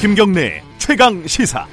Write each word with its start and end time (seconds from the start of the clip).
김경래 0.00 0.62
최강 0.78 1.26
시사. 1.26 1.66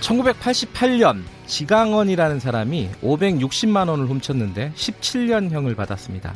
(1988년) 0.00 1.24
지강원이라는 1.46 2.38
사람이 2.38 2.90
560만 3.02 3.88
원을 3.88 4.06
훔쳤는데 4.06 4.70
17년형을 4.76 5.74
받았습니다. 5.74 6.34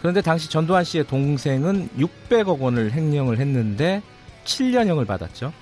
그런데 0.00 0.20
당시 0.20 0.50
전두환 0.50 0.84
씨의 0.84 1.06
동생은 1.06 1.88
600억 1.98 2.58
원을 2.58 2.92
횡령을 2.92 3.38
했는데 3.38 4.02
7년형을 4.44 5.06
받았죠. 5.06 5.54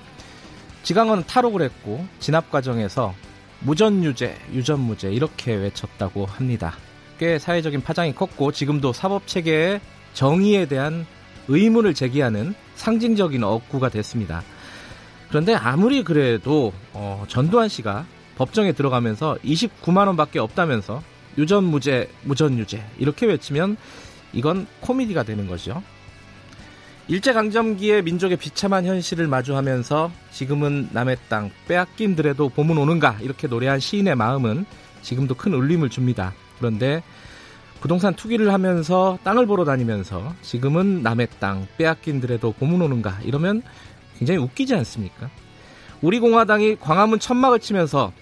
지강원은 0.83 1.23
탈옥을 1.29 1.63
했고 1.63 2.05
진압 2.19 2.51
과정에서 2.51 3.15
무전유죄, 3.61 4.37
유전무죄 4.53 5.13
이렇게 5.13 5.55
외쳤다고 5.55 6.27
합니다. 6.27 6.77
꽤 7.19 7.39
사회적인 7.39 7.83
파장이 7.83 8.15
컸고 8.15 8.53
지금도 8.53 8.93
사법 8.93 9.27
체계의 9.27 9.81
정의에 10.15 10.67
대한 10.67 11.07
의문을 11.49 11.95
제기하는 11.95 12.55
상징적인 12.75 13.43
억구가 13.43 13.89
됐습니다. 13.89 14.43
그런데 15.29 15.55
아무리 15.55 16.03
그래도 16.03 16.73
어, 16.93 17.25
전두환 17.29 17.69
씨가 17.69 18.07
법정에 18.37 18.73
들어가면서 18.73 19.39
29만 19.45 20.07
원밖에 20.07 20.39
없다면서 20.39 21.03
유전 21.39 21.65
무죄, 21.65 22.09
무전 22.23 22.59
유죄 22.59 22.85
이렇게 22.99 23.27
외치면 23.27 23.77
이건 24.33 24.67
코미디가 24.81 25.23
되는 25.25 25.47
거죠. 25.47 25.83
일제 27.09 27.33
강점기의 27.33 28.03
민족의 28.03 28.37
비참한 28.37 28.85
현실을 28.85 29.29
마주하면서 29.29 30.11
지금은 30.33 30.89
남의 30.93 31.17
땅 31.29 31.51
빼앗긴들에도 31.69 32.49
봄은 32.49 32.77
오는가 32.77 33.17
이렇게 33.21 33.47
노래한 33.47 33.79
시인의 33.79 34.17
마음은 34.17 34.67
지금도 35.03 35.37
큰 35.37 35.55
울림을 35.55 35.89
줍니다. 35.89 36.35
그런데 36.59 37.03
부동산 37.81 38.15
투기를 38.15 38.53
하면서 38.53 39.19
땅을 39.23 39.47
보러 39.47 39.65
다니면서 39.65 40.35
지금은 40.43 41.03
남의 41.03 41.29
땅 41.39 41.67
빼앗긴 41.77 42.21
들에도 42.21 42.53
봄은 42.53 42.81
오는가 42.81 43.19
이러면 43.23 43.63
굉장히 44.19 44.39
웃기지 44.41 44.75
않습니까? 44.75 45.29
우리 46.03 46.19
공화당이 46.19 46.77
광화문 46.77 47.19
천막을 47.19 47.61
치면서 47.61 48.13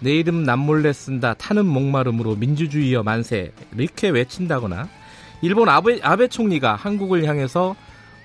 내 0.00 0.12
이름 0.12 0.44
남몰래 0.44 0.92
쓴다 0.92 1.34
타는 1.34 1.66
목마름으로 1.66 2.36
민주주의여 2.36 3.02
만세 3.02 3.52
이렇게 3.76 4.08
외친다거나 4.08 4.88
일본 5.42 5.68
아베, 5.68 6.00
아베 6.02 6.28
총리가 6.28 6.74
한국을 6.74 7.24
향해서 7.24 7.74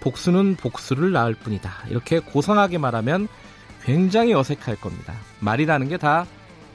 복수는 0.02 0.56
복수를 0.58 1.12
낳을 1.12 1.34
뿐이다. 1.34 1.72
이렇게 1.90 2.20
고상하게 2.20 2.78
말하면 2.78 3.28
굉장히 3.84 4.34
어색할 4.34 4.76
겁니다. 4.78 5.14
말이라는 5.40 5.90
게 5.90 5.98
다 5.98 6.26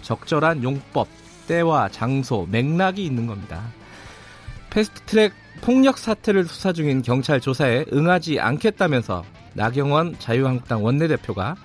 적절한 0.03 0.63
용법, 0.63 1.09
때와 1.51 1.89
장소, 1.89 2.47
맥락이 2.49 3.05
있는 3.05 3.27
겁니다. 3.27 3.73
패스트트랙 4.71 5.33
폭력 5.63 5.99
사태를 5.99 6.45
수사 6.45 6.73
중인 6.73 7.03
경찰 7.03 7.41
조사에 7.41 7.87
응하지 7.93 8.39
않겠다면서 8.39 9.25
나경원 9.55 10.17
자유한국당 10.21 10.85
원내대표가 10.85 11.57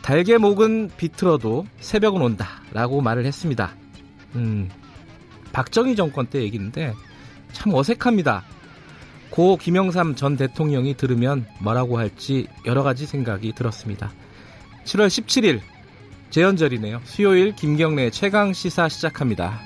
달개 0.00 0.38
목은 0.38 0.92
비틀어도 0.96 1.66
새벽은 1.80 2.22
온다 2.22 2.62
라고 2.72 3.02
말을 3.02 3.26
했습니다. 3.26 3.74
음, 4.36 4.70
박정희 5.52 5.96
정권 5.96 6.26
때 6.26 6.40
얘기인데 6.40 6.94
참 7.52 7.74
어색합니다. 7.74 8.42
고 9.28 9.58
김영삼 9.58 10.14
전 10.14 10.38
대통령이 10.38 10.94
들으면 10.94 11.46
뭐라고 11.60 11.98
할지 11.98 12.46
여러 12.64 12.82
가지 12.82 13.04
생각이 13.04 13.52
들었습니다. 13.52 14.10
7월 14.84 15.08
17일 15.08 15.60
재연절이네요. 16.30 17.00
수요일 17.04 17.54
김경래 17.54 18.10
최강 18.10 18.52
시사 18.52 18.88
시작합니다. 18.88 19.60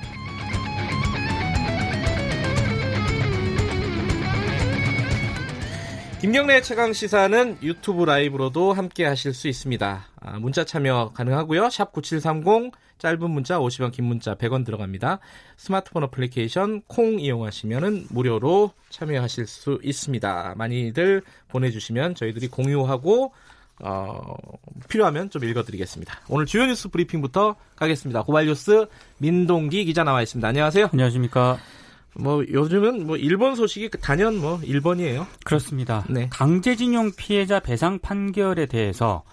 김경래 6.25 6.59
최강 6.61 6.91
시사는 6.91 7.59
유튜브 7.61 8.03
라이브로도 8.03 8.73
함께 8.73 9.05
하실 9.05 9.31
수 9.31 9.47
있습니다. 9.47 10.07
아, 10.21 10.39
문자 10.39 10.63
참여 10.63 11.11
가능하고요. 11.13 11.69
샵 11.69 11.91
9730 11.91 12.71
짧은 12.97 13.29
문자 13.29 13.59
50원 13.59 13.91
긴 13.91 14.05
문자 14.05 14.33
100원 14.33 14.65
들어갑니다. 14.65 15.19
스마트폰 15.57 16.03
어플리케이션 16.05 16.81
콩 16.87 17.19
이용하시면 17.19 18.07
무료로 18.09 18.71
참여하실 18.89 19.45
수 19.45 19.79
있습니다. 19.83 20.55
많이들 20.57 21.21
보내주시면 21.49 22.15
저희들이 22.15 22.47
공유하고 22.47 23.31
어, 23.81 24.35
필요하면 24.89 25.29
좀 25.29 25.43
읽어드리겠습니다. 25.43 26.21
오늘 26.29 26.45
주요 26.45 26.65
뉴스 26.65 26.89
브리핑부터 26.89 27.55
가겠습니다. 27.75 28.23
고발뉴스 28.23 28.85
민동기 29.17 29.85
기자 29.85 30.03
나와 30.03 30.21
있습니다. 30.21 30.47
안녕하세요. 30.47 30.89
안녕하십니까. 30.91 31.57
뭐 32.17 32.43
요즘은 32.47 33.05
뭐 33.05 33.17
일본 33.17 33.55
소식이 33.55 33.89
단연 34.01 34.37
뭐 34.37 34.59
일본이에요. 34.63 35.27
그렇습니다. 35.43 36.05
네. 36.09 36.29
강제징용 36.31 37.11
피해자 37.17 37.59
배상 37.59 37.99
판결에 37.99 38.67
대해서 38.67 39.23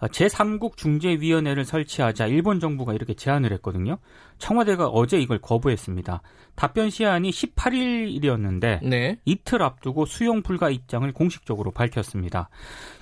제3국 0.00 0.76
중재위원회를 0.76 1.64
설치하자 1.64 2.26
일본 2.26 2.60
정부가 2.60 2.94
이렇게 2.94 3.14
제안을 3.14 3.52
했거든요. 3.54 3.98
청와대가 4.38 4.86
어제 4.86 5.18
이걸 5.18 5.38
거부했습니다. 5.38 6.22
답변 6.54 6.90
시한이 6.90 7.30
18일이었는데 7.30 8.84
네. 8.84 9.18
이틀 9.24 9.62
앞두고 9.62 10.06
수용 10.06 10.42
불가 10.42 10.70
입장을 10.70 11.10
공식적으로 11.12 11.70
밝혔습니다. 11.72 12.48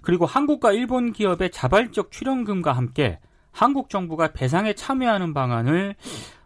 그리고 0.03 0.27
한국과 0.27 0.73
일본 0.73 1.12
기업의 1.12 1.51
자발적 1.51 2.11
출연금과 2.11 2.73
함께 2.73 3.19
한국 3.53 3.89
정부가 3.89 4.33
배상에 4.33 4.75
참여하는 4.75 5.33
방안을 5.33 5.97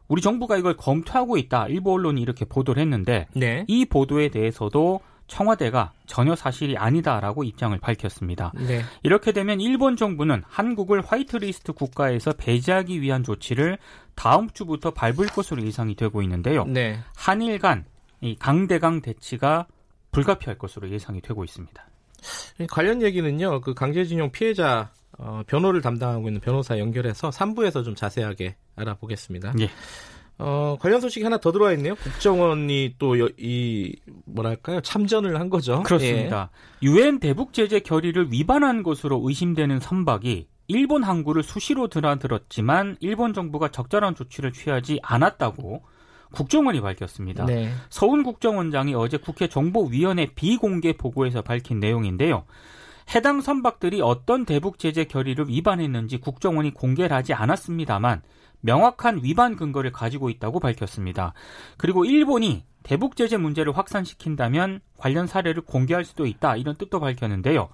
우리 0.09 0.22
정부가 0.22 0.56
이걸 0.56 0.77
검토하고 0.77 1.37
있다. 1.37 1.69
일부 1.69 1.93
언론이 1.93 2.21
이렇게 2.21 2.44
보도를 2.44 2.82
했는데 2.82 3.28
네. 3.34 3.65
이 3.69 3.84
보도에 3.84 4.28
대해서도 4.28 5.00
청와대가 5.30 5.92
전혀 6.06 6.34
사실이 6.34 6.76
아니다라고 6.76 7.44
입장을 7.44 7.78
밝혔습니다. 7.78 8.52
네. 8.56 8.82
이렇게 9.02 9.32
되면 9.32 9.60
일본 9.60 9.96
정부는 9.96 10.42
한국을 10.46 11.00
화이트리스트 11.00 11.72
국가에서 11.72 12.32
배제하기 12.32 13.00
위한 13.00 13.22
조치를 13.22 13.78
다음 14.14 14.50
주부터 14.50 14.90
밟을 14.90 15.28
것으로 15.28 15.62
예상이 15.64 15.94
되고 15.94 16.20
있는데요. 16.22 16.64
네. 16.64 16.98
한일 17.16 17.58
간이 17.58 18.36
강대강 18.38 19.00
대치가 19.00 19.66
불가피할 20.10 20.58
것으로 20.58 20.90
예상이 20.90 21.20
되고 21.20 21.44
있습니다. 21.44 21.86
관련 22.69 23.00
얘기는요. 23.00 23.60
그 23.60 23.72
강제징용 23.72 24.32
피해자 24.32 24.90
어, 25.19 25.42
변호를 25.46 25.80
담당하고 25.80 26.28
있는 26.28 26.40
변호사 26.40 26.78
연결해서 26.78 27.30
3부에서 27.30 27.84
좀 27.84 27.94
자세하게 27.94 28.56
알아보겠습니다. 28.76 29.52
예. 29.60 29.70
어, 30.42 30.76
관련 30.80 31.00
소식이 31.00 31.22
하나 31.22 31.38
더 31.38 31.52
들어와 31.52 31.72
있네요. 31.74 31.94
국정원이 31.96 32.96
또 32.98 33.14
이 33.38 33.94
뭐랄까요 34.24 34.80
참전을 34.80 35.38
한 35.38 35.50
거죠. 35.50 35.82
그렇습니다. 35.82 36.50
예. 36.82 36.86
유엔 36.86 37.16
예. 37.16 37.18
대북 37.28 37.52
제재 37.52 37.80
결의를 37.80 38.32
위반한 38.32 38.82
것으로 38.82 39.20
의심되는 39.24 39.80
선박이 39.80 40.46
일본 40.68 41.02
항구를 41.02 41.42
수시로 41.42 41.88
드나들었지만 41.88 42.96
일본 43.00 43.34
정부가 43.34 43.68
적절한 43.68 44.14
조치를 44.14 44.52
취하지 44.52 45.00
않았다고 45.02 45.82
국정원이 46.32 46.80
밝혔습니다. 46.80 47.44
네. 47.44 47.72
서훈 47.88 48.22
국정원장이 48.22 48.94
어제 48.94 49.16
국회 49.16 49.48
정보위원회 49.48 50.28
비공개 50.34 50.96
보고에서 50.96 51.42
밝힌 51.42 51.80
내용인데요. 51.80 52.44
해당 53.12 53.40
선박들이 53.40 54.00
어떤 54.00 54.44
대북 54.44 54.78
제재 54.78 55.04
결의를 55.04 55.48
위반했는지 55.48 56.18
국정원이 56.18 56.72
공개를 56.72 57.16
하지 57.16 57.34
않았습니다만 57.34 58.22
명확한 58.60 59.21
위반 59.22 59.56
근거를 59.56 59.93
가지고 59.93 60.31
있다고 60.31 60.60
밝혔습니다. 60.60 61.32
그리고 61.76 62.04
일본이 62.04 62.65
대북 62.82 63.16
제재 63.16 63.37
문제를 63.37 63.76
확산시킨다면 63.76 64.81
관련 64.97 65.26
사례를 65.26 65.62
공개할 65.62 66.04
수도 66.04 66.26
있다 66.26 66.56
이런 66.56 66.76
뜻도 66.76 67.00
밝혔는데요. 67.00 67.69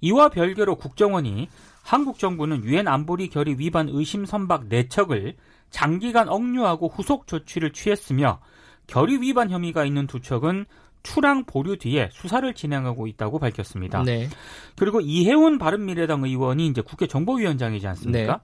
이와 0.00 0.28
별개로 0.28 0.76
국정원이 0.76 1.48
한국 1.82 2.18
정부는 2.18 2.64
유엔 2.64 2.88
안보리 2.88 3.28
결의 3.28 3.58
위반 3.58 3.88
의심 3.88 4.24
선박 4.24 4.68
4척을 4.68 5.34
장기간 5.70 6.28
억류하고 6.28 6.88
후속 6.88 7.26
조치를 7.26 7.72
취했으며 7.72 8.40
결의 8.86 9.20
위반 9.20 9.50
혐의가 9.50 9.84
있는 9.84 10.06
두 10.06 10.20
척은 10.20 10.66
출항 11.02 11.44
보류 11.44 11.76
뒤에 11.78 12.10
수사를 12.12 12.52
진행하고 12.54 13.06
있다고 13.08 13.38
밝혔습니다. 13.38 14.02
네. 14.04 14.28
그리고 14.76 15.00
이해운 15.00 15.58
바른미래당 15.58 16.24
의원이 16.24 16.66
이제 16.68 16.80
국회 16.80 17.06
정보위원장이지 17.06 17.86
않습니까? 17.88 18.32
네. 18.34 18.42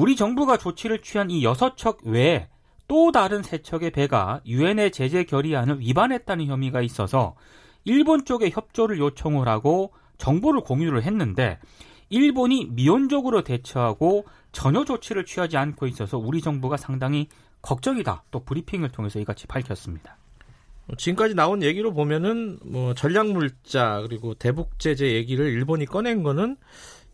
우리 0.00 0.16
정부가 0.16 0.56
조치를 0.56 1.02
취한 1.02 1.30
이 1.30 1.44
여섯 1.44 1.76
척 1.76 2.06
외에 2.06 2.48
또 2.88 3.12
다른 3.12 3.42
세 3.42 3.58
척의 3.58 3.90
배가 3.90 4.40
유엔의 4.46 4.92
제재 4.92 5.24
결의안을 5.24 5.80
위반했다는 5.80 6.46
혐의가 6.46 6.80
있어서 6.80 7.36
일본 7.84 8.24
쪽에 8.24 8.48
협조를 8.48 8.98
요청을 8.98 9.46
하고 9.46 9.92
정보를 10.16 10.62
공유를 10.62 11.02
했는데 11.02 11.58
일본이 12.08 12.64
미온적으로 12.70 13.44
대처하고 13.44 14.24
전혀 14.52 14.86
조치를 14.86 15.26
취하지 15.26 15.58
않고 15.58 15.86
있어서 15.88 16.16
우리 16.16 16.40
정부가 16.40 16.78
상당히 16.78 17.28
걱정이다. 17.60 18.24
또 18.30 18.42
브리핑을 18.42 18.88
통해서 18.92 19.20
이같이 19.20 19.46
밝혔습니다. 19.46 20.16
지금까지 20.96 21.34
나온 21.34 21.62
얘기로 21.62 21.92
보면은 21.92 22.58
뭐 22.64 22.94
전략 22.94 23.26
물자 23.26 24.00
그리고 24.08 24.32
대북 24.32 24.78
제재 24.78 25.12
얘기를 25.12 25.44
일본이 25.46 25.84
꺼낸 25.84 26.22
거는 26.22 26.56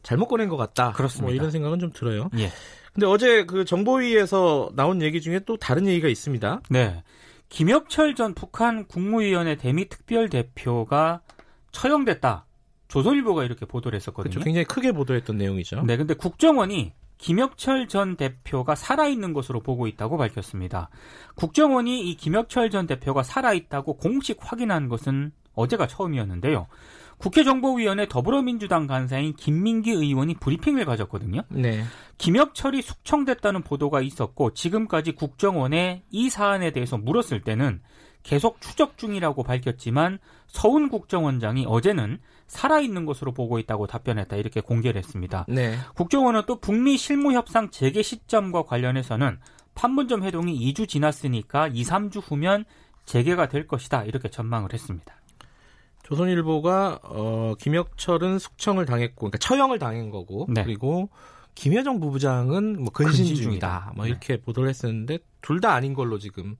잘못 0.06 0.28
꺼낸 0.28 0.48
것 0.48 0.56
같다. 0.56 0.92
그렇습니다. 0.92 1.24
뭐 1.26 1.34
이런 1.34 1.50
생각은 1.50 1.80
좀 1.80 1.90
들어요. 1.90 2.30
예. 2.38 2.52
근데 2.94 3.06
어제 3.06 3.44
그 3.44 3.64
정보위에서 3.64 4.70
나온 4.76 5.02
얘기 5.02 5.20
중에 5.20 5.40
또 5.40 5.56
다른 5.56 5.88
얘기가 5.88 6.06
있습니다. 6.06 6.60
네. 6.70 7.02
김혁철 7.48 8.14
전 8.14 8.32
북한 8.32 8.86
국무위원회 8.86 9.56
대미 9.56 9.88
특별 9.88 10.28
대표가 10.28 11.22
처형됐다. 11.72 12.46
조선일보가 12.86 13.42
이렇게 13.42 13.66
보도를 13.66 13.96
했었거든요. 13.96 14.30
그렇죠. 14.30 14.44
굉장히 14.44 14.64
크게 14.64 14.92
보도했던 14.92 15.38
내용이죠. 15.38 15.82
네, 15.82 15.96
근데 15.96 16.14
국정원이 16.14 16.92
김혁철 17.18 17.88
전 17.88 18.14
대표가 18.14 18.76
살아있는 18.76 19.32
것으로 19.32 19.58
보고 19.58 19.88
있다고 19.88 20.18
밝혔습니다. 20.18 20.88
국정원이 21.34 22.08
이 22.08 22.14
김혁철 22.14 22.70
전 22.70 22.86
대표가 22.86 23.24
살아있다고 23.24 23.96
공식 23.96 24.38
확인한 24.40 24.88
것은 24.88 25.32
어제가 25.54 25.88
처음이었는데요. 25.88 26.68
국회 27.18 27.44
정보위원회 27.44 28.08
더불어민주당 28.08 28.86
간사인 28.86 29.34
김민기 29.34 29.90
의원이 29.92 30.34
브리핑을 30.34 30.84
가졌거든요. 30.84 31.42
네. 31.48 31.82
김혁철이 32.18 32.82
숙청됐다는 32.82 33.62
보도가 33.62 34.00
있었고 34.00 34.52
지금까지 34.54 35.12
국정원에 35.12 36.02
이 36.10 36.30
사안에 36.30 36.72
대해서 36.72 36.98
물었을 36.98 37.42
때는 37.42 37.80
계속 38.22 38.60
추적 38.60 38.98
중이라고 38.98 39.44
밝혔지만 39.44 40.18
서훈 40.48 40.88
국정원장이 40.88 41.64
어제는 41.66 42.18
살아있는 42.48 43.06
것으로 43.06 43.32
보고 43.32 43.58
있다고 43.58 43.86
답변했다 43.86 44.36
이렇게 44.36 44.60
공개를 44.60 44.98
했습니다. 44.98 45.46
네. 45.48 45.76
국정원은 45.94 46.42
또 46.46 46.58
북미 46.58 46.96
실무 46.96 47.32
협상 47.32 47.70
재개 47.70 48.02
시점과 48.02 48.62
관련해서는 48.62 49.38
판문점 49.74 50.24
회동이 50.24 50.58
2주 50.72 50.88
지났으니까 50.88 51.68
2, 51.68 51.82
3주 51.84 52.20
후면 52.24 52.64
재개가 53.04 53.48
될 53.48 53.66
것이다 53.66 54.04
이렇게 54.04 54.28
전망을 54.28 54.72
했습니다. 54.72 55.14
조선일보가 56.06 57.00
어, 57.02 57.54
김혁철은 57.58 58.38
숙청을 58.38 58.86
당했고, 58.86 59.16
그러니까 59.16 59.38
처형을 59.38 59.78
당한 59.80 60.10
거고, 60.10 60.46
네. 60.48 60.62
그리고 60.62 61.08
김여정 61.56 61.98
부부장은 62.00 62.80
뭐 62.82 62.92
근신, 62.92 63.24
근신 63.26 63.34
중이다. 63.36 63.92
뭐 63.96 64.04
네. 64.04 64.10
이렇게 64.10 64.40
보도를 64.40 64.68
했었는데 64.68 65.18
둘 65.42 65.60
다 65.60 65.72
아닌 65.74 65.94
걸로 65.94 66.18
지금 66.18 66.56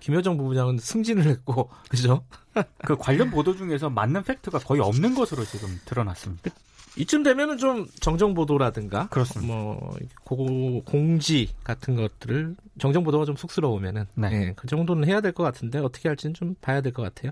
김여정 0.00 0.36
부부장은 0.38 0.78
승진을 0.78 1.24
했고, 1.26 1.70
그죠? 1.88 2.24
그 2.84 2.96
관련 2.96 3.30
보도 3.30 3.54
중에서 3.56 3.90
맞는 3.90 4.24
팩트가 4.24 4.58
거의 4.58 4.80
없는 4.80 5.14
것으로 5.14 5.44
지금 5.44 5.68
드러났습니다. 5.84 6.50
이쯤 6.96 7.22
되면은 7.22 7.58
좀 7.58 7.86
정정 8.00 8.34
보도라든가, 8.34 9.06
그렇습니다. 9.08 9.52
뭐 9.54 9.94
고, 10.24 10.82
공지 10.84 11.50
같은 11.62 11.94
것들을 11.94 12.56
정정 12.80 13.04
보도가 13.04 13.24
좀 13.26 13.36
쑥스러우면은, 13.36 14.06
네. 14.16 14.30
예, 14.32 14.52
그 14.56 14.66
정도는 14.66 15.06
해야 15.06 15.20
될 15.20 15.30
것 15.32 15.44
같은데 15.44 15.78
어떻게 15.78 16.08
할지는 16.08 16.34
좀 16.34 16.56
봐야 16.60 16.80
될 16.80 16.92
것 16.92 17.02
같아요. 17.02 17.30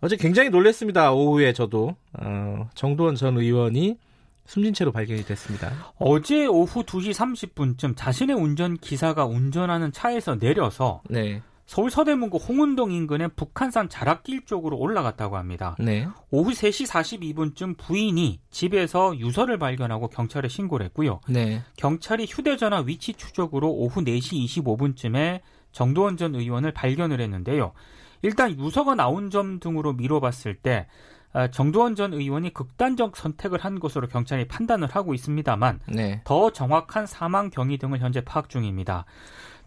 어제 0.00 0.16
굉장히 0.16 0.50
놀랐습니다. 0.50 1.12
오후에 1.12 1.52
저도 1.52 1.94
어, 2.14 2.68
정도원 2.74 3.16
전 3.16 3.36
의원이 3.36 3.98
숨진 4.46 4.74
채로 4.74 4.92
발견이 4.92 5.24
됐습니다. 5.24 5.72
어제 5.98 6.46
오후 6.46 6.82
2시 6.82 7.12
30분쯤 7.12 7.94
자신의 7.96 8.34
운전 8.34 8.76
기사가 8.76 9.26
운전하는 9.26 9.92
차에서 9.92 10.38
내려서 10.38 11.02
네, 11.08 11.42
서울 11.66 11.90
서대문구 11.90 12.38
홍은동 12.38 12.90
인근의 12.90 13.30
북한산 13.36 13.88
자락길 13.88 14.46
쪽으로 14.46 14.76
올라갔다고 14.78 15.36
합니다. 15.36 15.76
네, 15.78 16.08
오후 16.30 16.50
3시 16.50 16.88
42분쯤 16.88 17.76
부인이 17.76 18.40
집에서 18.50 19.16
유서를 19.18 19.58
발견하고 19.58 20.08
경찰에 20.08 20.48
신고를 20.48 20.86
했고요. 20.86 21.20
네, 21.28 21.62
경찰이 21.76 22.26
휴대전화 22.28 22.84
위치 22.86 23.12
추적으로 23.12 23.70
오후 23.70 24.00
4시 24.00 24.64
25분쯤에 24.64 25.42
정도원 25.70 26.16
전 26.16 26.34
의원을 26.34 26.72
발견을 26.72 27.20
했는데요. 27.20 27.72
일단 28.22 28.58
유서가 28.58 28.94
나온 28.94 29.30
점 29.30 29.60
등으로 29.60 29.92
미뤄봤을 29.92 30.54
때 30.56 30.86
아, 31.32 31.48
정도원 31.48 31.94
전 31.94 32.12
의원이 32.12 32.52
극단적 32.52 33.16
선택을 33.16 33.60
한 33.60 33.78
것으로 33.78 34.08
경찰이 34.08 34.48
판단을 34.48 34.88
하고 34.88 35.14
있습니다만 35.14 35.80
네, 35.86 36.20
더 36.24 36.50
정확한 36.50 37.06
사망 37.06 37.50
경위 37.50 37.78
등을 37.78 38.00
현재 38.00 38.20
파악 38.20 38.48
중입니다. 38.48 39.04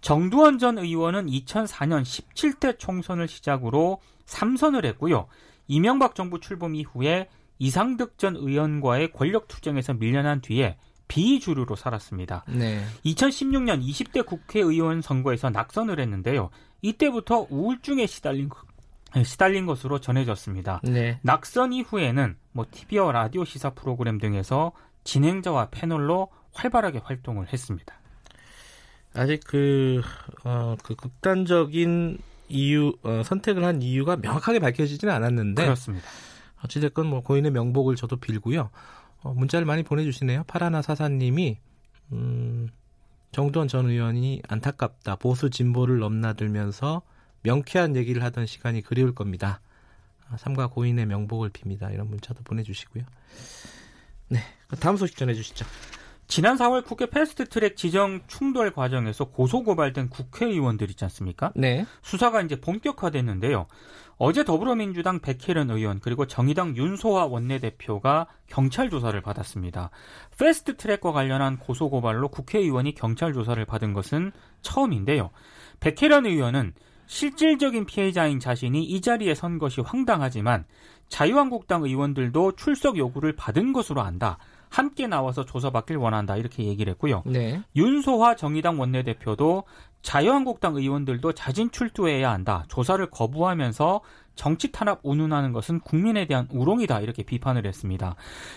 정두원 0.02 0.60
전 0.60 0.78
의원은 0.78 1.28
2004년 1.28 2.02
17대 2.04 2.78
총선을 2.78 3.30
시작으로 3.30 4.02
3선을 4.26 4.84
했고요. 4.86 5.28
이명박 5.68 6.16
정부 6.16 6.42
출범 6.42 6.76
이후에 6.76 7.30
이상득 7.60 8.18
전 8.18 8.36
의원과의 8.36 9.14
권력 9.14 9.48
투쟁에서 9.48 9.94
밀려난 9.94 10.42
뒤에 10.42 10.78
비주류로 11.08 11.78
살았습니다. 11.78 12.44
네, 12.50 12.84
2016년 13.06 13.82
20대 13.82 14.26
국회의원 14.26 15.02
선거에서 15.02 15.50
낙선을 15.50 16.00
했는데요. 16.02 16.50
이때부터 16.84 17.48
우울증에 17.50 18.06
시달린, 18.06 18.50
거- 18.50 18.62
시달린 19.24 19.66
것으로 19.66 20.00
전해졌습니다. 20.00 20.82
네. 20.84 21.18
낙선 21.24 21.74
이후에는 21.74 22.36
뭐 22.52 22.66
TV와 22.70 23.12
라디오 23.12 23.46
시사 23.46 23.72
프로그램 23.72 24.20
등에서 24.20 24.74
진행자와 25.06 25.70
패널로 25.72 26.30
활발하게 26.54 27.00
활동을 27.00 27.52
했습니다. 27.52 27.96
아직 29.16 29.42
그, 29.46 30.02
어, 30.44 30.76
그 30.84 30.96
극단적인 30.96 32.18
이유, 32.50 32.94
어, 33.04 33.22
선택을 33.24 33.64
한 33.64 33.82
이유가 33.82 34.16
명확하게 34.18 34.60
밝혀지지는 34.60 35.14
않았는데, 35.14 35.64
그렇습니다. 35.64 36.06
어찌됐건 36.64 37.08
뭐 37.08 37.22
고인의 37.22 37.52
명복을 37.52 37.96
저도 37.96 38.18
빌고요. 38.18 38.70
어, 39.22 39.34
문자를 39.34 39.66
많이 39.66 39.84
보내주시네요. 39.84 40.44
파라나 40.48 40.82
사사님이 40.82 41.58
음, 42.12 42.70
정두원 43.34 43.68
전 43.68 43.90
의원이 43.90 44.44
안타깝다. 44.48 45.16
보수 45.16 45.50
진보를 45.50 45.98
넘나들면서 45.98 47.02
명쾌한 47.42 47.96
얘기를 47.96 48.24
하던 48.24 48.46
시간이 48.46 48.82
그리울 48.84 49.16
겁니다. 49.16 49.60
아, 50.30 50.38
삼가 50.38 50.68
고인의 50.68 51.08
명복을 51.08 51.50
빕니다. 51.50 51.92
이런 51.92 52.10
문자도 52.10 52.44
보내주시고요. 52.44 53.04
네, 54.30 54.40
다음 54.80 54.98
소식 54.98 55.18
전해주시죠. 55.18 55.66
지난 56.28 56.58
4월 56.58 56.86
국회 56.86 57.08
패스트트랙 57.08 57.76
지정 57.76 58.22
충돌 58.28 58.72
과정에서 58.72 59.26
고소 59.26 59.64
고발된 59.64 60.10
국회의원들 60.10 60.90
있지 60.92 61.04
않습니까? 61.06 61.52
네, 61.56 61.86
수사가 62.04 62.42
이제 62.42 62.62
본격화됐는데요. 62.62 63.66
어제 64.18 64.44
더불어민주당 64.44 65.20
백혜련 65.20 65.70
의원 65.72 66.00
그리고 66.00 66.26
정의당 66.28 66.78
윤소아 66.78 67.26
원내대표가 67.26 68.28
경찰 68.48 68.90
조사를 68.90 69.20
받았습니다. 69.22 69.90
패스트 70.38 70.78
트랙과 70.78 71.12
관련한 71.12 71.58
고소 71.58 71.90
고발로 71.90 72.30
국회의원이 72.30 72.94
경찰 72.94 73.34
조사를 73.34 73.64
받은 73.66 73.94
것은 73.94 74.32
처음인데요. 74.62 75.32
백혜련 75.80 76.26
의원은 76.26 76.74
실질적인 77.06 77.86
피해자인 77.86 78.40
자신이 78.40 78.84
이 78.84 79.02
자리에 79.02 79.36
선 79.36 79.60
것이 79.60 79.82
황당하지만 79.82 80.66
자유한국당 81.10 81.84
의원들도 81.84 82.54
출석 82.54 82.98
요구를 82.98 83.36
받은 83.36 83.74
것으로 83.74 84.02
안다. 84.02 84.38
함께 84.74 85.06
나와서 85.06 85.46
조사받길 85.46 85.98
원한다. 85.98 86.36
이렇게 86.36 86.64
얘기를 86.64 86.90
했고요. 86.92 87.22
네, 87.28 87.62
윤소화 87.76 88.36
정의당 88.36 88.80
원내대표도 88.80 89.66
자유한국당 90.02 90.76
의원들도 90.76 91.34
자진 91.34 91.70
출두해야 91.70 92.32
한다. 92.32 92.66
조사를 92.70 93.06
거부하면서 93.12 94.02
정치 94.34 94.72
탄압 94.72 95.02
운운하는 95.04 95.54
것은 95.54 95.80
국민에 95.82 96.26
대한 96.26 96.48
우롱이다. 96.52 97.02
이렇게 97.02 97.22
비판을 97.22 97.68
했습니다. 97.68 98.16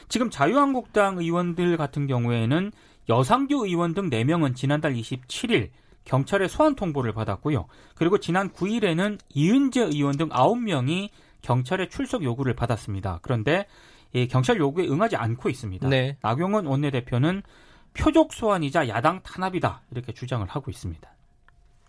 지금 0.08 0.30
자유한국당 0.30 1.18
의원들 1.18 1.76
같은 1.76 2.06
경우에는 2.06 2.72
여상규 3.10 3.66
의원 3.66 3.92
등 3.92 4.08
4명은 4.08 4.56
지난달 4.56 4.94
27일 4.94 5.68
경찰에 6.04 6.48
소환 6.48 6.74
통보를 6.76 7.12
받았고요. 7.12 7.66
그리고 7.94 8.16
지난 8.16 8.48
9일에는 8.48 9.18
이은재 9.34 9.82
의원 9.82 10.16
등 10.16 10.30
9명이 10.30 11.10
경찰에 11.42 11.88
출석 11.90 12.24
요구를 12.24 12.54
받았습니다. 12.54 13.18
그런데 13.20 13.66
이 14.16 14.28
경찰 14.28 14.58
요구에 14.58 14.88
응하지 14.88 15.16
않고 15.16 15.50
있습니다. 15.50 15.88
네. 15.88 16.16
나경원 16.22 16.66
원내대표는 16.66 17.42
표적 17.92 18.32
소환이자 18.32 18.88
야당 18.88 19.22
탄압이다 19.22 19.82
이렇게 19.90 20.12
주장을 20.12 20.46
하고 20.46 20.70
있습니다. 20.70 21.08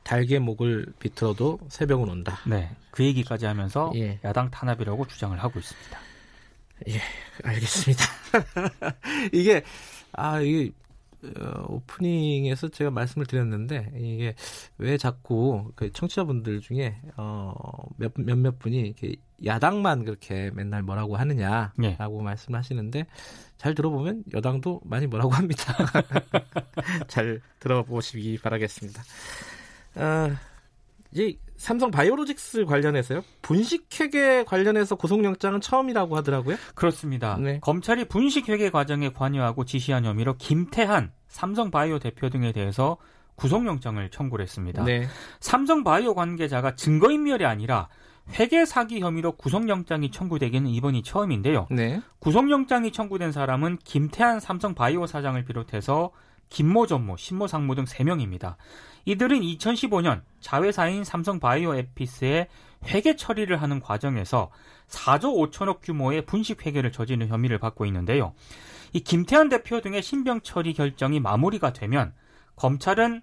달개 0.04 0.40
목을 0.40 0.94
비틀어도 1.00 1.60
새벽은 1.70 2.10
온다. 2.10 2.40
네, 2.46 2.70
그 2.92 3.04
얘기까지 3.04 3.46
하면서 3.46 3.92
예. 3.96 4.20
야당 4.24 4.50
탄압이라고 4.50 5.06
주장을 5.08 5.38
하고 5.38 5.60
있습니다. 5.60 6.00
알겠습니다. 7.44 8.06
이게 9.34 9.64
아 10.14 10.40
이게 10.40 10.72
어, 10.72 10.87
오프닝에서 11.68 12.70
제가 12.70 12.92
말씀을 12.92 13.26
드렸는데 13.26 13.92
이게 13.96 14.36
왜 14.78 14.98
자꾸 14.98 15.72
그 15.76 15.92
청취자분들 15.92 16.62
중에 16.62 17.02
어 17.18 17.54
몇 17.98 18.12
몇몇 18.16 18.60
분이 18.60 18.80
이렇게 18.80 19.16
야당만 19.46 20.06
그렇게 20.06 20.52
맨날 20.54 20.84
뭐라고 20.84 21.18
하느냐라고 21.18 22.20
예. 22.20 22.24
말씀하시는데 22.24 23.06
잘 23.58 23.76
들어보면 23.76 24.24
여당도 24.34 24.82
많이 24.86 25.08
뭐라고 25.08 25.32
합니다. 25.32 25.76
잘 27.08 27.42
들어보시기 27.60 28.40
바라겠습니다. 28.40 29.04
아, 29.96 30.38
이 31.12 31.38
삼성 31.58 31.92
바이오로직스 31.92 32.66
관련해서요. 32.66 33.24
분식회계 33.42 34.46
관련해서 34.46 34.96
구속영장은 34.96 35.60
처음이라고 35.60 36.16
하더라고요. 36.18 36.56
그렇습니다. 36.76 37.38
네. 37.38 37.60
검찰이 37.62 38.06
분식회계 38.06 38.70
과정에 38.70 39.12
관여하고 39.12 39.66
지시한 39.66 40.06
혐의로 40.06 40.36
김태한 40.38 41.12
삼성 41.28 41.72
바이오 41.72 42.00
대표 42.00 42.30
등에 42.30 42.52
대해서 42.52 42.98
구속영장을 43.36 44.10
청구를 44.10 44.44
했습니다. 44.44 44.84
네. 44.84 45.08
삼성 45.40 45.84
바이오 45.84 46.16
관계자가 46.16 46.76
증거인멸이 46.76 47.46
아니라 47.46 47.88
회계 48.34 48.66
사기 48.66 49.00
혐의로 49.00 49.34
구속영장이 49.34 50.12
청구되기는 50.12 50.70
이번이 50.70 51.04
처음인데요. 51.04 51.68
네. 51.72 52.02
구속영장이 52.20 52.92
청구된 52.92 53.32
사람은 53.32 53.78
김태한 53.84 54.40
삼성 54.40 54.76
바이오 54.76 55.08
사장을 55.08 55.44
비롯해서 55.46 56.12
김모 56.50 56.88
전모, 56.88 57.18
신모 57.18 57.48
상무 57.48 57.76
등 57.76 57.84
3명입니다. 57.86 58.56
이들은 59.06 59.40
2015년 59.42 60.22
자회사인 60.40 61.04
삼성바이오 61.04 61.76
에피스의 61.76 62.48
회계 62.86 63.16
처리를 63.16 63.62
하는 63.62 63.80
과정에서 63.80 64.52
4조 64.88 65.52
5천억 65.52 65.80
규모의 65.82 66.26
분식 66.26 66.66
회계를 66.66 66.92
저지른 66.92 67.28
혐의를 67.28 67.58
받고 67.58 67.86
있는데요. 67.86 68.34
이 68.94 69.00
김태환 69.00 69.50
대표 69.50 69.82
등의 69.82 70.02
신병 70.02 70.42
처리 70.42 70.74
결정이 70.74 71.20
마무리가 71.20 71.74
되면 71.74 72.14
검찰은 72.56 73.22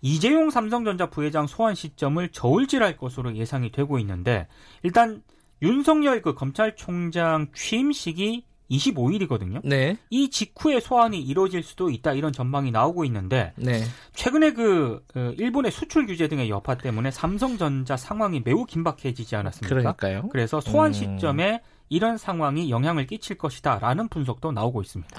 이재용 0.00 0.50
삼성전자 0.50 1.10
부회장 1.10 1.46
소환 1.46 1.74
시점을 1.74 2.28
저울질할 2.30 2.96
것으로 2.96 3.34
예상이 3.34 3.72
되고 3.72 3.98
있는데 3.98 4.46
일단 4.82 5.22
윤석열 5.60 6.22
그 6.22 6.34
검찰총장 6.34 7.48
취임식이 7.52 8.44
25일이거든요. 8.70 9.60
네. 9.64 9.96
이 10.10 10.28
직후에 10.30 10.80
소환이 10.80 11.20
이루어질 11.20 11.62
수도 11.62 11.90
있다 11.90 12.12
이런 12.12 12.32
전망이 12.32 12.70
나오고 12.70 13.04
있는데 13.06 13.52
네. 13.56 13.82
최근에 14.14 14.52
그 14.52 15.02
어, 15.14 15.32
일본의 15.38 15.70
수출 15.72 16.06
규제 16.06 16.28
등의 16.28 16.50
여파 16.50 16.76
때문에 16.76 17.10
삼성전자 17.10 17.96
상황이 17.96 18.42
매우 18.44 18.64
긴박해지지 18.64 19.36
않았습니까? 19.36 19.74
그러니까요. 19.74 20.28
그래서 20.30 20.60
소환 20.60 20.88
음. 20.88 20.92
시점에 20.92 21.60
이런 21.88 22.18
상황이 22.18 22.70
영향을 22.70 23.06
끼칠 23.06 23.38
것이다라는 23.38 24.08
분석도 24.08 24.52
나오고 24.52 24.82
있습니다. 24.82 25.18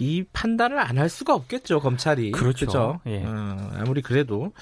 이 0.00 0.24
판단을 0.32 0.78
안 0.80 0.98
할 0.98 1.08
수가 1.08 1.34
없겠죠 1.34 1.78
검찰이 1.80 2.32
그렇죠. 2.32 2.66
그죠? 2.66 3.00
예. 3.06 3.22
어, 3.24 3.70
아무리 3.74 4.02
그래도 4.02 4.52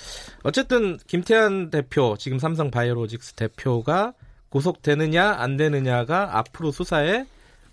어쨌든 0.42 0.98
김태환 1.06 1.70
대표 1.70 2.16
지금 2.18 2.38
삼성 2.38 2.70
바이오로직스 2.70 3.32
대표가 3.34 4.12
구속되느냐 4.50 5.36
안 5.38 5.56
되느냐가 5.56 6.36
앞으로 6.38 6.70
수사에 6.70 7.24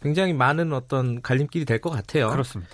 굉장히 0.02 0.34
많은 0.34 0.74
어떤 0.74 1.22
갈림길이 1.22 1.66
될 1.66 1.80
것 1.80 1.90
같아요. 1.90 2.30
그렇습니다. 2.30 2.72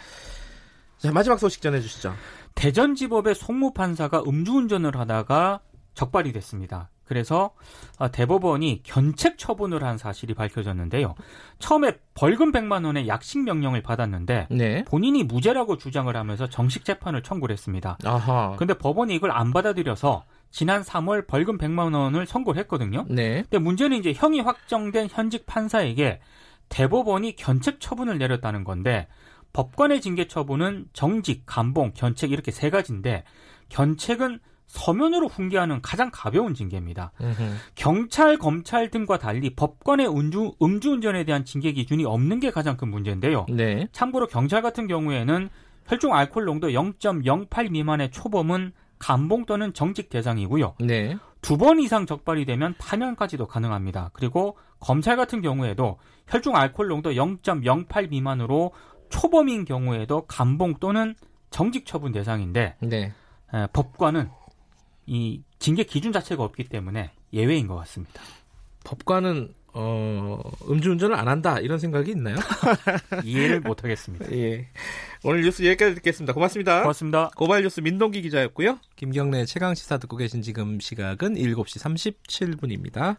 자 0.98 1.12
마지막 1.12 1.38
소식 1.40 1.62
전해 1.62 1.80
주시죠. 1.82 2.14
대전지법의 2.56 3.36
송무 3.36 3.74
판사가 3.74 4.24
음주운전을 4.26 4.98
하다가 4.98 5.60
적발이 5.94 6.32
됐습니다. 6.34 6.90
그래서 7.04 7.52
아, 8.00 8.08
대법원이 8.08 8.82
견책 8.84 9.38
처분을 9.38 9.84
한 9.84 9.98
사실이 10.00 10.34
밝혀졌는데요. 10.34 11.14
처음에 11.60 12.00
벌금 12.16 12.52
100만 12.52 12.84
원의 12.84 13.08
약식 13.08 13.44
명령을 13.44 13.84
받았는데 13.84 14.48
네. 14.50 14.84
본인이 14.86 15.24
무죄라고 15.24 15.78
주장을 15.78 16.14
하면서 16.16 16.50
정식 16.50 16.84
재판을 16.84 17.22
청구를 17.22 17.54
했습니다. 17.54 17.98
아하. 18.04 18.56
근데 18.58 18.74
법원이 18.74 19.14
이걸 19.14 19.30
안 19.32 19.54
받아들여서 19.54 20.26
지난 20.50 20.82
3월 20.82 21.28
벌금 21.28 21.60
100만 21.60 21.94
원을 21.94 22.26
선고를 22.26 22.60
했거든요. 22.62 23.06
네. 23.08 23.44
근데 23.44 23.60
문제는 23.60 23.98
이제 23.98 24.12
형이 24.14 24.40
확정된 24.40 25.10
현직 25.12 25.46
판사에게 25.46 26.22
대법원이 26.70 27.36
견책 27.36 27.80
처분을 27.80 28.18
내렸다는 28.18 28.64
건데 28.64 29.08
법관의 29.54 30.02
징계 30.02 30.28
처분은 30.28 30.88
정직, 30.94 31.44
감봉, 31.46 31.94
견책 31.94 32.32
이렇게 32.32 32.52
세 32.52 32.70
가지인데 32.70 33.24
견책은 33.70 34.40
서면으로 34.68 35.28
훈계하는 35.28 35.82
가장 35.82 36.10
가벼운 36.12 36.54
징계입니다. 36.54 37.12
음흠. 37.22 37.56
경찰, 37.76 38.38
검찰 38.38 38.90
등과 38.90 39.20
달리 39.20 39.56
법관의 39.56 40.08
음주, 40.10 40.56
음주운전에 40.62 41.24
대한 41.24 41.46
징계 41.46 41.72
기준이 41.72 42.04
없는 42.04 42.40
게 42.40 42.52
가장 42.52 42.76
큰 42.76 42.90
문제인데요. 42.90 43.46
네. 43.50 43.88
참고로 43.92 44.28
경찰 44.28 44.62
같은 44.62 44.88
경우에는 44.88 45.50
혈중 45.86 46.14
알코올 46.14 46.46
농도 46.46 46.70
0.08 46.70 47.72
미만의 47.72 48.12
초범은 48.12 48.74
감봉 49.06 49.46
또는 49.46 49.72
정직 49.74 50.10
대상이고요. 50.10 50.76
네. 50.80 51.16
두 51.42 51.58
번 51.58 51.80
이상 51.80 52.08
적발이 52.08 52.46
되면 52.46 52.74
파면까지도 52.80 53.46
가능합니다. 53.46 54.10
그리고 54.14 54.58
검찰 54.80 55.16
같은 55.16 55.44
경우에도 55.44 56.00
혈중 56.28 56.56
알코올 56.56 56.88
농도 56.88 57.12
0.08 57.12 58.10
미만으로 58.10 58.72
초범인 59.10 59.66
경우에도 59.66 60.26
감봉 60.26 60.78
또는 60.80 61.14
정직 61.52 61.86
처분 61.86 62.14
대상인데 62.14 62.78
네. 62.80 63.14
에, 63.54 63.68
법관은 63.74 64.32
이 65.06 65.44
징계 65.60 65.84
기준 65.84 66.12
자체가 66.12 66.44
없기 66.44 66.64
때문에 66.64 67.12
예외인 67.32 67.68
것 67.68 67.76
같습니다. 67.76 68.24
법관은 68.86 69.54
어, 69.78 70.40
음주운전을 70.70 71.16
안 71.18 71.28
한다 71.28 71.60
이런 71.60 71.80
생각이 71.80 72.10
있나요? 72.12 72.38
이해를 73.26 73.60
못하겠습니다. 73.60 74.32
예. 74.32 74.68
오늘 75.22 75.42
뉴스 75.42 75.66
여기까지 75.66 75.96
듣겠습니다. 75.96 76.34
고맙습니다. 76.34 76.82
고맙습니다. 76.82 77.30
고발 77.36 77.62
뉴스 77.62 77.82
민동기 77.82 78.22
기자였고요. 78.22 78.80
김경래 78.96 79.44
최강 79.46 79.76
시사 79.76 79.98
듣고 79.98 80.16
계신 80.16 80.42
지금 80.42 80.80
시각은 80.80 81.36
7시 81.36 82.16
37분입니다. 82.26 83.18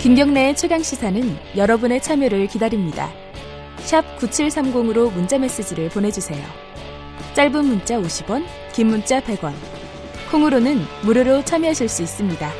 김경래의 0.00 0.56
최강 0.56 0.82
시사는 0.82 1.22
여러분의 1.56 2.00
참여를 2.00 2.46
기다립니다. 2.46 3.12
샵 3.80 4.02
9730으로 4.16 5.12
문자 5.12 5.38
메시지를 5.38 5.90
보내주세요. 5.90 6.42
짧은 7.34 7.64
문자 7.66 8.00
50원, 8.00 8.44
긴 8.72 8.88
문자 8.88 9.20
100원. 9.20 9.81
콩으로는 10.32 10.78
무료로 11.04 11.44
참여하실 11.44 11.88
수 11.90 12.02
있습니다. 12.02 12.50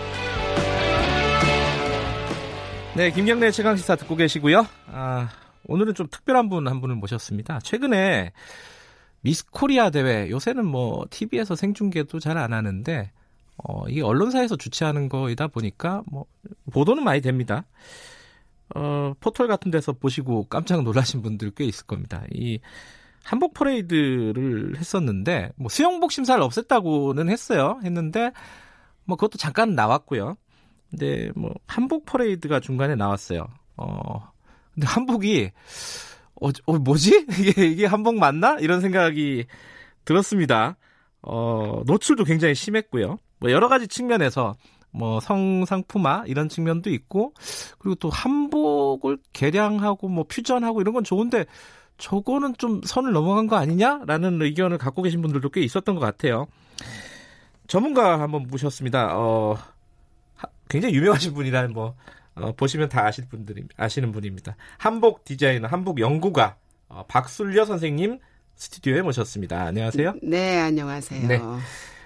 네, 2.94 3.10
김경래 3.10 3.50
최강 3.50 3.76
시사 3.76 3.96
듣고 3.96 4.14
계시고요. 4.14 4.66
아, 4.88 5.30
오늘은 5.64 5.94
좀 5.94 6.06
특별한 6.10 6.50
분 6.50 6.68
한 6.68 6.82
분을 6.82 6.96
모셨습니다. 6.96 7.60
최근에 7.60 8.32
미스 9.22 9.46
코리아 9.50 9.88
대회 9.88 10.28
요새는 10.28 10.66
뭐 10.66 11.06
TV에서 11.08 11.56
생중계도 11.56 12.20
잘 12.20 12.36
안 12.36 12.52
하는데 12.52 13.10
어, 13.56 13.88
이게 13.88 14.02
언론사에서 14.02 14.56
주최하는 14.56 15.08
거이다 15.08 15.46
보니까 15.48 16.02
뭐 16.10 16.26
보도는 16.72 17.02
많이 17.04 17.22
됩니다. 17.22 17.64
어, 18.74 19.14
포털 19.20 19.48
같은 19.48 19.70
데서 19.70 19.92
보시고 19.92 20.44
깜짝 20.48 20.82
놀라신 20.82 21.22
분들 21.22 21.52
꽤 21.52 21.64
있을 21.64 21.86
겁니다. 21.86 22.24
이 22.32 22.58
한복 23.24 23.54
퍼레이드를 23.54 24.76
했었는데 24.78 25.52
뭐 25.56 25.68
수영복 25.68 26.12
심사를 26.12 26.42
없앴다고는 26.42 27.30
했어요. 27.30 27.80
했는데 27.84 28.32
뭐 29.04 29.16
그것도 29.16 29.38
잠깐 29.38 29.74
나왔고요. 29.74 30.36
근데 30.90 31.30
뭐 31.34 31.54
한복 31.66 32.04
퍼레이드가 32.06 32.60
중간에 32.60 32.94
나왔어요. 32.94 33.46
어 33.76 34.30
근데 34.74 34.86
한복이 34.86 35.50
어, 36.40 36.48
어 36.66 36.78
뭐지 36.78 37.26
이게 37.40 37.66
이게 37.66 37.86
한복 37.86 38.16
맞나 38.16 38.58
이런 38.58 38.80
생각이 38.80 39.46
들었습니다. 40.04 40.76
어 41.22 41.82
노출도 41.86 42.24
굉장히 42.24 42.54
심했고요. 42.54 43.16
뭐 43.38 43.50
여러 43.50 43.68
가지 43.68 43.88
측면에서 43.88 44.54
뭐 44.90 45.20
성상품화 45.20 46.24
이런 46.26 46.48
측면도 46.48 46.90
있고 46.90 47.32
그리고 47.78 47.94
또 47.96 48.10
한복을 48.10 49.18
개량하고 49.32 50.08
뭐 50.08 50.24
퓨전하고 50.28 50.80
이런 50.80 50.92
건 50.92 51.02
좋은데 51.02 51.46
저거는 51.98 52.54
좀 52.58 52.80
선을 52.84 53.12
넘어간 53.12 53.46
거 53.46 53.56
아니냐라는 53.56 54.40
의견을 54.42 54.78
갖고 54.78 55.02
계신 55.02 55.22
분들도 55.22 55.50
꽤 55.50 55.60
있었던 55.62 55.94
것 55.94 56.00
같아요. 56.00 56.46
전문가 57.68 58.20
한번 58.20 58.46
모셨습니다. 58.50 59.16
어, 59.16 59.56
하- 60.34 60.48
굉장히 60.68 60.94
유명하신 60.96 61.32
분이라 61.34 61.68
뭐 61.68 61.94
어, 62.34 62.52
보시면 62.56 62.88
다 62.88 63.06
아실 63.06 63.28
분들이 63.28 63.62
아시는 63.76 64.10
분입니다. 64.12 64.56
한복 64.78 65.24
디자이너, 65.24 65.68
한복 65.68 66.00
연구가 66.00 66.56
어, 66.88 67.04
박술려 67.08 67.64
선생님 67.64 68.18
스튜디오에 68.56 69.02
모셨습니다. 69.02 69.62
안녕하세요. 69.62 70.14
네, 70.22 70.60
안녕하세요. 70.60 71.28
네. 71.28 71.40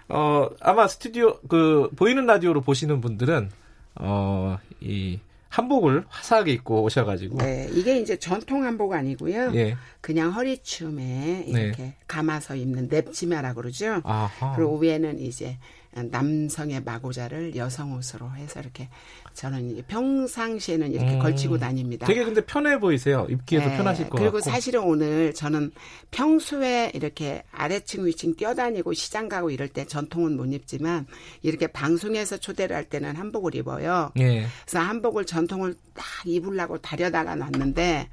어, 0.09 0.49
아마 0.61 0.87
스튜디오 0.89 1.39
그 1.49 1.91
보이는 1.97 2.25
라디오로 2.27 2.61
보시는 2.61 3.01
분들은 3.01 3.51
어, 3.97 4.59
이 4.81 5.19
한복을 5.49 6.05
화사하게 6.09 6.53
입고 6.53 6.83
오셔가지고 6.83 7.39
네, 7.39 7.69
이게 7.73 7.99
이제 7.99 8.17
전통 8.17 8.65
한복 8.65 8.93
아니고요. 8.93 9.53
예, 9.55 9.77
그냥 10.01 10.33
허리춤에 10.33 11.45
이렇게 11.47 11.95
감아서 12.07 12.55
입는 12.57 12.89
냅치마라 12.89 13.55
그러죠. 13.55 14.01
아하, 14.05 14.55
그리고 14.57 14.79
위에는 14.79 15.19
이제 15.21 15.59
남성의 16.05 16.83
마고자를 16.83 17.57
여성 17.57 17.93
옷으로 17.95 18.31
해서 18.33 18.61
이렇게 18.61 18.89
저는 19.35 19.83
평상시에는 19.89 20.93
이렇게 20.93 21.15
음. 21.15 21.19
걸치고 21.19 21.59
다닙니다. 21.59 22.07
되게 22.07 22.25
근데 22.25 22.45
편해 22.45 22.79
보이세요. 22.79 23.27
입기에도 23.31 23.69
네, 23.69 23.77
편하실 23.77 24.09
것 24.09 24.19
그리고 24.19 24.39
같고. 24.39 24.51
사실은 24.51 24.83
오늘 24.83 25.35
저는 25.35 25.73
평소에 26.11 26.93
이렇게 26.95 27.43
아래층 27.53 28.07
위층 28.07 28.35
뛰어다니고 28.35 28.93
시장 28.93 29.29
가고 29.29 29.51
이럴 29.51 29.69
때 29.69 29.87
전통은 29.87 30.37
못 30.37 30.53
입지만 30.53 31.07
이렇게 31.43 31.67
방송에서 31.67 32.37
초대를 32.37 32.75
할 32.77 32.85
때는 32.85 33.17
한복을 33.17 33.55
입어요. 33.55 34.13
예, 34.19 34.47
그래서 34.65 34.79
한복을 34.81 35.27
전통을 35.27 35.75
딱 35.95 36.05
입으려고 36.25 36.79
다려다가 36.79 37.35
놨는데 37.35 38.09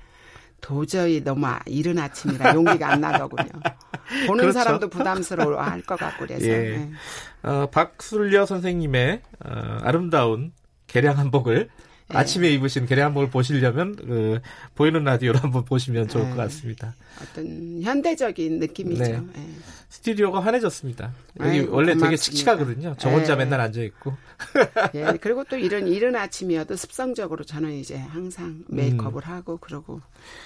도저히 0.63 1.21
너무 1.21 1.45
아- 1.45 1.59
이른 1.65 1.99
아침이라 1.99 2.55
용기가 2.55 2.93
안 2.93 3.01
나더군요. 3.01 3.49
보는 4.27 4.43
그렇죠. 4.43 4.51
사람도 4.59 4.89
부담스러워 4.89 5.61
할 5.61 5.83
것 5.83 5.99
같고 5.99 6.25
그래서. 6.25 6.47
예. 6.47 6.57
네. 6.77 6.91
어, 7.43 7.67
박술려 7.69 8.45
선생님의 8.45 9.21
어, 9.45 9.77
아름다운 9.83 10.53
개량 10.87 11.17
한복을 11.17 11.69
예. 12.13 12.17
아침에 12.17 12.49
입으신 12.49 12.85
게레 12.85 13.01
한복을 13.01 13.29
보시려면 13.29 13.95
그 13.95 14.39
보이는 14.75 15.03
라디오로 15.03 15.39
한번 15.39 15.63
보시면 15.65 16.07
좋을 16.07 16.23
것 16.25 16.31
예. 16.31 16.35
같습니다. 16.35 16.95
어떤 17.21 17.81
현대적인 17.81 18.59
느낌이죠. 18.59 19.03
네. 19.03 19.21
예. 19.37 19.49
스튜디오가 19.89 20.39
환해졌습니다. 20.39 21.13
여기 21.39 21.49
아이고, 21.59 21.75
원래 21.75 21.93
되게 21.93 21.99
고맙습니다. 22.05 22.23
칙칙하거든요. 22.23 22.95
저 22.97 23.09
혼자 23.09 23.33
예. 23.33 23.37
맨날 23.37 23.61
앉아 23.61 23.81
있고. 23.81 24.15
예, 24.95 25.17
그리고 25.21 25.43
또 25.43 25.55
이런 25.55 25.87
이른 25.87 26.15
아침이어도 26.15 26.75
습성적으로 26.75 27.43
저는 27.43 27.71
이제 27.73 27.95
항상 27.97 28.63
메이크업을 28.67 29.23
하고 29.23 29.57
그러고 29.57 30.01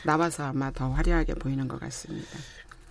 나와서 0.06 0.44
아마 0.46 0.72
더 0.72 0.90
화려하게 0.90 1.36
보이는 1.36 1.68
것 1.68 1.80
같습니다. 1.80 2.28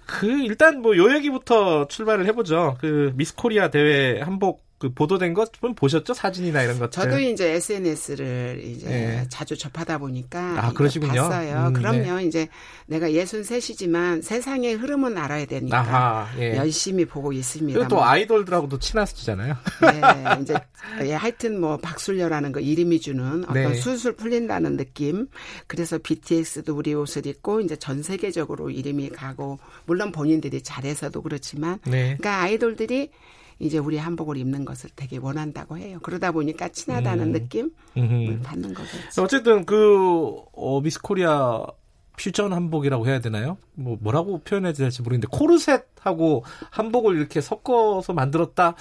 그 0.07 0.27
일단 0.27 0.81
뭐 0.83 0.97
요 0.97 1.15
얘기부터 1.15 1.89
출발을 1.89 2.27
해보죠. 2.27 2.77
그 2.81 3.13
미스 3.17 3.35
코리아 3.35 3.71
대회 3.71 4.21
한복 4.21 4.66
그 4.79 4.93
보도된 4.93 5.33
것 5.35 5.47
좀 5.61 5.75
보셨죠? 5.75 6.13
사진이나 6.13 6.63
이런 6.63 6.79
것들. 6.79 6.91
저도 6.91 7.19
이제 7.19 7.53
SNS를 7.53 8.61
이제 8.65 8.87
네. 8.89 9.27
자주 9.29 9.57
접하다 9.57 9.99
보니까 9.99 10.39
아, 10.65 10.73
그러시군요. 10.73 11.23
봤어요. 11.29 11.69
음, 11.69 11.73
그럼요. 11.73 12.21
이제 12.21 12.49
내가 12.87 13.09
63이지만 13.09 14.23
세상의 14.23 14.75
흐름은 14.75 15.17
알아야 15.17 15.47
되니까 15.47 15.79
아하, 15.81 16.29
예. 16.39 16.57
열심히 16.57 17.05
보고 17.05 17.33
있습니다. 17.33 17.89
또 17.89 18.05
아이돌들하고도 18.05 18.79
친하시잖아요. 18.79 19.57
네, 19.81 20.01
이제 20.43 20.55
예, 21.05 21.15
하여튼 21.15 21.61
뭐 21.61 21.79
박술녀라는 21.79 22.53
거 22.53 22.61
이름이 22.61 23.01
주는 23.01 23.45
어떤 23.45 23.55
네. 23.55 23.75
술술 23.75 24.17
풀린다는 24.17 24.77
느낌. 24.77 25.29
그래서 25.67 25.99
BTS도 25.99 26.75
우리 26.77 26.93
옷을 26.95 27.27
입고 27.27 27.61
이제 27.61 27.77
전 27.77 28.03
세계적으로 28.03 28.71
이름이 28.71 29.11
가고 29.11 29.59
물론 29.87 30.13
본인들이 30.13 30.63
잘해서도 30.63 31.23
그렇지만 31.23 31.79
네. 31.85 32.17
그러니까 32.19 32.43
아이돌들이 32.43 33.11
이제 33.59 33.79
우리 33.79 33.97
한복을 33.97 34.37
입는 34.37 34.65
것을 34.65 34.91
되게 34.97 35.17
원한다고 35.17 35.79
해요. 35.79 35.99
그러다 36.03 36.33
보니까 36.33 36.69
친하다는 36.69 37.29
음. 37.29 37.33
느낌을 37.33 37.71
음흠. 37.97 38.43
받는 38.43 38.75
거겠죠. 38.75 39.23
어쨌든 39.23 39.65
그 39.65 40.35
어, 40.53 40.81
미스 40.83 41.01
코리아 41.01 41.63
퓨전 42.19 42.53
한복이라고 42.53 43.07
해야 43.07 43.21
되나요? 43.21 43.57
뭐 43.75 43.97
뭐라고 44.01 44.41
표현해야 44.43 44.73
될지 44.73 45.03
모르겠는데 45.03 45.29
코르셋하고 45.37 46.45
한복을 46.71 47.17
이렇게 47.17 47.41
섞어서 47.41 48.13
만들었다. 48.13 48.75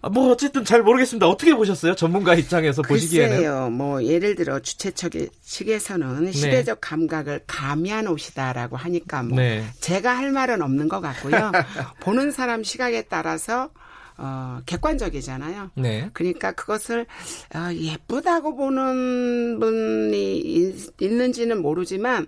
아, 0.00 0.08
뭐 0.10 0.30
어쨌든 0.30 0.64
잘 0.64 0.82
모르겠습니다. 0.82 1.26
어떻게 1.26 1.54
보셨어요? 1.54 1.94
전문가 1.96 2.34
입장에서 2.34 2.82
보시기에는. 2.82 3.36
글쎄요, 3.36 3.68
뭐 3.70 4.04
예를 4.04 4.36
들어 4.36 4.60
주최 4.60 4.92
측- 4.92 5.10
측에서는 5.42 6.30
시대적 6.30 6.78
감각을 6.80 7.42
가미한 7.48 8.06
옷이다라고 8.06 8.76
하니까 8.76 9.22
뭐 9.24 9.38
네. 9.38 9.64
제가 9.80 10.16
할 10.16 10.30
말은 10.30 10.62
없는 10.62 10.88
것 10.88 11.00
같고요. 11.00 11.50
보는 12.00 12.30
사람 12.30 12.62
시각에 12.62 13.02
따라서 13.08 13.70
어, 14.18 14.60
객관적이잖아요. 14.66 15.70
네. 15.76 16.10
그러니까 16.12 16.52
그것을 16.52 17.06
어, 17.54 17.72
예쁘다고 17.72 18.56
보는 18.56 19.58
분이 19.60 20.38
있- 20.38 21.00
있는지는 21.00 21.62
모르지만 21.62 22.26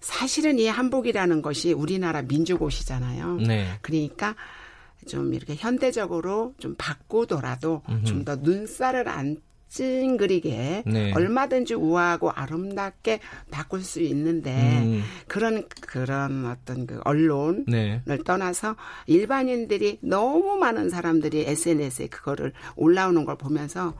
사실은 0.00 0.58
이 0.58 0.66
한복이라는 0.66 1.42
것이 1.42 1.72
우리나라 1.72 2.22
민족 2.22 2.62
옷이잖아요. 2.62 3.36
네. 3.46 3.68
그러니까 3.82 4.34
좀 5.08 5.32
이렇게 5.34 5.54
현대적으로 5.54 6.54
좀 6.58 6.74
바꾸더라도 6.76 7.82
좀 8.04 8.24
더 8.24 8.36
눈살을 8.36 9.08
안 9.08 9.36
찡그리게 9.70 10.82
네. 10.86 11.12
얼마든지 11.14 11.74
우아하고 11.74 12.30
아름답게 12.30 13.20
바꿀 13.50 13.82
수 13.82 14.00
있는데 14.00 14.52
음. 14.82 15.02
그런 15.28 15.66
그런 15.80 16.46
어떤 16.46 16.86
그 16.86 17.00
언론을 17.04 17.64
네. 17.68 18.02
떠나서 18.24 18.76
일반인들이 19.06 19.98
너무 20.02 20.56
많은 20.56 20.90
사람들이 20.90 21.44
SNS에 21.46 22.08
그거를 22.08 22.52
올라오는 22.76 23.24
걸 23.24 23.38
보면서 23.38 23.94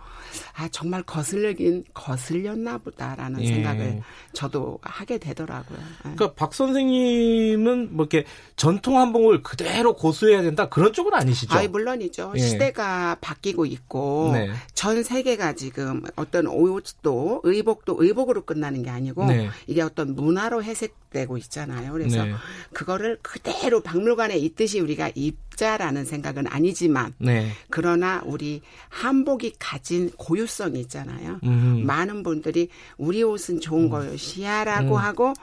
아 0.57 0.69
정말 0.69 1.03
거슬리긴 1.05 1.85
거슬렸나 1.95 2.79
보다라는 2.79 3.43
예. 3.43 3.47
생각을 3.47 4.03
저도 4.33 4.79
하게 4.83 5.19
되더라고요. 5.19 5.79
예. 5.79 6.15
그러니까 6.15 6.35
박 6.35 6.53
선생님은 6.53 7.95
뭐 7.95 8.05
이렇게 8.05 8.27
전통 8.57 8.99
한복을 8.99 9.43
그대로 9.43 9.95
고수해야 9.95 10.43
된다 10.43 10.69
그런 10.69 10.93
쪽은 10.93 11.15
아니시죠? 11.15 11.57
아이 11.57 11.69
물론이죠. 11.69 12.33
예. 12.37 12.41
시대가 12.41 13.17
바뀌고 13.21 13.67
있고 13.67 14.31
네. 14.33 14.50
전 14.75 15.03
세계가 15.03 15.55
지금 15.61 16.02
어떤 16.17 16.47
옷도 16.47 17.43
의복도 17.45 17.97
의복으로 17.99 18.47
끝나는 18.47 18.83
게 18.83 18.88
아니고 18.88 19.26
네. 19.26 19.50
이게 19.67 19.83
어떤 19.83 20.14
문화로 20.14 20.64
해석되고 20.64 21.37
있잖아요. 21.37 21.93
그래서 21.93 22.25
네. 22.25 22.33
그거를 22.73 23.19
그대로 23.21 23.82
박물관에 23.82 24.39
있듯이 24.39 24.80
우리가 24.80 25.11
입자라는 25.15 26.06
생각은 26.06 26.47
아니지만 26.47 27.13
네. 27.19 27.50
그러나 27.69 28.23
우리 28.25 28.63
한복이 28.89 29.56
가진 29.58 30.11
고유성이 30.17 30.80
있잖아요. 30.80 31.41
음. 31.45 31.82
많은 31.85 32.23
분들이 32.23 32.71
우리 32.97 33.23
옷은 33.23 33.61
좋은 33.61 33.91
것이야라고 33.91 34.97
음. 34.97 34.97
하고 34.97 35.35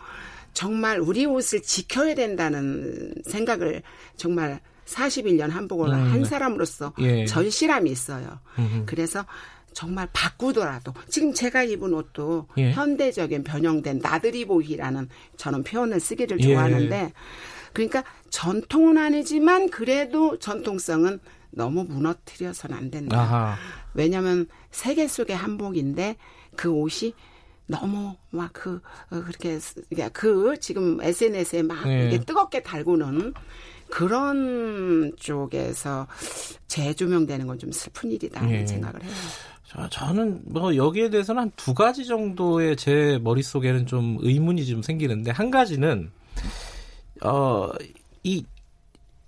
정말 0.54 1.00
우리 1.00 1.28
옷을 1.28 1.62
지켜야 1.62 2.16
된다는 2.16 3.14
생각을 3.24 3.84
정말 4.16 4.60
41년 4.88 5.50
한복을 5.50 5.90
음. 5.90 5.94
한 5.94 6.26
사람으로서 6.26 6.94
예. 7.02 7.26
절실함이 7.26 7.92
있어요. 7.92 8.40
음흠. 8.58 8.84
그래서 8.86 9.26
정말 9.78 10.08
바꾸더라도 10.12 10.92
지금 11.08 11.32
제가 11.36 11.62
입은 11.62 11.94
옷도 11.94 12.48
예. 12.58 12.72
현대적인 12.72 13.44
변형된 13.44 14.00
나들이 14.00 14.44
보이라는 14.46 15.08
저는 15.36 15.62
표현을 15.64 16.00
쓰기를 16.00 16.40
예. 16.40 16.44
좋아하는데 16.48 17.14
그러니까 17.74 18.04
전통은 18.32 18.98
아니지만 18.98 19.70
그래도 19.70 20.40
전통성은 20.40 21.20
너무 21.52 21.84
무너뜨려서는 21.84 22.76
안 22.76 22.90
된다. 22.90 23.20
아하. 23.22 23.56
왜냐하면 23.94 24.48
세계 24.72 25.08
속의 25.08 25.36
한복인데 25.36 26.16
그 26.56 26.72
옷이 26.72 27.14
너무 27.68 28.16
막 28.32 28.54
그 28.54 28.82
그렇게 29.10 29.60
쓰- 29.60 29.76
그러니까 29.90 30.10
그 30.20 30.58
지금 30.60 31.00
SNS에 31.04 31.62
막 31.62 31.88
네. 31.88 32.08
이게 32.08 32.26
뜨겁게 32.26 32.64
달구는 32.64 33.36
그런 33.92 35.14
쪽에서 35.18 36.08
재조명되는 36.68 37.46
건 37.46 37.60
좀 37.60 37.72
슬픈 37.72 38.12
일이다 38.12 38.50
예. 38.50 38.58
는 38.58 38.68
생각을 38.68 39.04
해요. 39.04 39.12
저, 39.68 39.88
저는 39.90 40.42
뭐 40.46 40.76
여기에 40.76 41.10
대해서는 41.10 41.42
한 41.44 41.52
두 41.56 41.74
가지 41.74 42.06
정도의 42.06 42.78
제 42.78 43.20
머릿속에는 43.22 43.86
좀 43.86 44.18
의문이 44.22 44.66
좀 44.66 44.82
생기는데 44.82 45.32
한 45.32 45.52
가지는 45.52 46.12
어 47.22 47.70
이 48.24 48.44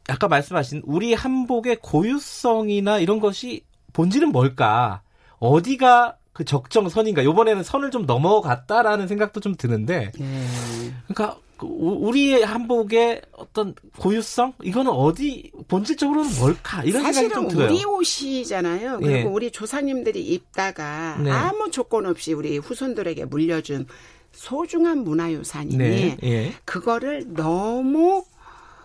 아까 0.10 0.28
말씀하신 0.28 0.82
우리 0.86 1.14
한복의 1.14 1.78
고유성이나 1.82 3.00
이런 3.00 3.20
것이 3.20 3.62
본질은 3.94 4.32
뭘까? 4.32 5.02
어디가 5.40 6.18
그 6.34 6.44
적정선인가? 6.44 7.24
요번에는 7.24 7.64
선을 7.64 7.92
좀 7.92 8.06
넘어갔다라는 8.06 9.08
생각도 9.08 9.40
좀 9.40 9.56
드는데 9.56 10.12
네. 10.18 10.92
그러니까 11.08 11.38
그 11.38 11.49
우- 11.68 12.08
우리의 12.08 12.44
한복의 12.46 13.22
어떤 13.34 13.74
고유성 13.98 14.54
이거는 14.64 14.92
어디 14.92 15.52
본질적으로는 15.68 16.30
뭘까? 16.40 16.84
이런 16.84 17.04
생각이 17.04 17.14
사실은 17.14 17.34
좀 17.36 17.48
들어요. 17.50 17.70
우리 17.72 17.84
옷이잖아요. 17.86 19.00
그리고 19.00 19.12
예. 19.12 19.24
우리 19.24 19.52
조상님들이 19.52 20.22
입다가 20.22 21.18
네. 21.24 21.32
아무 21.32 21.70
조건 21.72 22.06
없이 22.06 22.34
우리 22.34 22.58
후손들에게 22.58 23.26
물려준 23.26 23.88
소중한 24.32 25.00
문화유산이니 25.00 25.78
네. 25.78 26.18
예. 26.24 26.54
그거를 26.66 27.26
너무 27.34 28.24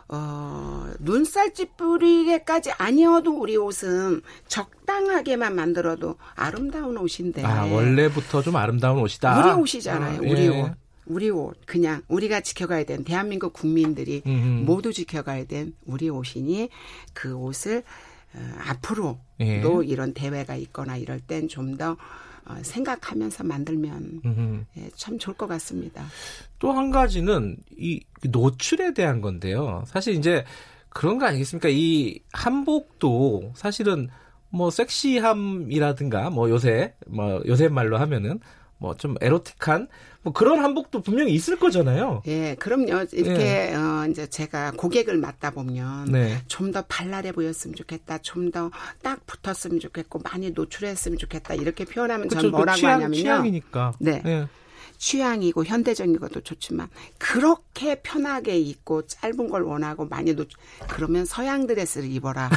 어, 0.09 0.87
눈살집 1.01 1.77
뿌리게까지 1.79 2.73
아니어도 2.73 3.33
우리 3.39 3.57
옷은 3.57 4.21
적당하게만 4.49 5.55
만들어도 5.55 6.17
아름다운 6.35 6.99
옷인데. 6.99 7.43
아, 7.45 7.65
원래부터 7.65 8.43
좀 8.43 8.57
아름다운 8.57 8.99
옷이다. 9.01 9.35
네. 9.43 9.51
우리 9.51 9.61
옷이잖아요. 9.63 10.17
아, 10.17 10.21
우리 10.21 10.45
예. 10.47 10.49
옷. 10.49 10.73
우리 11.07 11.31
옷. 11.31 11.57
그냥 11.67 12.03
우리가 12.09 12.41
지켜가야 12.41 12.85
된 12.85 13.05
대한민국 13.05 13.53
국민들이 13.53 14.23
음흠. 14.27 14.65
모두 14.65 14.93
지켜가야 14.93 15.45
된 15.45 15.75
우리 15.85 16.09
옷이니 16.09 16.69
그 17.13 17.35
옷을 17.35 17.83
어, 18.35 18.39
앞으로도 18.67 19.19
예. 19.43 19.63
이런 19.87 20.13
대회가 20.15 20.57
있거나 20.57 20.97
이럴 20.97 21.21
땐 21.21 21.47
좀더 21.49 21.97
어, 22.47 22.57
생각하면서 22.63 23.45
만들면 23.45 24.21
음흠. 24.25 24.65
예, 24.79 24.91
참 24.97 25.19
좋을 25.19 25.37
것 25.37 25.47
같습니다. 25.47 26.05
또 26.59 26.73
한 26.73 26.91
가지는 26.91 27.57
이 27.79 28.01
노출에 28.29 28.93
대한 28.95 29.21
건데요. 29.21 29.85
사실 29.87 30.15
이제 30.15 30.45
그런 30.91 31.19
거 31.19 31.27
아니겠습니까? 31.27 31.69
이 31.71 32.21
한복도 32.33 33.53
사실은 33.55 34.09
뭐 34.51 34.71
섹시함이라든가 34.71 36.31
뭐 36.31 36.49
요새 36.51 36.95
뭐 37.07 37.43
요새 37.47 37.69
말로 37.69 37.99
하면은 37.99 38.41
뭐 38.85 38.95
좀 38.97 39.17
에로틱한 39.21 39.89
뭐 40.23 40.33
그런 40.33 40.61
한복도 40.61 41.03
분명히 41.03 41.33
있을 41.33 41.59
거잖아요. 41.59 42.23
예, 42.27 42.55
그럼요. 42.59 43.07
이렇게 43.13 43.75
어, 43.75 44.07
이제 44.11 44.27
제가 44.27 44.73
고객을 44.77 45.19
맡다 45.19 45.51
보면 45.51 46.07
네. 46.13 46.39
좀더 46.49 46.83
발랄해 46.87 47.33
보였으면 47.33 47.75
좋겠다. 47.75 48.19
좀 48.19 48.51
더 48.51 48.71
딱 49.03 49.21
붙었으면 49.27 49.81
좋겠고 49.81 50.21
많이 50.21 50.51
노출했으면 50.51 51.19
좋겠다. 51.19 51.55
이렇게 51.55 51.85
표현하면 51.85 52.29
전 52.29 52.39
그쵸, 52.39 52.51
그 52.51 52.57
뭐라고 52.57 52.77
취향, 52.79 52.93
하냐면요. 52.95 53.15
취향이니까. 53.23 53.93
네. 54.01 54.23
예. 54.27 54.47
취향이고 55.05 55.67
현대적인 55.67 56.19
것도 56.19 56.41
좋지만 56.41 56.89
그렇게 57.19 57.97
편하게 57.97 58.59
입고 58.59 59.07
짧은 59.07 59.51
걸 59.51 59.63
원하고 59.63 60.07
많이 60.07 60.35
놓 60.35 60.49
그러면 60.89 61.27
서양 61.27 61.67
드레스를 61.67 62.11
입어라 62.11 62.49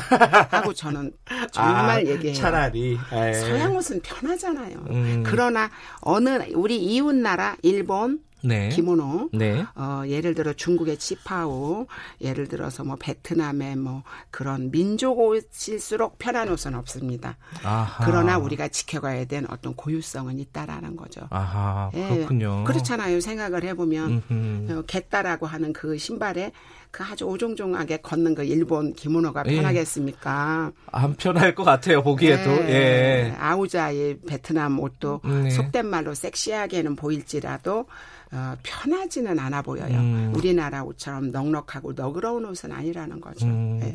하고 0.50 0.74
저는 0.74 1.12
정말 1.52 1.98
아, 1.98 2.02
얘기해요. 2.06 2.34
차라리 2.34 2.98
예. 3.12 3.34
서양 3.34 3.76
옷은 3.76 4.00
편하잖아요. 4.02 4.78
음. 4.90 5.24
그러나 5.26 5.70
어느 6.00 6.30
우리 6.54 6.78
이웃 6.78 7.14
나라 7.14 7.58
일본 7.64 8.22
네. 8.48 8.70
기모노 8.70 9.30
네. 9.34 9.66
어, 9.76 10.04
예를 10.08 10.34
들어 10.34 10.54
중국의 10.54 10.98
치파오, 10.98 11.88
예를 12.22 12.48
들어서 12.48 12.84
뭐 12.84 12.96
베트남의 13.00 13.76
뭐 13.76 14.04
그런 14.32 14.72
민족 14.72 15.20
옷일수록 15.20 16.18
편한 16.18 16.50
옷은 16.50 16.76
없습니다. 16.76 17.38
아하. 17.64 18.06
그러나 18.06 18.38
우리가 18.38 18.70
지켜가야 18.70 19.26
되는 19.26 19.50
어떤 19.52 19.76
고유성은 19.76 20.40
있다라는 20.40 20.96
거죠. 20.96 21.28
아하 21.30 21.92
예, 21.94 22.08
그렇군요. 22.08 22.64
그렇잖아요. 22.64 23.20
생각을 23.20 23.64
해보면 23.64 24.24
음흠. 24.32 24.72
어, 24.72 24.82
겟다라고 24.88 25.46
하는 25.46 25.74
그 25.74 25.98
신발에 25.98 26.52
그 26.92 27.04
아주 27.04 27.26
오종종하게 27.26 27.98
걷는 27.98 28.34
그 28.36 28.44
일본 28.44 28.94
기모노가 28.94 29.44
예. 29.48 29.56
편하겠습니까? 29.56 30.72
안 30.92 31.16
편할 31.16 31.54
것 31.54 31.64
같아요 31.64 32.02
보기에도. 32.02 32.50
예. 32.50 33.36
아우자의 33.38 34.20
베트남 34.28 34.80
옷도 34.80 35.22
네. 35.24 35.50
속된 35.50 35.86
말로 35.86 36.14
섹시하게는 36.14 36.96
보일지라도 36.96 37.86
어, 38.32 38.56
편하지는 38.63 39.40
않아 39.40 39.62
보여요. 39.62 39.96
음. 39.98 40.34
우리나라 40.36 40.84
옷처럼 40.84 41.32
넉넉하고 41.32 41.94
너그러운 41.94 42.46
옷은 42.46 42.72
아니라는 42.72 43.22
거죠. 43.22 43.46
음. 43.46 43.80
네. 43.80 43.94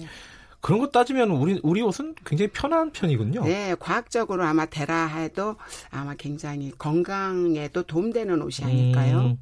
그런 0.60 0.78
거 0.78 0.88
따지면 0.90 1.30
우리 1.30 1.58
우리 1.64 1.82
옷은 1.82 2.14
굉장히 2.24 2.48
편한 2.52 2.92
편이군요. 2.92 3.42
네, 3.44 3.74
과학적으로 3.80 4.44
아마 4.44 4.64
대라 4.64 5.06
해도 5.06 5.56
아마 5.90 6.14
굉장히 6.14 6.70
건강에도 6.78 7.82
도움되는 7.82 8.40
옷이 8.40 8.64
아닐까요? 8.64 9.18
음, 9.22 9.38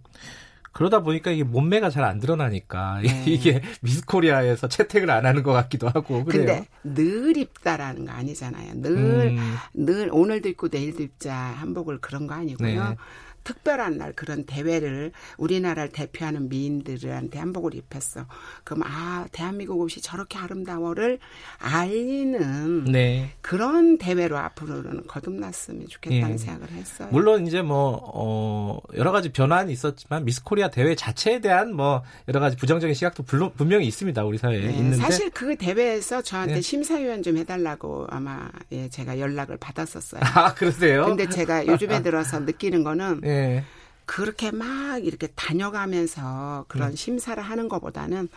그러다 0.72 1.02
보니까 1.02 1.30
이게 1.30 1.44
몸매가 1.44 1.90
잘 1.90 2.04
안 2.04 2.20
드러나니까 2.20 3.00
네. 3.04 3.24
이게 3.26 3.60
미스코리아에서 3.82 4.68
채택을 4.68 5.10
안 5.10 5.26
하는 5.26 5.42
것 5.42 5.52
같기도 5.52 5.88
하고 5.88 6.24
그래요. 6.24 6.46
근데 6.46 6.66
늘 6.84 7.36
입다라는 7.36 8.06
거 8.06 8.12
아니잖아요. 8.12 8.72
늘, 8.76 9.36
음. 9.36 9.54
늘 9.74 10.08
오늘도 10.10 10.48
입고 10.48 10.68
내일도 10.72 11.02
입자 11.02 11.34
한복을 11.34 12.00
그런 12.00 12.26
거 12.26 12.34
아니고요. 12.34 12.88
네. 12.90 12.96
특별한 13.44 13.96
날 13.96 14.12
그런 14.12 14.44
대회를 14.44 15.12
우리나라를 15.38 15.90
대표하는 15.90 16.48
미인들한테 16.48 17.38
한복을 17.38 17.74
입혔어. 17.74 18.26
그럼 18.64 18.82
아 18.84 19.26
대한민국 19.32 19.80
옷이 19.80 20.02
저렇게 20.02 20.38
아름다워를 20.38 21.18
알리는 21.58 22.84
네. 22.84 23.32
그런 23.40 23.98
대회로 23.98 24.38
앞으로는 24.38 25.06
거듭났으면 25.06 25.88
좋겠다는 25.88 26.34
예. 26.34 26.38
생각을 26.38 26.70
했어요. 26.70 27.08
물론 27.10 27.46
이제 27.46 27.62
뭐 27.62 28.00
어, 28.14 28.78
여러 28.96 29.12
가지 29.12 29.30
변화는 29.30 29.70
있었지만 29.70 30.24
미스코리아 30.24 30.70
대회 30.70 30.94
자체에 30.94 31.40
대한 31.40 31.74
뭐 31.74 32.02
여러 32.28 32.40
가지 32.40 32.56
부정적인 32.56 32.94
시각도 32.94 33.22
불로, 33.22 33.50
분명히 33.50 33.86
있습니다 33.86 34.24
우리 34.24 34.38
사회에 34.38 34.60
네, 34.60 34.72
있는데 34.76 34.96
사실 34.96 35.30
그 35.30 35.56
대회에서 35.56 36.22
저한테 36.22 36.54
네. 36.54 36.60
심사위원 36.60 37.22
좀 37.22 37.36
해달라고 37.36 38.06
아마 38.10 38.48
예, 38.72 38.88
제가 38.88 39.18
연락을 39.18 39.56
받았었어요. 39.58 40.20
아 40.24 40.54
그러세요? 40.54 41.04
근데 41.06 41.28
제가 41.28 41.66
요즘에 41.66 42.02
들어서 42.02 42.40
느끼는 42.40 42.84
거는 42.84 43.20
예. 43.30 43.64
그렇게 44.06 44.50
막 44.50 45.04
이렇게 45.04 45.28
다녀가면서 45.36 46.64
그런 46.68 46.90
네. 46.90 46.96
심사를 46.96 47.40
하는 47.40 47.68
것보다는 47.68 48.28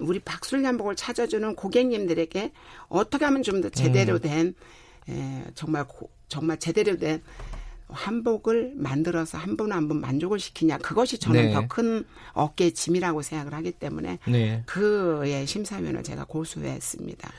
우리 0.00 0.18
박술연복을 0.18 0.94
찾아주는 0.96 1.54
고객님들에게 1.56 2.52
어떻게 2.88 3.24
하면 3.24 3.42
좀더 3.42 3.68
음. 3.68 3.70
제대로 3.72 4.18
된 4.18 4.54
에, 5.08 5.44
정말 5.54 5.84
고- 5.88 6.10
정말 6.28 6.58
제대로 6.58 6.96
된 6.98 7.22
한복을 7.88 8.72
만들어서 8.74 9.38
한 9.38 9.56
분 9.56 9.70
한 9.72 9.88
분 9.88 10.00
만족을 10.00 10.38
시키냐 10.40 10.78
그것이 10.78 11.18
저는 11.18 11.46
네. 11.46 11.52
더큰 11.54 12.04
어깨의 12.32 12.72
짐이라고 12.74 13.22
생각을 13.22 13.54
하기 13.54 13.72
때문에 13.72 14.18
네. 14.26 14.62
그의 14.66 15.46
심사위원을 15.46 16.02
제가 16.02 16.24
고수했습니다. 16.24 17.30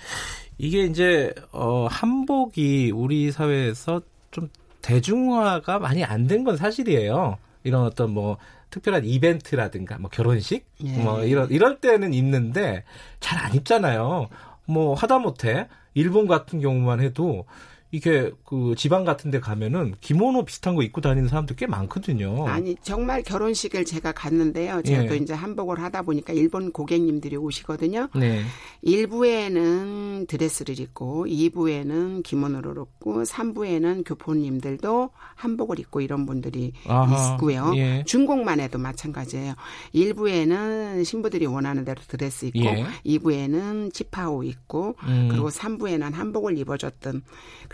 이게 0.58 0.86
이제 0.86 1.34
어 1.52 1.88
한복이 1.88 2.92
우리 2.96 3.32
사회에서 3.32 4.02
좀 4.32 4.50
대중화가 4.88 5.80
많이 5.80 6.04
안 6.06 6.28
된 6.28 6.44
건 6.46 6.56
사실이에요. 6.56 7.38
이런 7.64 7.84
어떤 7.84 8.12
뭐 8.12 8.38
특별한 8.70 9.04
이벤트라든가 9.06 9.98
뭐 9.98 10.10
결혼식 10.10 10.66
예. 10.84 10.98
뭐 10.98 11.24
이런 11.24 11.50
이럴 11.50 11.80
때는 11.82 12.14
입는데 12.14 12.84
잘 13.20 13.38
안 13.44 13.54
입잖아요. 13.54 14.30
뭐 14.66 14.94
하다못해 14.94 15.68
일본 15.94 16.28
같은 16.28 16.60
경우만 16.62 17.02
해도 17.02 17.46
이게 17.92 18.32
그 18.44 18.76
지방 18.78 19.06
같은 19.06 19.32
데 19.32 19.40
가면은 19.40 19.94
기모노 20.02 20.44
비슷한 20.44 20.76
거 20.76 20.84
입고 20.84 21.00
다니는 21.00 21.30
사람들 21.30 21.56
꽤 21.56 21.68
많거든요. 21.68 22.46
아니 22.48 22.76
정말 22.82 23.24
결혼식을 23.24 23.86
제가 23.86 24.12
갔는데요. 24.12 24.82
제가 24.82 25.06
예. 25.06 25.08
또 25.08 25.16
이제 25.16 25.34
한복을 25.34 25.82
하다 25.82 26.02
보니까 26.02 26.34
일본 26.34 26.72
고객님들이 26.72 27.38
오시거든요. 27.38 28.10
네. 28.16 28.44
1부에는 28.84 30.28
드레스를 30.28 30.80
입고 30.80 31.28
2부에는 31.28 32.24
기모노를 32.24 32.76
입고 32.82 33.24
3부에는 33.24 34.04
교포님들도 34.06 35.10
한복을 35.36 35.80
입고 35.80 36.02
이런 36.02 36.26
분들이 36.26 36.74
아하, 36.88 37.36
있고요. 37.36 37.72
예. 37.78 38.04
중국만 38.06 38.60
해도 38.60 38.78
마찬가지예요. 38.80 39.54
1부에는 39.96 41.06
신부들이 41.06 41.46
원하는 41.46 41.86
대로 41.86 42.02
드레스 42.06 42.46
입고 42.48 42.60
예. 42.60 42.86
2부에는 43.06 43.94
치파오 43.94 44.44
입고 44.44 44.96
음. 45.04 45.30
그리고 45.32 45.50
3부에는 45.50 46.12
한복을 46.12 46.58
입어줬던 46.58 47.22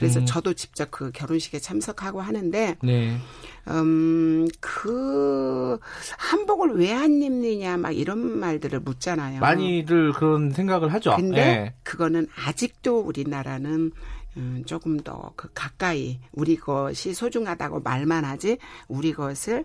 그래서 0.04 0.20
음. 0.20 0.26
저도 0.26 0.54
직접 0.54 0.92
그 0.92 1.12
결혼식에 1.13 1.60
참석하고 1.60 2.20
하는데 2.22 2.76
네. 2.84 3.18
음, 3.70 4.48
그, 4.60 5.80
한복을 6.18 6.76
왜 6.76 6.92
안 6.94 7.22
입느냐, 7.22 7.78
막 7.78 7.92
이런 7.92 8.20
말들을 8.39 8.82
묻잖아요. 8.82 9.39
많이들 9.39 10.12
그런 10.12 10.52
생각을 10.52 10.92
하죠. 10.94 11.16
근데 11.16 11.38
예. 11.39 11.74
그거는 11.84 12.28
아직도 12.36 13.00
우리나라는 13.00 13.92
음, 14.36 14.63
조금 14.66 15.00
더 15.00 15.32
그 15.36 15.48
가까이 15.54 16.20
우리 16.34 16.56
것이 16.58 17.13
소중하다고 17.13 17.80
말만 17.82 18.26
하지 18.26 18.58
우리 18.88 19.13
것을 19.13 19.63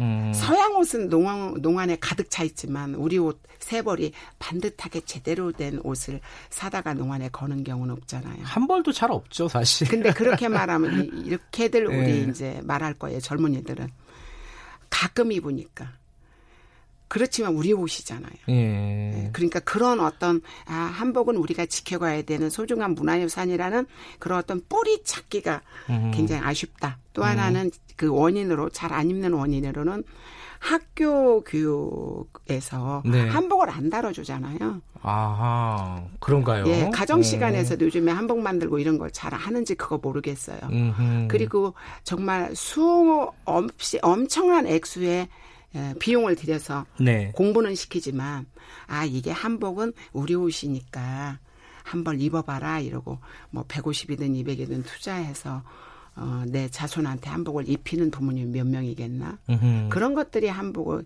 음. 0.00 0.32
서양 0.34 0.76
옷은 0.76 1.08
농안, 1.08 1.54
농안에 1.60 1.96
가득 2.00 2.30
차 2.30 2.42
있지만 2.44 2.94
우리 2.94 3.18
옷 3.18 3.40
세 3.58 3.82
벌이 3.82 4.12
반듯하게 4.38 5.00
제대로 5.00 5.50
된 5.50 5.80
옷을 5.82 6.20
사다가 6.50 6.92
농안에 6.94 7.30
거는 7.30 7.64
경우는 7.64 7.94
없잖아요. 7.94 8.44
한 8.44 8.66
벌도 8.68 8.92
잘 8.92 9.10
없죠, 9.10 9.48
사실. 9.48 9.88
근데 9.88 10.12
그렇게 10.12 10.46
말하면 10.48 11.04
이- 11.04 11.22
이렇게들 11.26 11.86
우리 11.86 11.96
예. 12.10 12.20
이제 12.30 12.60
말할 12.64 12.94
거예요. 12.94 13.18
젊은이들은 13.18 13.88
가끔 14.90 15.32
입으니까. 15.32 15.90
그렇지만 17.08 17.54
우리 17.54 17.72
옷이잖아요. 17.72 18.32
예. 18.48 19.30
그러니까 19.32 19.60
그런 19.60 20.00
어떤 20.00 20.40
아, 20.66 20.74
한복은 20.74 21.36
우리가 21.36 21.66
지켜가야 21.66 22.22
되는 22.22 22.50
소중한 22.50 22.94
문화유산이라는 22.94 23.86
그런 24.18 24.38
어떤 24.38 24.60
뿌리 24.68 25.02
찾기가 25.04 25.62
음. 25.90 26.10
굉장히 26.14 26.42
아쉽다. 26.42 26.98
또 27.12 27.22
하나는 27.24 27.70
그 27.96 28.08
원인으로 28.08 28.68
잘 28.70 28.92
안 28.92 29.08
입는 29.10 29.32
원인으로는 29.32 30.04
학교 30.58 31.42
교육에서 31.44 33.02
네. 33.04 33.28
한복을 33.28 33.70
안 33.70 33.90
다뤄주잖아요. 33.90 34.80
아하, 35.02 36.02
그런가요? 36.18 36.66
예, 36.66 36.90
가정 36.92 37.20
어. 37.20 37.22
시간에서도 37.22 37.84
요즘에 37.84 38.10
한복 38.10 38.40
만들고 38.40 38.78
이런 38.78 38.98
걸 38.98 39.10
잘 39.12 39.32
하는지 39.34 39.74
그거 39.74 39.98
모르겠어요. 39.98 40.58
음흠. 40.64 41.28
그리고 41.28 41.74
정말 42.04 42.54
수 42.56 43.30
없이 43.44 43.98
엄청난 44.02 44.66
액수의 44.66 45.20
에, 45.20 45.28
비용을 45.98 46.36
들여서 46.36 46.86
네. 47.00 47.32
공부는 47.34 47.74
시키지만 47.74 48.46
아 48.86 49.04
이게 49.04 49.30
한복은 49.30 49.92
우리 50.12 50.34
옷이니까 50.34 51.38
한벌 51.82 52.20
입어봐라 52.20 52.80
이러고 52.80 53.18
뭐 53.50 53.64
150이든 53.64 54.44
200이든 54.44 54.84
투자해서 54.84 55.62
어, 56.16 56.44
내 56.46 56.68
자손한테 56.68 57.28
한복을 57.28 57.68
입히는 57.68 58.10
부모님 58.10 58.52
몇 58.52 58.66
명이겠나 58.66 59.38
음흠. 59.50 59.88
그런 59.90 60.14
것들이 60.14 60.48
한복을 60.48 61.04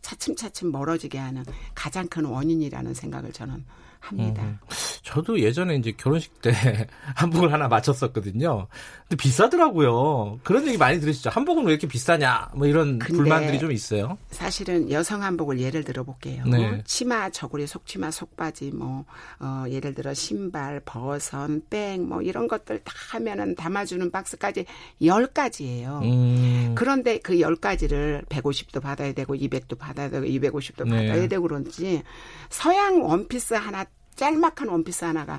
차츰차츰 0.00 0.72
멀어지게 0.72 1.18
하는 1.18 1.44
가장 1.74 2.08
큰 2.08 2.24
원인이라는 2.24 2.94
생각을 2.94 3.32
저는 3.32 3.64
합니다. 4.06 4.42
음. 4.42 4.58
저도 5.02 5.40
예전에 5.40 5.76
이제 5.76 5.92
결혼식 5.96 6.40
때 6.40 6.52
한복을 7.14 7.52
하나 7.52 7.68
맞췄었거든요. 7.68 8.66
근데 9.08 9.16
비싸더라고요. 9.16 10.40
그런 10.42 10.66
얘기 10.66 10.76
많이 10.76 10.98
들으시죠? 10.98 11.30
한복은 11.30 11.64
왜 11.64 11.72
이렇게 11.72 11.86
비싸냐? 11.86 12.50
뭐 12.54 12.66
이런 12.66 12.98
불만들이 12.98 13.58
좀 13.58 13.70
있어요. 13.70 14.18
사실은 14.30 14.90
여성 14.90 15.22
한복을 15.22 15.60
예를 15.60 15.84
들어 15.84 16.02
볼게요. 16.02 16.44
네. 16.46 16.82
치마, 16.84 17.30
저고리, 17.30 17.66
속치마, 17.66 18.10
속바지, 18.10 18.72
뭐 18.72 19.04
어, 19.38 19.64
예를 19.68 19.94
들어 19.94 20.12
신발, 20.12 20.80
버선, 20.84 21.62
백, 21.70 22.00
뭐 22.00 22.20
이런 22.20 22.48
것들 22.48 22.80
다 22.82 22.92
하면은 23.12 23.54
담아 23.54 23.84
주는 23.84 24.10
박스까지 24.10 24.64
열 25.02 25.28
가지예요. 25.28 26.00
음. 26.02 26.74
그런데 26.74 27.18
그열 27.18 27.56
가지를 27.56 28.24
150도 28.28 28.82
받아야 28.82 29.12
되고 29.12 29.34
200도 29.34 29.78
받아야 29.78 30.10
되고 30.10 30.26
250도 30.26 30.88
네. 30.88 31.08
받아야 31.08 31.28
되고 31.28 31.42
그런지 31.42 32.02
서양 32.50 33.04
원피스 33.04 33.54
하나 33.54 33.84
짤막한 34.16 34.68
원피스 34.68 35.04
하나가 35.04 35.38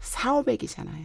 4, 0.00 0.32
500이잖아요. 0.42 1.04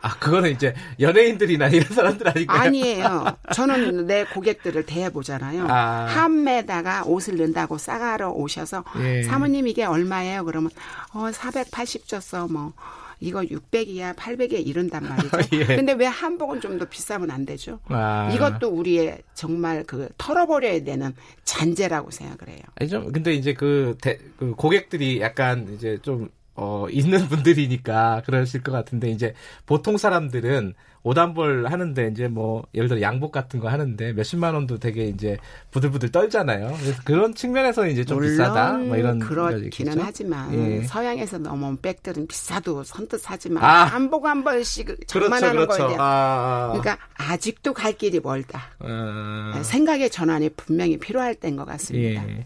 아, 0.00 0.16
그거는 0.18 0.52
이제 0.52 0.74
연예인들이나 1.00 1.68
이런 1.68 1.88
사람들 1.92 2.28
아니고요. 2.28 2.56
아니에요. 2.56 3.36
저는 3.52 4.06
내 4.06 4.24
고객들을 4.24 4.86
대해보잖아요. 4.86 5.66
아. 5.68 6.06
한매다가 6.08 7.02
옷을 7.04 7.36
넣는다고 7.36 7.78
싸가러 7.78 8.30
오셔서 8.30 8.84
예. 9.00 9.24
사모님 9.24 9.66
이게 9.66 9.84
얼마예요? 9.84 10.44
그러면 10.44 10.70
어, 11.14 11.32
480 11.32 12.06
줬어. 12.06 12.46
뭐 12.46 12.74
이거 13.20 13.40
600이야, 13.40 14.14
800이야 14.14 14.64
이런단 14.64 15.02
말이죠. 15.02 15.36
예. 15.58 15.64
근데 15.66 15.92
왜 15.94 16.06
한복은 16.06 16.60
좀 16.60 16.78
더 16.78 16.84
비싸면 16.84 17.32
안 17.32 17.44
되죠? 17.44 17.80
아. 17.88 18.30
이것도 18.32 18.68
우리의 18.68 19.22
정말 19.34 19.82
그 19.84 20.08
털어버려야 20.16 20.84
되는 20.84 21.12
잔재라고 21.42 22.12
생각을 22.12 22.54
해요. 22.54 22.62
아니 22.76 22.88
좀 22.88 23.10
근데 23.10 23.34
이제 23.34 23.52
그, 23.52 23.96
대, 24.00 24.16
그 24.38 24.52
고객들이 24.52 25.20
약간 25.20 25.74
이제 25.74 25.98
좀 26.02 26.28
어, 26.60 26.88
있는 26.90 27.28
분들이니까 27.28 28.22
그러실 28.26 28.62
것 28.64 28.72
같은데 28.72 29.10
이제 29.10 29.32
보통 29.64 29.96
사람들은 29.96 30.74
오단벌 31.04 31.66
하는데 31.70 32.08
이제 32.08 32.26
뭐 32.26 32.64
예를 32.74 32.88
들어 32.88 33.00
양복 33.00 33.30
같은 33.30 33.60
거 33.60 33.68
하는데 33.68 34.12
몇십만 34.12 34.54
원도 34.54 34.78
되게 34.78 35.04
이제 35.04 35.38
부들부들 35.70 36.10
떨잖아요. 36.10 36.76
그래서 36.80 37.00
그런 37.04 37.34
측면에서 37.34 37.86
이제 37.86 38.04
좀 38.04 38.20
비싸다 38.20 38.72
뭐 38.72 38.96
이런 38.96 39.20
그렇기는? 39.20 40.00
하지만 40.00 40.52
예. 40.52 40.82
서양에서 40.82 41.38
넘어온 41.38 41.80
백들은 41.80 42.26
비싸도 42.26 42.82
선뜻 42.82 43.20
사지만 43.20 43.62
아. 43.62 43.84
한복 43.84 44.26
한 44.26 44.42
벌씩 44.42 44.86
그렇죠, 44.86 45.20
장만하는 45.20 45.66
그렇죠. 45.66 45.78
거에 45.78 45.88
대한 45.90 46.00
아, 46.00 46.72
그러니까 46.72 46.98
아직도 47.14 47.72
갈 47.72 47.92
길이 47.92 48.18
멀다. 48.18 48.62
어, 48.80 49.62
생각의 49.62 50.10
전환이 50.10 50.48
분명히 50.50 50.98
필요할 50.98 51.36
때인 51.36 51.54
것 51.54 51.64
같습니다. 51.64 52.28
예. 52.28 52.44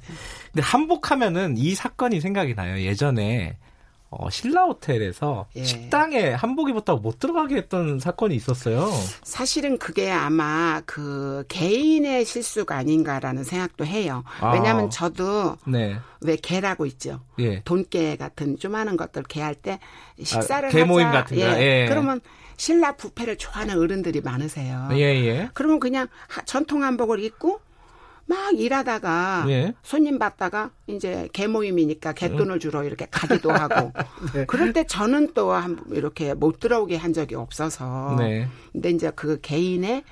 근데 0.52 0.62
한복하면은 0.62 1.56
이 1.56 1.74
사건이 1.74 2.20
생각이 2.20 2.54
나요. 2.54 2.78
예전에 2.78 3.56
어, 4.14 4.28
신라 4.28 4.64
호텔에서 4.64 5.46
예. 5.56 5.64
식당에 5.64 6.32
한복 6.32 6.68
입었다고 6.68 7.00
못 7.00 7.18
들어가게 7.18 7.56
했던 7.56 7.98
사건이 7.98 8.34
있었어요. 8.34 8.90
사실은 9.22 9.78
그게 9.78 10.10
아마 10.10 10.82
그 10.84 11.44
개인의 11.48 12.26
실수가 12.26 12.76
아닌가라는 12.76 13.42
생각도 13.42 13.86
해요. 13.86 14.22
아. 14.40 14.52
왜냐하면 14.52 14.90
저도 14.90 15.56
네. 15.66 15.96
왜 16.20 16.36
개라고 16.36 16.84
있죠. 16.86 17.20
예. 17.38 17.62
돈개 17.62 18.16
같은 18.16 18.58
조그마한 18.58 18.98
것들 18.98 19.22
개할 19.24 19.54
때 19.54 19.78
식사를 20.22 20.68
아, 20.68 20.70
개 20.72 20.84
모임. 20.84 21.10
같은 21.10 21.38
거. 21.38 21.42
예. 21.42 21.82
예. 21.82 21.86
그러면 21.88 22.20
신라 22.58 22.96
부패를 22.96 23.38
좋아하는 23.38 23.78
어른들이 23.78 24.20
많으세요. 24.20 24.88
예, 24.92 24.98
예. 24.98 25.48
그러면 25.54 25.80
그냥 25.80 26.06
하- 26.28 26.42
전통 26.44 26.84
한복을 26.84 27.18
입고 27.24 27.60
막 28.26 28.58
일하다가 28.58 29.44
예. 29.48 29.74
손님 29.82 30.18
받다가 30.18 30.70
이제 30.86 31.28
개 31.32 31.46
모임이니까 31.46 32.12
개돈을 32.12 32.58
주러 32.60 32.84
이렇게 32.84 33.06
가기도 33.10 33.50
하고 33.50 33.92
네. 34.34 34.46
그럴 34.46 34.72
때 34.72 34.84
저는 34.86 35.32
또 35.34 35.52
한- 35.52 35.78
이렇게 35.90 36.34
못 36.34 36.60
들어오게 36.60 36.96
한 36.96 37.12
적이 37.12 37.34
없어서 37.36 38.16
네. 38.18 38.46
근데 38.72 38.90
이제 38.90 39.10
그 39.14 39.40
개인의 39.40 40.04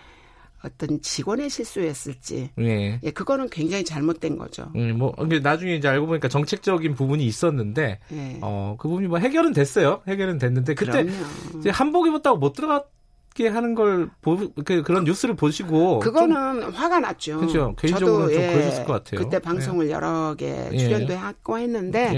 어떤 0.62 1.00
직원의 1.00 1.48
실수였을지 1.48 2.50
예. 2.58 3.00
예 3.02 3.10
그거는 3.12 3.48
굉장히 3.48 3.82
잘못된 3.82 4.36
거죠. 4.36 4.70
음, 4.76 4.98
뭐, 4.98 5.12
근데 5.12 5.38
나중에 5.40 5.74
이제 5.76 5.88
알고 5.88 6.06
보니까 6.06 6.28
정책적인 6.28 6.94
부분이 6.94 7.24
있었는데, 7.24 7.98
예. 8.12 8.38
어, 8.42 8.76
그 8.78 8.88
부분이 8.88 9.08
뭐 9.08 9.16
해결은 9.18 9.54
됐어요. 9.54 10.02
해결은 10.06 10.36
됐는데, 10.36 10.74
그때 10.74 11.04
그럼요. 11.04 11.60
이제 11.60 11.70
한복 11.70 12.08
입었다고 12.08 12.36
못 12.36 12.52
들어 12.52 12.84
가게 13.30 13.48
하는 13.48 13.74
걸, 13.74 14.10
보, 14.20 14.36
그, 14.64 14.82
그런 14.82 15.04
뉴스를 15.04 15.34
보시고. 15.36 16.00
좀- 16.02 16.12
그거는 16.12 16.62
화가 16.72 17.00
났죠. 17.00 17.40
그죠. 17.40 17.74
개인적으로는 17.78 18.26
저도, 18.28 18.34
좀 18.34 18.42
예, 18.42 18.52
그러셨을 18.52 18.84
것 18.84 18.92
같아요. 18.92 19.20
그때 19.20 19.38
방송을 19.38 19.90
여러 19.90 20.34
개 20.36 20.68
예. 20.72 20.76
출연도 20.76 21.14
하고 21.16 21.58
했는데 21.58 22.12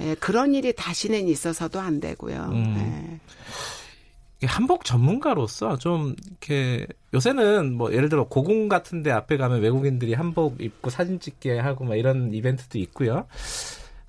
예. 0.00 0.06
예, 0.06 0.14
그런 0.14 0.54
일이 0.54 0.72
다시는 0.72 1.28
있어서도 1.28 1.80
안 1.80 2.00
되고요. 2.00 2.48
음. 2.52 3.20
예. 4.42 4.46
한복 4.46 4.86
전문가로서 4.86 5.76
좀 5.76 6.14
이렇게 6.26 6.86
요새는 7.12 7.74
뭐 7.74 7.92
예를 7.92 8.08
들어 8.08 8.24
고궁 8.24 8.68
같은 8.70 9.02
데 9.02 9.10
앞에 9.10 9.36
가면 9.36 9.60
외국인들이 9.60 10.14
한복 10.14 10.62
입고 10.62 10.88
사진 10.88 11.20
찍게 11.20 11.58
하고 11.58 11.84
막 11.84 11.96
이런 11.96 12.32
이벤트도 12.32 12.78
있고요. 12.78 13.26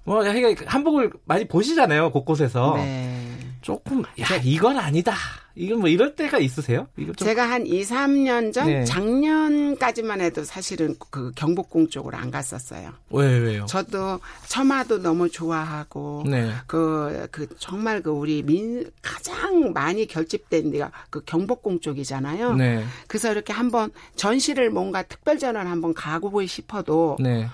뭐 0.05 0.23
한복을 0.65 1.11
많이 1.25 1.47
보시잖아요. 1.47 2.11
곳곳에서. 2.11 2.75
네. 2.77 3.20
조금 3.61 4.01
야, 4.19 4.25
이건 4.43 4.77
아니다. 4.77 5.13
이건 5.55 5.79
뭐 5.79 5.89
이럴 5.89 6.15
때가 6.15 6.39
있으세요? 6.39 6.87
이거 6.97 7.13
좀 7.13 7.27
제가 7.27 7.49
한 7.49 7.67
2, 7.67 7.81
3년 7.81 8.53
전 8.53 8.67
네. 8.67 8.85
작년까지만 8.85 10.21
해도 10.21 10.43
사실은 10.43 10.95
그 11.09 11.31
경복궁 11.35 11.89
쪽으로 11.89 12.17
안 12.17 12.31
갔었어요. 12.31 12.91
왜 13.09 13.37
왜요? 13.37 13.65
저도 13.65 14.19
처마도 14.47 15.01
너무 15.01 15.29
좋아하고 15.29 16.23
네. 16.25 16.51
그, 16.67 17.27
그, 17.31 17.47
정말 17.57 18.01
그 18.01 18.09
우리 18.11 18.43
민, 18.43 18.89
가장 19.01 19.73
많이 19.73 20.07
결집된 20.07 20.71
데가 20.71 20.91
그 21.09 21.21
경복궁 21.25 21.81
쪽이잖아요. 21.81 22.55
네. 22.55 22.83
그래서 23.07 23.31
이렇게 23.31 23.51
한번 23.51 23.91
전시를 24.15 24.69
뭔가 24.69 25.03
특별 25.03 25.37
전환 25.37 25.67
한번 25.67 25.93
가고 25.93 26.45
싶어도 26.45 27.17
네. 27.19 27.47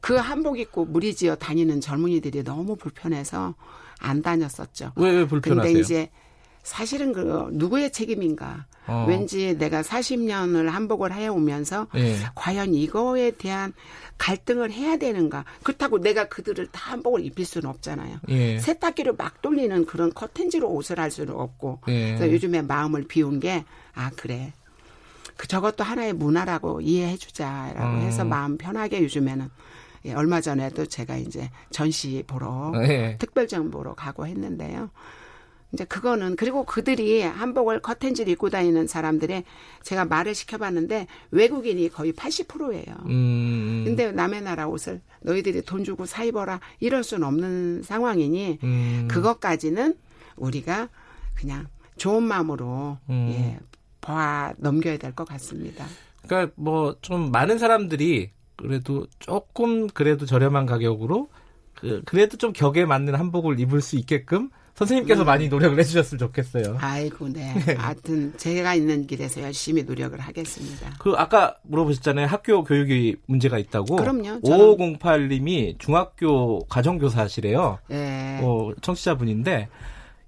그 0.00 0.16
한복 0.16 0.58
입고 0.58 0.84
무리지어 0.84 1.36
다니는 1.36 1.80
젊은이들이 1.80 2.44
너무 2.44 2.76
불편해서 2.76 3.54
안 4.04 4.22
다녔었죠. 4.22 4.92
왜, 4.96 5.10
왜 5.10 5.26
불편하세요? 5.26 5.72
근데 5.72 5.80
이제 5.80 6.10
사실은 6.62 7.12
그 7.12 7.48
누구의 7.52 7.92
책임인가? 7.92 8.66
어. 8.86 9.06
왠지 9.08 9.56
내가 9.56 9.82
40년을 9.82 10.66
한복을 10.66 11.14
해 11.14 11.28
오면서 11.28 11.86
예. 11.94 12.16
과연 12.34 12.74
이거에 12.74 13.30
대한 13.32 13.72
갈등을 14.18 14.72
해야 14.72 14.98
되는가? 14.98 15.44
그렇다고 15.62 16.00
내가 16.00 16.28
그들을 16.28 16.66
다 16.68 16.92
한복을 16.92 17.24
입힐 17.24 17.46
수는 17.46 17.68
없잖아요. 17.68 18.18
예. 18.28 18.58
세탁기를 18.58 19.14
막 19.16 19.40
돌리는 19.40 19.86
그런 19.86 20.12
커튼지로 20.12 20.68
옷을 20.68 21.00
할 21.00 21.10
수는 21.10 21.34
없고. 21.34 21.80
예. 21.88 22.14
그래서 22.16 22.30
요즘에 22.30 22.62
마음을 22.62 23.04
비운 23.08 23.40
게, 23.40 23.64
아, 23.94 24.10
그래. 24.16 24.52
그 25.36 25.48
저것도 25.48 25.82
하나의 25.82 26.12
문화라고 26.12 26.80
이해해 26.80 27.16
주자라고 27.16 27.96
음. 27.96 28.00
해서 28.02 28.24
마음 28.24 28.56
편하게 28.56 29.02
요즘에는 29.02 29.48
예, 30.04 30.12
얼마 30.12 30.40
전에도 30.40 30.86
제가 30.86 31.16
이제 31.16 31.50
전시 31.70 32.22
보러 32.26 32.72
예. 32.86 33.16
특별전 33.18 33.70
보러 33.70 33.94
가고 33.94 34.26
했는데요. 34.26 34.90
이제 35.72 35.84
그거는 35.84 36.36
그리고 36.36 36.64
그들이 36.64 37.22
한복을 37.22 37.80
커튼지를 37.80 38.32
입고 38.34 38.48
다니는 38.50 38.86
사람들의 38.86 39.42
제가 39.82 40.04
말을 40.04 40.34
시켜봤는데 40.34 41.08
외국인이 41.32 41.88
거의 41.88 42.12
80%예요. 42.12 42.94
음. 43.06 43.82
근데 43.84 44.12
남의 44.12 44.42
나라 44.42 44.68
옷을 44.68 45.00
너희들이 45.22 45.62
돈 45.62 45.82
주고 45.82 46.06
사 46.06 46.22
입어라 46.22 46.60
이럴 46.78 47.02
수는 47.02 47.26
없는 47.26 47.82
상황이니 47.82 48.58
음. 48.62 49.08
그것까지는 49.10 49.96
우리가 50.36 50.88
그냥 51.34 51.66
좋은 51.96 52.22
마음으로 52.22 52.98
음. 53.08 53.28
예, 53.32 53.58
봐 54.00 54.52
넘겨야 54.58 54.98
될 54.98 55.12
것 55.12 55.26
같습니다. 55.26 55.86
그러니까 56.22 56.52
뭐 56.56 56.94
좀 57.00 57.30
많은 57.32 57.58
사람들이 57.58 58.30
그래도 58.56 59.06
조금 59.18 59.88
그래도 59.88 60.26
저렴한 60.26 60.66
가격으로 60.66 61.28
그 61.74 62.02
그래도 62.04 62.36
좀 62.36 62.52
격에 62.52 62.84
맞는 62.84 63.14
한복을 63.14 63.58
입을 63.60 63.80
수 63.80 63.96
있게끔 63.96 64.50
선생님께서 64.74 65.22
음. 65.22 65.26
많이 65.26 65.48
노력을 65.48 65.78
해주셨으면 65.78 66.18
좋겠어요. 66.18 66.78
아이고, 66.80 67.28
네. 67.28 67.42
하여튼 67.78 68.36
제가 68.36 68.74
있는 68.74 69.06
길에서 69.06 69.40
열심히 69.42 69.84
노력을 69.84 70.18
하겠습니다. 70.18 70.90
그 70.98 71.12
아까 71.16 71.56
물어보셨잖아요. 71.62 72.26
학교 72.26 72.64
교육이 72.64 73.16
문제가 73.26 73.58
있다고. 73.58 73.94
그럼요. 73.94 74.40
저는- 74.40 75.00
5508님이 75.00 75.78
중학교 75.78 76.64
가정교사시래요. 76.64 77.78
예. 77.92 78.40
어, 78.42 78.72
청취자분인데 78.80 79.68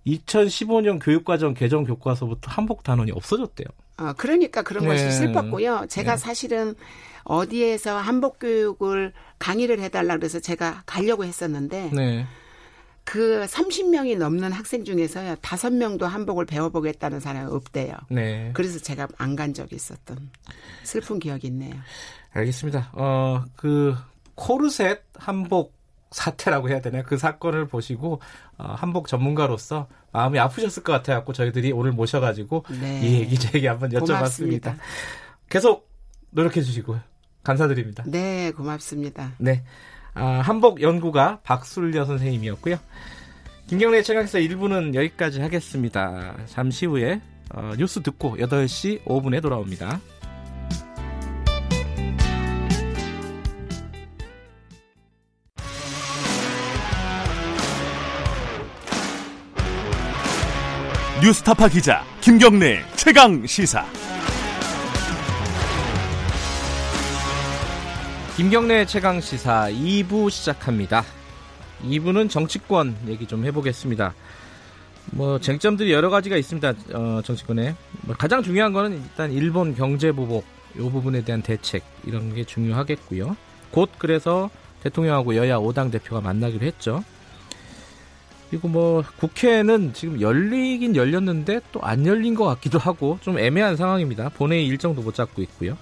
2015년 0.07 1.01
교육과정 1.03 1.55
개정 1.55 1.83
교과서부터 1.85 2.51
한복 2.51 2.85
단원이 2.85 3.11
없어졌대요. 3.13 3.67
어, 3.99 4.13
그러니까 4.17 4.63
그런 4.63 4.85
네. 4.85 4.91
것이 4.91 5.11
슬펐고요. 5.11 5.87
제가 5.89 6.13
네. 6.13 6.17
사실은 6.19 6.75
어디에서 7.27 7.97
한복 7.99 8.39
교육을 8.39 9.13
강의를 9.39 9.81
해달라 9.81 10.17
그래서 10.17 10.41
제가 10.41 10.83
가려고 10.87 11.25
했었는데 11.25 11.91
네. 11.93 12.27
그 13.05 13.45
30명이 13.49 14.19
넘는 14.19 14.51
학생 14.53 14.85
중에서요 14.85 15.37
다섯 15.37 15.73
명도 15.73 16.07
한복을 16.07 16.45
배워보겠다는 16.47 17.21
사람이 17.21 17.53
없대요. 17.53 17.95
네. 18.11 18.51
그래서 18.55 18.79
제가 18.81 19.07
안 19.19 19.37
간 19.37 19.55
적이 19.55 19.77
있었던 19.77 20.31
슬픈 20.83 21.19
기억이 21.19 21.47
있네요. 21.49 21.75
알겠습니다. 22.33 22.91
어, 22.95 23.45
그 23.57 23.95
코르셋 24.35 25.03
한복 25.15 25.77
사태라고 26.11 26.69
해야 26.71 26.81
되나요? 26.81 27.03
그 27.07 27.17
사건을 27.19 27.67
보시고 27.69 28.21
어, 28.59 28.75
한복 28.77 29.09
전문가로서 29.09 29.89
마음이 30.13 30.39
아프셨을 30.39 30.83
것 30.83 30.93
같아 30.93 31.15
갖고 31.15 31.33
저희들이 31.33 31.73
오늘 31.73 31.93
모셔가지고 31.93 32.65
네. 32.81 33.01
이 33.07 33.21
얘기 33.21 33.39
저 33.39 33.51
얘기 33.55 33.67
한번 33.67 33.91
여쭤봤습니다. 33.91 34.07
고맙습니다. 34.07 34.77
계속 35.49 35.89
노력해 36.31 36.61
주시고요. 36.63 37.01
감사드립니다. 37.47 38.03
네, 38.07 38.51
고맙습니다. 38.51 39.33
네. 39.39 39.63
아, 40.15 40.41
한복 40.45 40.81
연구가 40.83 41.41
박술려 41.45 42.05
선생님이었고요. 42.05 42.77
김경래 43.69 44.03
최강에서 44.03 44.39
1부는 44.39 44.95
여기까지 44.95 45.41
하겠습니다. 45.41 46.37
잠시 46.47 46.87
후에 46.87 47.21
어, 47.55 47.73
뉴스 47.79 48.03
듣고 48.03 48.37
8시 48.37 49.05
5분에 49.05 49.41
돌아옵니다. 49.43 50.01
뉴스타파 61.23 61.69
기자 61.69 62.05
김경래 62.21 62.85
최강 62.97 63.47
시사. 63.47 64.06
김경래 68.37 68.85
최강 68.85 69.19
시사 69.19 69.71
2부 69.71 70.29
시작합니다. 70.29 71.03
2부는 71.85 72.29
정치권 72.29 72.95
얘기 73.09 73.27
좀 73.27 73.47
해보겠습니다. 73.47 74.15
뭐 75.13 75.39
쟁점들이 75.39 75.91
여러 75.91 76.11
가지가 76.11 76.37
있습니다. 76.37 76.75
어, 76.93 77.23
정치권에 77.25 77.75
뭐 78.03 78.15
가장 78.15 78.43
중요한 78.43 78.75
거는 78.75 79.03
일단 79.03 79.33
일본 79.33 79.75
경제 79.75 80.13
보복 80.13 80.45
이 80.75 80.81
부분에 80.81 81.25
대한 81.25 81.41
대책 81.41 81.83
이런 82.05 82.35
게 82.35 82.45
중요하겠고요. 82.45 83.37
곧 83.71 83.89
그래서 83.97 84.51
대통령하고 84.83 85.35
여야 85.37 85.57
5당 85.57 85.91
대표가 85.91 86.21
만나기로 86.21 86.67
했죠. 86.67 87.03
그리고 88.51 88.69
뭐 88.69 89.03
국회는 89.19 89.95
지금 89.95 90.21
열리긴 90.21 90.95
열렸는데 90.95 91.61
또 91.73 91.81
안 91.83 92.05
열린 92.07 92.35
것 92.35 92.45
같기도 92.45 92.79
하고 92.79 93.19
좀 93.23 93.39
애매한 93.39 93.77
상황입니다. 93.77 94.29
본회의 94.29 94.67
일정도 94.67 95.01
못 95.01 95.15
잡고 95.15 95.41
있고요. 95.41 95.79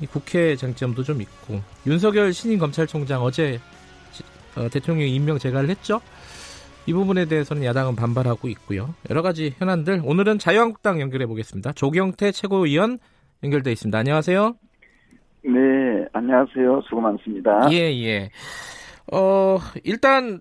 이 0.00 0.06
국회 0.06 0.56
쟁점도 0.56 1.02
좀 1.02 1.22
있고 1.22 1.60
윤석열 1.86 2.32
신임 2.32 2.58
검찰총장 2.58 3.22
어제 3.22 3.58
어, 4.56 4.68
대통령이 4.68 5.14
임명 5.14 5.38
제가를 5.38 5.68
했죠. 5.70 6.00
이 6.86 6.92
부분에 6.92 7.26
대해서는 7.26 7.64
야당은 7.64 7.96
반발하고 7.96 8.48
있고요. 8.48 8.94
여러 9.10 9.22
가지 9.22 9.54
현안들 9.58 10.02
오늘은 10.04 10.38
자유한국당 10.38 11.00
연결해 11.00 11.26
보겠습니다. 11.26 11.72
조경태 11.72 12.32
최고위원 12.32 12.98
연결돼 13.42 13.72
있습니다. 13.72 13.98
안녕하세요. 13.98 14.54
네, 15.44 16.04
안녕하세요. 16.12 16.82
수고 16.88 17.00
많습니다. 17.00 17.68
예, 17.72 17.92
예. 18.02 18.30
어, 19.12 19.58
일단 19.84 20.40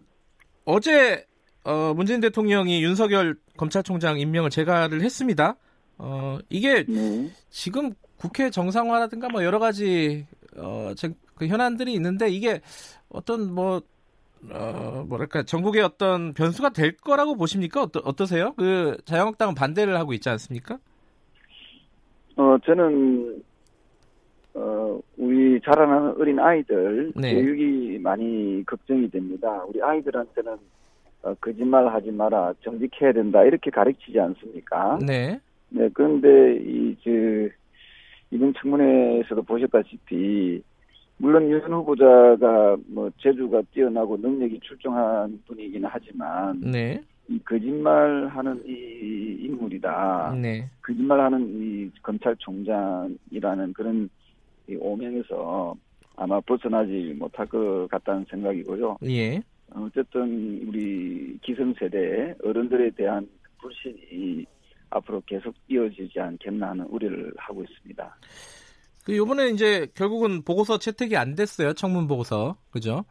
어제 0.66 1.26
어, 1.64 1.94
문재인 1.96 2.22
대통령이 2.22 2.84
윤석열 2.84 3.36
검찰총장 3.58 4.20
임명을 4.20 4.50
제가를 4.50 5.02
했습니다. 5.02 5.56
어, 5.98 6.38
이게 6.50 6.86
네. 6.88 7.30
지금 7.50 7.92
국회 8.18 8.50
정상화라든가 8.50 9.30
뭐 9.30 9.44
여러 9.44 9.60
가지 9.60 10.26
어, 10.58 10.92
제, 10.96 11.10
그 11.36 11.48
현안들이 11.48 11.94
있는데 11.94 12.30
이게 12.30 12.62
어떤 13.10 13.54
뭐 13.54 13.82
어, 14.52 15.06
뭐랄까 15.08 15.44
전국의 15.44 15.82
어떤 15.82 16.34
변수가 16.34 16.70
될 16.70 16.98
거라고 16.98 17.36
보십니까? 17.36 17.82
어떠, 17.82 18.02
어떠세요? 18.04 18.54
그 18.56 18.98
자유한국당은 19.06 19.56
반대를 19.56 19.98
하고 19.98 20.14
있지 20.14 20.30
않습니까? 20.30 20.78
어, 22.36 22.58
저는, 22.66 23.42
어, 24.54 25.00
우리 25.18 25.60
자라나는 25.62 26.16
어린 26.20 26.40
아이들, 26.40 27.12
네. 27.16 27.34
교육이 27.34 28.00
많이 28.00 28.64
걱정이 28.66 29.10
됩니다. 29.10 29.64
우리 29.68 29.82
아이들한테는, 29.82 30.58
어, 31.24 31.34
거짓말 31.40 31.88
하지 31.88 32.12
마라, 32.12 32.54
정직해야 32.62 33.14
된다, 33.14 33.44
이렇게 33.44 33.72
가르치지 33.72 34.20
않습니까? 34.20 35.00
네, 35.06 35.40
네, 35.70 35.90
그런데, 35.94 36.58
이, 36.58 36.96
저, 37.04 37.10
이번 38.32 38.54
청문회에서도 38.54 39.42
보셨다시피, 39.44 40.62
물론 41.18 41.50
윤 41.50 41.62
후보자가 41.62 42.78
뭐 42.88 43.10
재주가 43.22 43.62
뛰어나고 43.74 44.18
능력이 44.18 44.60
출중한 44.62 45.42
분이기는 45.48 45.88
하지만 45.90 46.60
네, 46.60 47.02
이 47.30 47.40
거짓말하는 47.40 48.62
이 48.66 49.38
인물이다. 49.46 50.36
네, 50.42 50.70
거짓말하는 50.82 51.48
이 51.48 51.90
검찰총장이라는 52.02 53.74
그런 53.74 54.10
이 54.68 54.76
오명에서 54.76 55.76
아마 56.18 56.40
벗어나지 56.42 57.16
못할 57.18 57.46
것 57.46 57.88
같다는 57.90 58.26
생각이고요. 58.30 58.98
예, 59.06 59.42
어쨌든 59.74 60.68
우리 60.68 61.38
기성세대 61.42 62.36
어른들에 62.44 62.90
대한 62.92 63.28
불신이 63.62 64.46
앞으로 64.90 65.22
계속 65.26 65.54
이어지지 65.68 66.20
않겠나 66.20 66.70
하는 66.70 66.86
우려를 66.86 67.34
하고 67.38 67.64
있습니다. 67.64 68.18
그 69.04 69.16
요번에 69.16 69.50
이제 69.50 69.88
결국은 69.94 70.42
보고서 70.44 70.80
채택이 70.80 71.16
안 71.16 71.36
됐어요. 71.36 71.74
청문 71.74 72.08
보고서. 72.08 72.58
그죠? 72.72 73.06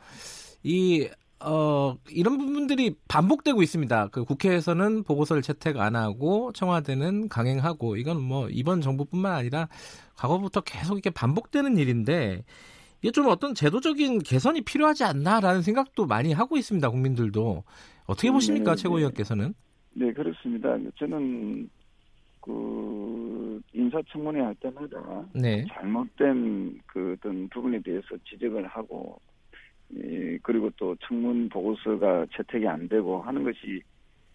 이, 0.62 1.08
어, 1.40 1.96
이런 2.10 2.38
부분들이 2.38 2.96
반복되고 3.06 3.62
있습니다. 3.62 4.08
그 4.08 4.24
국회에서는 4.24 5.04
보고서를 5.04 5.42
채택 5.42 5.78
안 5.78 5.94
하고 5.94 6.50
청와대는 6.52 7.28
강행하고 7.28 7.96
이건 7.96 8.20
뭐 8.20 8.48
이번 8.50 8.80
정부뿐만 8.80 9.32
아니라 9.32 9.68
과거부터 10.16 10.62
계속 10.62 10.94
이렇게 10.94 11.10
반복되는 11.10 11.76
일인데 11.76 12.44
이게 13.02 13.12
좀 13.12 13.28
어떤 13.28 13.54
제도적인 13.54 14.20
개선이 14.20 14.62
필요하지 14.62 15.04
않나라는 15.04 15.60
생각도 15.62 16.06
많이 16.06 16.32
하고 16.32 16.56
있습니다. 16.56 16.88
국민들도. 16.88 17.62
어떻게 18.06 18.30
보십니까? 18.30 18.74
네, 18.74 18.82
최고위원께서는? 18.82 19.54
네, 19.94 20.12
그렇습니다. 20.12 20.76
저는 20.96 21.68
그 22.40 23.60
인사청문회 23.72 24.40
할 24.40 24.54
때마다 24.56 25.24
네. 25.32 25.64
잘못된 25.72 26.78
그 26.86 27.16
어떤 27.16 27.48
부분에 27.48 27.80
대해서 27.80 28.16
지적을 28.28 28.66
하고 28.66 29.18
예, 29.96 30.38
그리고 30.42 30.70
또 30.76 30.94
청문 30.96 31.48
보고서가 31.48 32.26
채택이 32.36 32.66
안 32.66 32.88
되고 32.88 33.22
하는 33.22 33.44
것이 33.44 33.80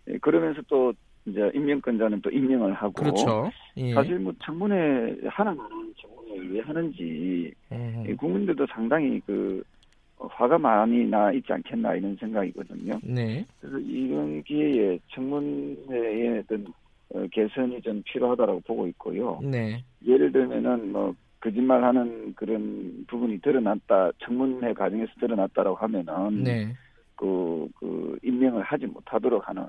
예, 0.07 0.17
그러면서 0.19 0.61
또 0.67 0.93
이제 1.25 1.51
임명권자는 1.53 2.21
또 2.21 2.31
임명을 2.31 2.73
하고 2.73 2.93
그렇죠. 2.93 3.51
예. 3.77 3.93
사실 3.93 4.17
뭐 4.19 4.33
청문회 4.43 5.27
하나만한 5.27 5.93
청문회를 6.01 6.53
왜 6.53 6.59
하는지 6.61 7.53
음, 7.71 8.05
예, 8.07 8.15
국민들도 8.15 8.65
상당히 8.67 9.19
그 9.25 9.61
어, 9.61 9.78
화가 10.19 10.58
많이 10.58 11.05
나 11.05 11.32
있지 11.32 11.51
않겠나 11.51 11.95
이런 11.95 12.15
생각이거든요. 12.17 12.99
네. 13.03 13.45
그래서 13.60 13.79
이번 13.79 14.43
기회에 14.43 14.99
청문회의 15.13 16.39
어떤 16.39 16.67
어, 17.13 17.25
개선이 17.32 17.82
좀 17.82 18.03
필요하다고 18.05 18.62
보고 18.62 18.88
있고요. 18.88 19.39
네. 19.41 19.84
예를 20.05 20.32
들면은 20.32 20.91
뭐 20.91 21.15
거짓말하는 21.39 22.34
그런 22.36 23.05
부분이 23.08 23.39
드러났다 23.39 24.12
청문회 24.19 24.73
과정에서 24.73 25.12
드러났다라고 25.19 25.77
하면은 25.77 26.43
네. 26.43 26.73
그, 27.15 27.67
그 27.79 28.17
임명을 28.23 28.62
하지 28.63 28.86
못하도록 28.86 29.47
하는 29.47 29.65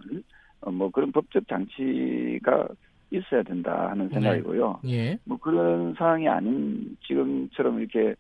어, 0.61 0.71
뭐 0.71 0.91
그런 0.91 1.13
법적 1.13 1.47
장치가 1.49 2.69
있어야 3.11 3.43
된다 3.43 3.89
하는 3.91 4.09
생각이고요. 4.09 4.81
예. 4.87 5.19
뭐 5.25 5.37
그런 5.39 5.95
상황이 5.95 6.29
아닌 6.29 6.97
지금처럼 7.07 7.81
이렇게 7.81 8.15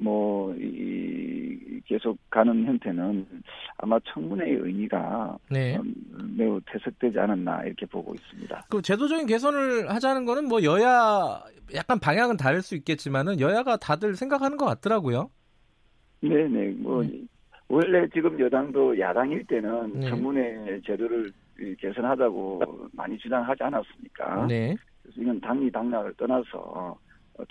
뭐 0.00 0.54
이, 0.54 1.80
계속 1.86 2.18
가는 2.30 2.64
형태는 2.64 3.26
아마 3.78 3.98
청문회의 4.12 4.56
의미가 4.56 5.38
네. 5.50 5.76
음, 5.76 6.34
매우 6.36 6.60
퇴색되지 6.66 7.18
않았나 7.18 7.64
이렇게 7.64 7.86
보고 7.86 8.14
있습니다. 8.14 8.66
그 8.70 8.82
제도적인 8.82 9.26
개선을 9.26 9.90
하자는 9.90 10.24
거는 10.24 10.48
뭐 10.48 10.62
여야 10.62 11.42
약간 11.74 11.98
방향은 11.98 12.36
다를 12.36 12.62
수 12.62 12.74
있겠지만은 12.76 13.40
여야가 13.40 13.76
다들 13.78 14.14
생각하는 14.14 14.56
것 14.56 14.66
같더라고요. 14.66 15.30
네네 16.20 16.74
뭐 16.78 17.04
원래 17.68 18.06
지금 18.12 18.38
여당도 18.40 18.98
야당일 18.98 19.44
때는 19.46 20.00
네. 20.00 20.08
청문회 20.08 20.80
제도를 20.86 21.30
이, 21.60 21.74
개선하자고 21.76 22.88
많이 22.92 23.18
주장하지 23.18 23.62
않았습니까? 23.62 24.46
네. 24.46 24.74
그래서 25.02 25.20
이건 25.20 25.40
당리 25.40 25.70
당락을 25.70 26.14
떠나서 26.14 26.58
어, 26.58 26.98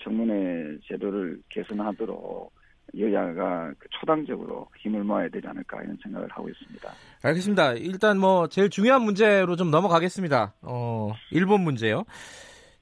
청문회 0.03 0.77
제도를 0.87 1.39
개선하도록 1.49 2.51
여야가 2.97 3.73
그 3.77 3.87
초당적으로 3.99 4.67
힘을 4.79 5.03
모아야 5.03 5.27
되지 5.29 5.45
않을까 5.47 5.81
이런 5.83 5.97
생각을 6.01 6.27
하고 6.31 6.47
있습니다. 6.49 6.89
알겠습니다. 7.23 7.73
일단 7.73 8.17
뭐 8.17 8.47
제일 8.47 8.69
중요한 8.69 9.01
문제로 9.01 9.55
좀 9.57 9.71
넘어가겠습니다. 9.71 10.53
어, 10.61 11.11
일본 11.31 11.61
문제요. 11.61 12.05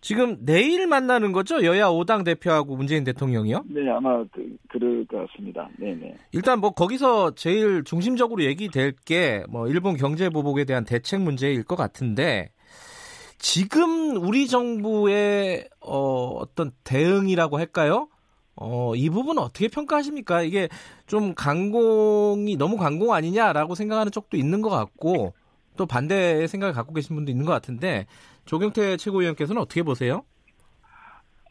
지금 0.02 0.38
내일 0.46 0.86
만나는 0.86 1.32
거죠? 1.32 1.64
여야 1.66 1.88
5당 1.88 2.24
대표하고 2.24 2.76
문재인 2.76 3.04
대통령이요? 3.04 3.64
네, 3.68 3.90
아마 3.90 4.24
그, 4.32 4.56
그럴 4.70 5.04
것 5.08 5.26
같습니다. 5.32 5.68
네네. 5.80 6.16
일단 6.32 6.60
뭐 6.60 6.70
거기서 6.70 7.34
제일 7.34 7.84
중심적으로 7.84 8.44
얘기될 8.44 8.94
게 9.04 9.44
뭐 9.50 9.68
일본 9.68 9.98
경제 9.98 10.30
보복에 10.30 10.66
대한 10.66 10.86
대책 10.86 11.22
문제일 11.22 11.64
것 11.64 11.76
같은데 11.76 12.52
지금 13.48 14.18
우리 14.18 14.48
정부의 14.48 15.70
어, 15.80 16.30
어떤 16.40 16.72
대응이라고 16.84 17.60
할까요? 17.60 18.10
어, 18.56 18.96
이 18.96 19.08
부분 19.12 19.38
어떻게 19.38 19.68
평가하십니까? 19.68 20.42
이게 20.42 20.68
좀 21.06 21.36
강공이 21.36 22.56
너무 22.58 22.76
강공 22.76 23.14
아니냐라고 23.14 23.76
생각하는 23.76 24.12
쪽도 24.12 24.36
있는 24.36 24.64
것 24.64 24.70
같고 24.72 25.36
또 25.78 25.86
반대의 25.86 26.48
생각을 26.48 26.74
갖고 26.74 26.92
계신 26.96 27.16
분도 27.16 27.30
있는 27.30 27.46
것 27.46 27.52
같은데 27.52 28.08
조경태 28.46 28.98
최고위원께서는 28.98 29.62
어떻게 29.62 29.84
보세요? 29.84 30.24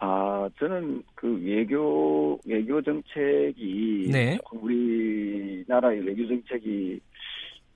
아, 0.01 0.49
저는 0.59 1.05
그 1.15 1.41
외교, 1.45 2.41
외교 2.45 2.83
정책이. 2.83 4.11
네. 4.13 4.37
우리나라의 4.51 6.01
외교 6.01 6.27
정책이, 6.27 6.99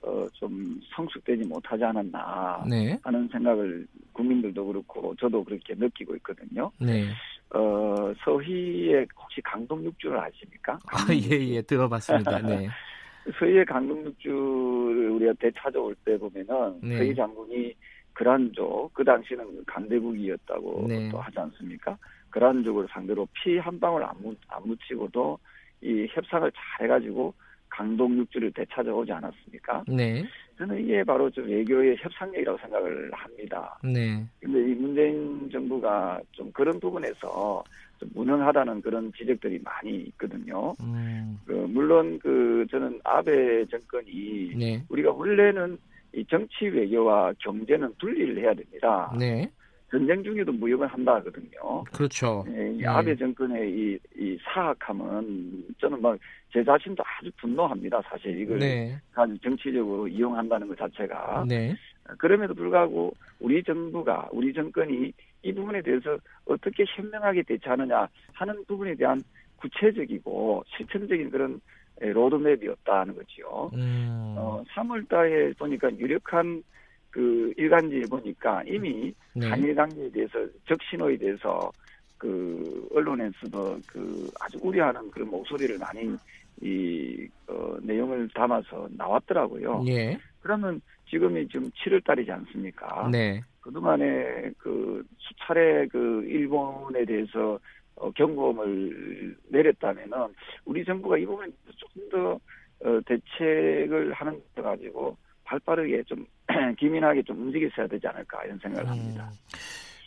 어, 0.01 0.25
좀 0.33 0.79
성숙되지 0.95 1.45
못하지 1.47 1.83
않았나. 1.83 2.63
네, 2.69 2.97
하는 3.03 3.27
생각을 3.29 3.85
국민들도 4.13 4.65
그렇고 4.65 5.13
저도 5.15 5.43
그렇게 5.43 5.73
느끼고 5.75 6.15
있거든요. 6.17 6.71
네. 6.79 7.05
어, 7.53 8.13
서희의 8.23 9.07
혹시 9.15 9.41
강동육주를 9.41 10.17
아십니까? 10.17 10.77
아, 10.91 11.07
예, 11.11 11.37
예, 11.55 11.61
들어봤습니다. 11.61 12.39
네. 12.39 12.67
서희의 13.39 13.65
강동육주를 13.65 15.09
우리가 15.11 15.33
되찾아올 15.39 15.95
때 16.05 16.17
보면은 16.17 16.79
네. 16.81 16.97
서희 16.97 17.15
장군이 17.15 17.73
그란족 18.13 18.93
그 18.93 19.03
당시는 19.03 19.63
강대국이었다고 19.65 20.85
네. 20.87 21.09
또 21.09 21.19
하지 21.19 21.39
않습니까? 21.39 21.97
그란족을 22.29 22.87
상대로 22.91 23.27
피 23.33 23.57
한 23.57 23.79
방울 23.79 24.03
안, 24.03 24.11
묻, 24.21 24.37
안 24.49 24.61
묻히고도 24.65 25.37
이 25.81 26.07
협상을 26.11 26.51
잘 26.51 26.85
해가지고 26.85 27.33
강동 27.79 28.17
육주를 28.17 28.51
되찾아오지 28.51 29.09
않았습니까? 29.13 29.85
네. 29.87 30.21
저는 30.57 30.83
이게 30.83 31.01
바로 31.01 31.29
좀 31.29 31.47
외교의 31.47 31.95
협상력이라고 32.01 32.57
생각을 32.57 33.09
합니다. 33.13 33.79
네. 33.81 34.21
근데 34.41 34.59
이 34.59 34.75
문재인 34.75 35.49
정부가 35.49 36.19
좀 36.33 36.51
그런 36.51 36.77
부분에서 36.77 37.63
좀 37.97 38.09
무능하다는 38.13 38.81
그런 38.81 39.13
지적들이 39.13 39.61
많이 39.63 39.95
있거든요. 40.07 40.75
음. 40.81 41.39
그 41.45 41.53
물론 41.53 42.19
그 42.19 42.65
저는 42.69 42.99
아베 43.05 43.65
정권이 43.67 44.55
네. 44.57 44.83
우리가 44.89 45.11
원래는 45.13 45.77
이 46.13 46.25
정치 46.25 46.65
외교와 46.65 47.31
경제는 47.39 47.93
분리를 47.97 48.39
해야 48.39 48.53
됩니다. 48.53 49.09
네. 49.17 49.49
전쟁 49.89 50.23
중에도 50.23 50.51
무역을 50.51 50.87
한다 50.87 51.15
하거든요. 51.15 51.83
그렇죠. 51.91 52.45
예, 52.49 52.71
이 52.71 52.77
네. 52.77 52.85
아베 52.87 53.15
정권의 53.15 53.69
이, 53.69 53.99
이 54.17 54.37
사악함은 54.43 55.75
저는 55.79 56.01
막 56.01 56.17
제 56.51 56.63
자신도 56.63 57.03
아주 57.03 57.31
분노합니다. 57.37 58.01
사실 58.09 58.39
이걸 58.39 58.59
네. 58.59 58.99
아주 59.13 59.37
정치적으로 59.39 60.07
이용한다는 60.07 60.67
것 60.67 60.77
자체가 60.77 61.45
네. 61.47 61.75
그럼에도 62.17 62.55
불구하고 62.55 63.13
우리 63.39 63.63
정부가 63.63 64.29
우리 64.31 64.51
정권이 64.51 65.13
이 65.43 65.53
부분에 65.53 65.81
대해서 65.83 66.17
어떻게 66.45 66.85
현명하게 66.87 67.43
대처하느냐 67.43 68.07
하는 68.33 68.65
부분에 68.65 68.95
대한 68.95 69.21
구체적이고 69.57 70.63
실천적인 70.75 71.29
그런 71.29 71.61
에, 72.01 72.11
로드맵이었다는 72.11 73.15
거지요. 73.15 73.69
음. 73.75 74.35
어, 74.37 74.63
3월 74.73 75.07
달에 75.07 75.53
보니까 75.53 75.91
유력한 75.97 76.63
그 77.09 77.53
일간지에 77.57 78.01
보니까 78.01 78.63
이미 78.65 79.13
네. 79.33 79.47
한일 79.47 79.75
관계에 79.75 80.09
대해서 80.09 80.45
적신호에 80.67 81.17
대해서 81.17 81.71
그 82.17 82.87
언론에서도 82.93 83.79
그 83.87 84.29
아주 84.39 84.59
우려하는 84.61 85.09
그런 85.11 85.29
목소리를 85.29 85.77
많이 85.77 86.15
이 86.61 87.27
어, 87.47 87.77
내용을 87.81 88.29
담아서 88.33 88.87
나왔더라고요. 88.91 89.85
예. 89.87 90.17
그러면 90.41 90.81
지금이 91.09 91.47
지금 91.47 91.69
7월 91.71 92.03
달이지 92.03 92.31
않습니까? 92.31 93.09
네. 93.09 93.41
그동안에 93.61 94.51
그 94.57 95.03
수차례 95.17 95.87
그 95.87 96.23
일본에 96.27 97.05
대해서 97.05 97.57
어, 97.95 98.11
경고음을 98.11 99.37
내렸다면은 99.49 100.33
우리 100.65 100.83
정부가 100.85 101.17
이 101.17 101.25
부분에 101.25 101.49
조금 101.75 102.09
더 102.09 102.39
어, 102.81 102.99
대책을 103.05 104.13
하는 104.13 104.41
데 104.55 104.61
가지고 104.61 105.17
발빠르게 105.49 106.03
좀 106.03 106.25
기민하게 106.79 107.23
좀 107.23 107.41
움직였어야 107.41 107.87
되지 107.87 108.07
않을까 108.07 108.43
이런 108.45 108.59
생각을 108.59 108.89
합니다. 108.89 109.31
음. 109.31 109.37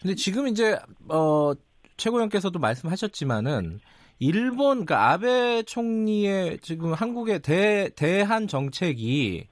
근데 0.00 0.14
지금 0.14 0.48
이제 0.48 0.78
어 1.08 1.52
최고위원께서도 1.96 2.58
말씀하셨지만은 2.58 3.80
일본 4.18 4.86
그 4.86 4.94
아베 4.94 5.62
총리의 5.64 6.58
지금 6.60 6.92
한국의 6.92 7.40
대 7.40 7.90
대한 7.96 8.46
정책이 8.46 9.48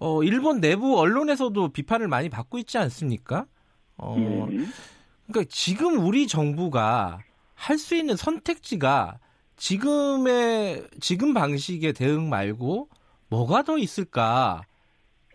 어 0.00 0.22
일본 0.22 0.60
내부 0.60 0.98
언론에서도 0.98 1.68
비판을 1.72 2.08
많이 2.08 2.28
받고 2.28 2.58
있지 2.58 2.78
않습니까? 2.78 3.46
어 3.96 4.16
예. 4.18 4.56
그러니까 5.26 5.50
지금 5.50 5.98
우리 6.06 6.26
정부가 6.26 7.20
할 7.54 7.76
수 7.78 7.96
있는 7.96 8.14
선택지가 8.16 9.18
지금의 9.56 10.86
지금 11.00 11.34
방식의 11.34 11.92
대응 11.92 12.28
말고 12.28 12.88
뭐가 13.28 13.62
더 13.64 13.76
있을까? 13.78 14.62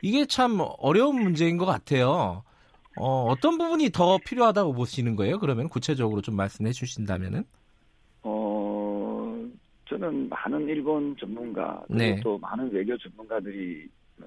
이게 0.04 0.26
참 0.26 0.60
어려운 0.80 1.16
문제인 1.16 1.58
것 1.58 1.66
같아요. 1.66 2.44
어, 2.96 3.24
어떤 3.30 3.58
부분이 3.58 3.90
더 3.92 4.18
필요하다고 4.18 4.74
보시는 4.74 5.16
거예요? 5.16 5.40
그러면 5.40 5.70
구체적으로 5.70 6.22
좀 6.22 6.36
말씀해 6.36 6.72
주신다면은? 6.72 7.46
어, 8.24 9.50
저는 9.86 10.28
많은 10.28 10.68
일본 10.68 11.16
전문가, 11.18 11.82
그리고 11.88 11.98
네. 11.98 12.20
또 12.22 12.38
많은 12.38 12.70
외교 12.74 12.98
전문가들이, 12.98 13.88
어, 14.22 14.26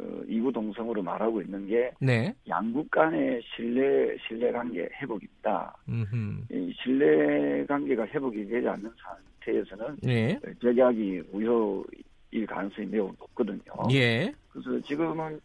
어, 0.00 0.22
이구동성으로 0.26 1.04
말하고 1.04 1.40
있는 1.40 1.68
게, 1.68 1.92
네. 2.00 2.34
양국 2.48 2.90
간의 2.90 3.40
신뢰, 3.54 4.16
신뢰 4.26 4.50
관계 4.50 4.88
회복입니다. 5.00 5.76
음. 5.88 6.44
이 6.50 6.74
신뢰 6.82 7.64
관계가 7.64 8.06
회복이 8.08 8.44
되지 8.48 8.66
않는 8.66 8.90
상태에서는 9.44 9.98
네. 10.02 10.40
적약이 10.60 11.22
무효 11.30 11.84
일 12.30 12.46
가능성이 12.46 12.86
매우 12.88 13.12
높거든요. 13.18 13.60
예. 13.92 14.32
그래서 14.50 14.80
지금은 14.86 15.40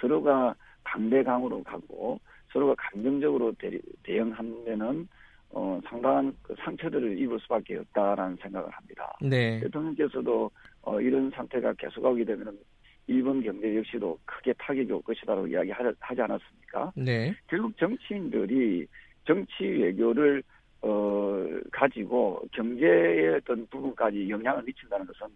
서로가 0.00 0.54
강대강으로 0.84 1.62
가고 1.62 2.20
서로가 2.52 2.74
감정적으로 2.76 3.52
대, 3.58 3.78
대응하면은 4.02 5.08
어, 5.50 5.80
상당한 5.86 6.34
그 6.42 6.54
상처들을 6.64 7.18
입을 7.18 7.38
수밖에 7.40 7.76
없다라는 7.76 8.36
생각을 8.42 8.68
합니다. 8.70 9.16
네. 9.20 9.60
대통령께서도 9.60 10.50
어, 10.82 11.00
이런 11.00 11.30
상태가 11.30 11.72
계속하게 11.74 12.24
되면 12.24 12.58
일본 13.06 13.42
경제 13.42 13.76
역시도 13.76 14.18
크게 14.24 14.52
타격이 14.58 14.90
올 14.90 15.02
것이다라고 15.02 15.46
이야기하지 15.46 16.20
않았습니까? 16.22 16.92
네. 16.96 17.34
결국 17.46 17.76
정치인들이 17.76 18.86
정치 19.26 19.64
외교를 19.64 20.42
어, 20.82 21.46
가지고 21.72 22.42
경제의 22.52 23.36
어떤 23.36 23.66
부분까지 23.68 24.28
영향을 24.28 24.62
미친다는 24.64 25.06
것은 25.06 25.26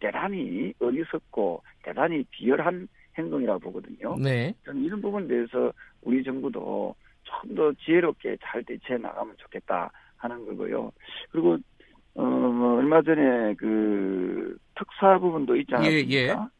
대단히 0.00 0.72
어리석고 0.80 1.62
대단히 1.82 2.24
비열한 2.30 2.88
행동이라고 3.18 3.60
보거든요. 3.60 4.16
네. 4.22 4.54
저는 4.64 4.82
이런 4.84 5.00
부분에 5.00 5.26
대해서 5.26 5.72
우리 6.02 6.22
정부도 6.22 6.94
좀더 7.24 7.72
지혜롭게 7.84 8.36
잘 8.42 8.62
대처해 8.64 8.98
나가면 8.98 9.34
좋겠다 9.38 9.90
하는 10.16 10.44
거고요. 10.46 10.92
그리고 11.30 11.58
어, 12.14 12.22
뭐 12.22 12.78
얼마 12.78 13.02
전에 13.02 13.54
그 13.54 14.56
특사 14.74 15.18
부분도 15.18 15.56
있지 15.56 15.74
않았습니까? 15.74 16.50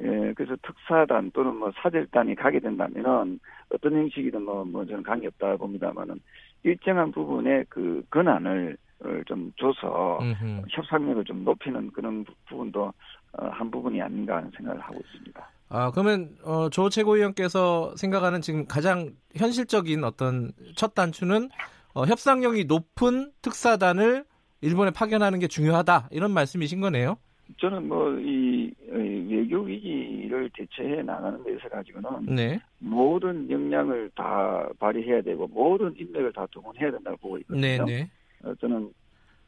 예, 0.00 0.32
그래서 0.34 0.56
특사단 0.62 1.30
또는 1.32 1.56
뭐 1.56 1.70
사절단이 1.76 2.34
가게 2.34 2.58
된다면은 2.60 3.38
어떤 3.70 3.92
형식이든 3.92 4.42
뭐, 4.42 4.64
뭐 4.64 4.84
저는 4.86 5.02
관계 5.02 5.26
없다 5.26 5.56
봅니다만은 5.56 6.18
일정한 6.62 7.12
부분의 7.12 7.66
그 7.68 8.02
권한을 8.10 8.76
어, 8.91 8.91
좀 9.26 9.52
줘서 9.58 10.18
음흠. 10.22 10.62
협상력을 10.70 11.24
좀 11.24 11.44
높이는 11.44 11.90
그런 11.92 12.24
부- 12.24 12.32
부분도 12.48 12.92
어, 13.32 13.46
한 13.48 13.70
부분이 13.70 14.00
아닌가 14.00 14.36
하는 14.36 14.50
생각을 14.56 14.80
하고 14.80 15.00
있습니다. 15.04 15.48
아, 15.70 15.90
그러면 15.90 16.36
어, 16.44 16.68
조 16.68 16.88
최고위원께서 16.90 17.96
생각하는 17.96 18.40
지금 18.42 18.66
가장 18.66 19.10
현실적인 19.34 20.04
어떤 20.04 20.52
첫 20.76 20.94
단추는 20.94 21.48
어, 21.94 22.04
협상력이 22.04 22.64
높은 22.66 23.32
특사단을 23.42 24.24
일본에 24.60 24.90
파견하는 24.90 25.38
게 25.38 25.48
중요하다 25.48 26.08
이런 26.10 26.30
말씀이신 26.32 26.80
거네요. 26.80 27.16
저는 27.60 27.88
뭐이 27.88 28.72
외교 28.90 29.60
위기를 29.62 30.48
대처해 30.54 31.02
나가는 31.02 31.42
데서 31.42 31.68
가지고는 31.68 32.34
네, 32.34 32.60
모든 32.78 33.50
역량을 33.50 34.10
다 34.14 34.66
발휘해야 34.78 35.22
되고 35.22 35.46
모든 35.48 35.94
인맥을 35.98 36.32
다 36.32 36.46
동원해야 36.50 36.90
된다고 36.92 37.16
보고 37.16 37.38
있거든요. 37.38 37.60
네, 37.60 37.78
네, 37.84 38.02
어, 38.02 38.06
저는 38.60 38.92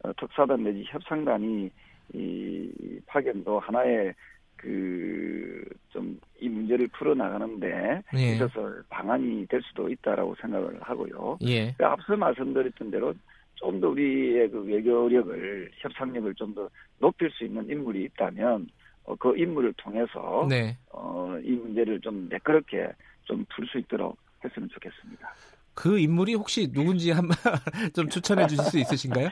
어, 0.03 0.13
특사단 0.15 0.63
내지 0.65 0.85
협상단이 0.87 1.71
이 2.13 3.01
파견도 3.07 3.61
하나의 3.61 4.15
그 4.57 5.65
좀 5.93 6.19
이 6.41 6.49
문제를 6.49 6.89
풀어 6.89 7.15
나가는데 7.15 8.03
예, 8.17 8.35
있어서 8.35 8.71
방안이 8.91 9.47
될 9.47 9.63
수도 9.63 9.89
있다라고 9.89 10.35
생각을 10.41 10.83
하고요. 10.83 11.39
예, 11.47 11.73
그 11.79 11.87
앞서 11.87 12.17
말씀드렸던 12.17 12.91
대로 12.91 13.15
좀 13.55 13.81
더 13.81 13.89
우리의 13.89 14.51
그 14.51 14.61
외교력을 14.65 15.71
협상력을 15.79 16.35
좀 16.35 16.55
더 16.55 16.69
높일 16.99 17.31
수 17.31 17.45
있는 17.45 17.71
인물이 17.71 18.03
있다면 18.05 18.69
어, 19.05 19.15
그 19.17 19.37
인물을 19.39 19.73
통해서 19.75 20.47
네. 20.51 20.77
어, 20.91 21.39
이 21.43 21.53
문제를 21.53 22.01
좀 22.01 22.29
매끄럽게 22.29 22.91
좀 23.25 23.47
풀 23.55 23.67
수 23.69 23.79
있도록 23.79 24.19
했으면 24.45 24.69
좋겠습니다. 24.69 25.33
그 25.75 25.99
인물이 25.99 26.35
혹시 26.35 26.71
누군지 26.73 27.11
한번 27.11 27.37
좀 27.95 28.09
추천해 28.09 28.47
주실 28.47 28.65
수 28.65 28.79
있으신가요? 28.79 29.29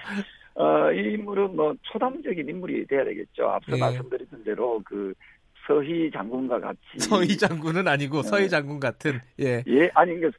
어, 0.54 0.92
이 0.92 1.14
인물은 1.14 1.56
뭐 1.56 1.74
초담적인 1.82 2.48
인물이 2.48 2.86
돼야 2.86 3.04
되겠죠. 3.04 3.48
앞서 3.48 3.76
예. 3.76 3.80
말씀드렸던 3.80 4.44
대로 4.44 4.82
그 4.84 5.14
서희 5.66 6.10
장군과 6.10 6.60
같이 6.60 6.78
서희 6.98 7.36
장군은 7.36 7.88
아니고 7.88 8.22
네. 8.22 8.28
서희 8.28 8.48
장군 8.48 8.80
같은 8.80 9.20
예, 9.40 9.62
예 9.66 9.90
아니 9.94 10.14
그러니까 10.16 10.38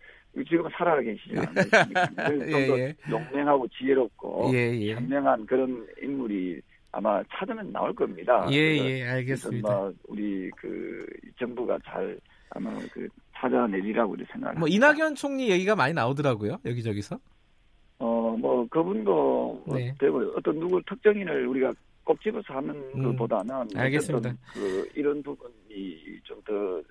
지금 0.49 0.67
살아 0.71 0.99
계시지 0.99 1.37
않습니까? 1.37 1.87
예, 2.31 2.51
좀더 2.51 2.79
예. 2.79 2.95
용맹하고 3.09 3.67
지혜롭고 3.69 4.51
예, 4.53 4.73
예, 4.79 4.93
현명한 4.95 5.45
그런 5.45 5.87
인물이 6.01 6.61
아마 6.91 7.23
찾으면 7.31 7.71
나올 7.71 7.93
겁니다. 7.93 8.47
예, 8.51 8.55
예, 8.55 9.03
알겠습니다. 9.03 9.67
뭐 9.67 9.93
우리 10.07 10.51
그 10.57 11.05
정부가 11.39 11.79
잘 11.85 12.19
아마 12.55 12.71
그 12.91 13.07
찾아내리라고 13.35 14.15
생각합니다. 14.17 14.59
뭐 14.59 14.67
이낙연 14.67 15.15
총리 15.15 15.49
얘기가 15.49 15.75
많이 15.75 15.93
나오더라고요 15.93 16.59
여기저기서. 16.65 17.19
어뭐 17.99 18.67
그분도 18.69 19.63
뭐 19.65 19.77
네. 19.77 19.93
되고 19.99 20.19
어떤 20.35 20.59
누구 20.59 20.81
특정인을 20.83 21.47
우리가 21.47 21.73
꼭 22.03 22.21
집어서 22.21 22.53
하는 22.53 22.75
음, 22.95 23.03
것보다는 23.03 23.67
알겠습니다. 23.75 24.33
그 24.53 24.89
이런 24.95 25.23
부분이 25.23 26.19
좀더 26.23 26.81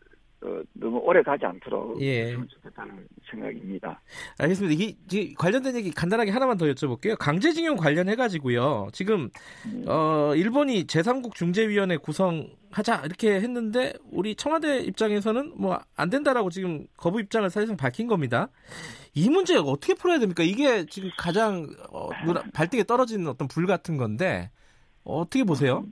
어, 0.45 0.61
너무 0.73 0.99
오래 0.99 1.23
가지 1.23 1.45
않도록 1.45 2.01
예. 2.03 2.33
좋겠다는 2.35 3.07
생각입니다. 3.31 4.01
알겠습니다. 4.39 4.75
이게, 4.75 4.97
이게 5.11 5.35
관련된 5.39 5.77
얘기 5.77 5.93
간단하게 5.93 6.31
하나만 6.33 6.59
더 6.59 6.67
여쭤볼게요. 6.67 7.17
강제징용 7.19 7.77
관련해 7.77 8.17
가지고요. 8.17 8.89
지금 8.93 9.31
네. 9.73 9.85
어, 9.87 10.35
일본이 10.35 10.87
제3국 10.87 11.35
중재위원회 11.35 11.97
구성하자 11.99 13.03
이렇게 13.05 13.35
했는데 13.41 13.93
우리 14.11 14.35
청와대 14.35 14.79
입장에서는 14.81 15.53
뭐 15.57 15.79
안 15.97 16.11
된다라고 16.11 16.51
지금 16.51 16.87
거부 16.97 17.21
입장을 17.21 17.49
사실상 17.49 17.77
밝힌 17.77 18.09
겁니다. 18.09 18.49
이 19.15 19.29
문제 19.31 19.57
어떻게 19.57 19.95
풀어야 19.95 20.19
됩니까? 20.19 20.43
이게 20.43 20.87
지금 20.87 21.11
가장 21.17 21.69
어, 21.91 22.09
눈- 22.25 22.51
발등에 22.53 22.83
떨어지는 22.85 23.29
어떤 23.29 23.47
불 23.47 23.67
같은 23.67 23.97
건데 23.97 24.51
어떻게 25.05 25.45
보세요? 25.45 25.85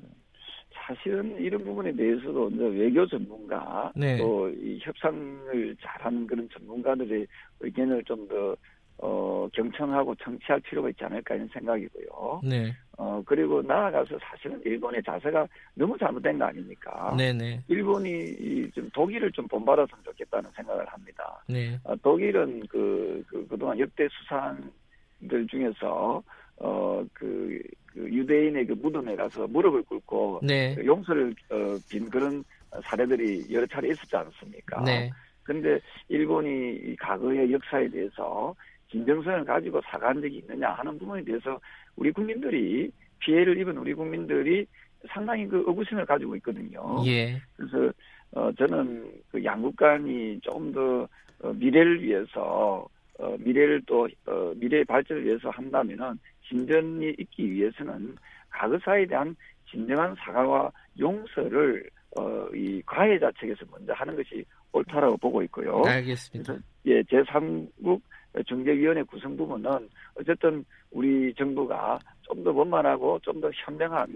사실은 0.91 1.37
이런 1.39 1.63
부분에 1.63 1.93
대해서도 1.93 2.51
이제 2.51 2.65
외교 2.65 3.07
전문가 3.07 3.93
네. 3.95 4.19
또이 4.19 4.81
협상을 4.83 5.77
잘하는 5.81 6.27
그런 6.27 6.49
전문가들의 6.53 7.27
의견을 7.61 8.03
좀더 8.05 8.57
어, 8.99 9.49
경청하고 9.55 10.15
청취할 10.17 10.61
필요가 10.61 10.91
있지 10.91 11.05
않을까 11.05 11.35
이런 11.37 11.49
생각이고요. 11.49 12.41
네, 12.45 12.75
어 12.99 13.23
그리고 13.25 13.63
나아가서 13.63 14.19
사실은 14.21 14.61
일본의 14.63 15.03
자세가 15.03 15.47
너무 15.75 15.97
잘못된 15.97 16.39
거 16.39 16.45
아닙니까? 16.47 17.15
네, 17.17 17.33
네, 17.33 17.63
일본이 17.69 18.11
이좀 18.11 18.91
독일을 18.93 19.33
좀 19.33 19.47
본받았으면 19.49 20.05
좋겠다는 20.05 20.51
생각을 20.55 20.85
합니다. 20.87 21.43
네, 21.49 21.79
어, 21.85 21.95
독일은 21.97 22.67
그, 22.69 23.25
그, 23.29 23.47
그동안 23.47 23.79
역대 23.79 24.07
수상들 24.11 25.47
중에서, 25.49 26.23
어, 26.61 27.05
그, 27.13 27.61
그 27.87 28.09
유대인의 28.09 28.67
그 28.67 28.73
무덤에 28.75 29.17
가서 29.17 29.47
무릎을 29.47 29.83
꿇고 29.83 30.41
네, 30.43 30.77
용서를, 30.85 31.35
어, 31.51 31.77
빈 31.89 32.09
그런 32.09 32.45
사례들이 32.85 33.47
여러 33.51 33.67
차례 33.67 33.89
있었지 33.89 34.15
않습니까? 34.15 34.83
네, 34.83 35.11
근데 35.43 35.81
일본이 36.09 36.77
이 36.77 36.97
과거의 36.97 37.53
역사에 37.53 37.89
대해서 37.89 38.55
진정성을 38.91 39.45
가지고 39.45 39.81
사과한 39.85 40.21
적이 40.21 40.37
있느냐 40.39 40.71
하는 40.71 40.99
부분에 40.99 41.25
대해서 41.25 41.59
우리 41.97 42.13
국민들이 42.13 42.91
피해를 43.21 43.59
입은 43.59 43.77
우리 43.79 43.95
국민들이 43.95 44.67
상당히 45.09 45.47
그 45.49 45.65
의구심을 45.67 46.05
가지고 46.05 46.37
있거든요. 46.37 47.03
예, 47.07 47.41
그래서 47.57 47.93
어 48.33 48.53
저는 48.53 49.11
그 49.31 49.43
양국 49.45 49.75
간이 49.77 50.41
조금 50.41 50.73
더 50.73 51.09
어, 51.43 51.53
미래를 51.55 52.03
위해서 52.03 52.87
어 53.19 53.37
미래를 53.39 53.83
또 53.87 54.07
어, 54.27 54.53
미래의 54.57 54.85
발전을 54.85 55.25
위해서 55.25 55.51
한다면은 55.51 56.19
진전이 56.51 57.15
있기 57.19 57.51
위해서는 57.51 58.17
과거사에 58.51 59.07
대한 59.07 59.35
진정한 59.71 60.15
사과와 60.17 60.71
용서를 60.99 61.89
어 62.19 62.49
이 62.53 62.83
가해자 62.85 63.31
측에서 63.39 63.65
먼저 63.71 63.93
하는 63.93 64.17
것이 64.17 64.45
옳다라고 64.73 65.17
보고 65.19 65.41
있고요. 65.45 65.83
알겠습니다. 65.87 66.57
예, 66.87 67.01
제3국 67.03 68.01
중재위원회 68.47 69.05
구성 69.05 69.37
부분은 69.37 69.89
어쨌든 70.19 70.65
우리 70.91 71.33
정부가 71.35 72.01
좀 72.23 72.43
더 72.43 72.51
원만하고 72.53 73.21
좀 73.21 73.41
더 73.41 73.49
현명한 73.55 74.09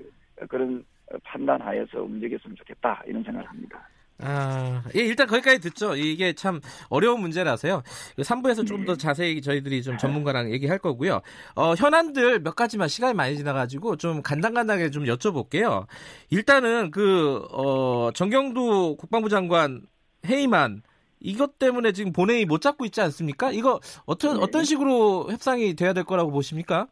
그런 0.48 0.84
판단하에서 1.22 2.02
움직였으면 2.02 2.56
좋겠다 2.56 3.02
이런 3.06 3.22
생각을 3.22 3.48
합니다. 3.48 3.88
아, 4.18 4.82
예, 4.94 5.00
일단 5.00 5.26
거기까지 5.26 5.60
듣죠. 5.60 5.96
이게 5.96 6.32
참 6.32 6.60
어려운 6.88 7.20
문제라서요. 7.20 7.82
3부에서 8.18 8.66
좀더 8.66 8.96
자세히 8.96 9.42
저희들이 9.42 9.82
좀 9.82 9.98
전문가랑 9.98 10.52
얘기할 10.52 10.78
거고요. 10.78 11.20
어, 11.56 11.74
현안들 11.74 12.40
몇 12.40 12.54
가지만 12.54 12.88
시간이 12.88 13.14
많이 13.14 13.36
지나가지고 13.36 13.96
좀 13.96 14.22
간단간단하게 14.22 14.90
좀 14.90 15.04
여쭤볼게요. 15.04 15.86
일단은 16.30 16.90
그, 16.90 17.44
어, 17.50 18.10
정경두 18.12 18.96
국방부 18.98 19.28
장관 19.28 19.82
해임안 20.26 20.82
이것 21.20 21.58
때문에 21.58 21.92
지금 21.92 22.12
본회의 22.12 22.44
못 22.44 22.60
잡고 22.60 22.84
있지 22.84 23.00
않습니까? 23.00 23.50
이거 23.50 23.80
어떤, 24.06 24.36
네. 24.36 24.42
어떤 24.42 24.64
식으로 24.64 25.26
협상이 25.30 25.74
돼야 25.74 25.92
될 25.92 26.04
거라고 26.04 26.30
보십니까? 26.30 26.86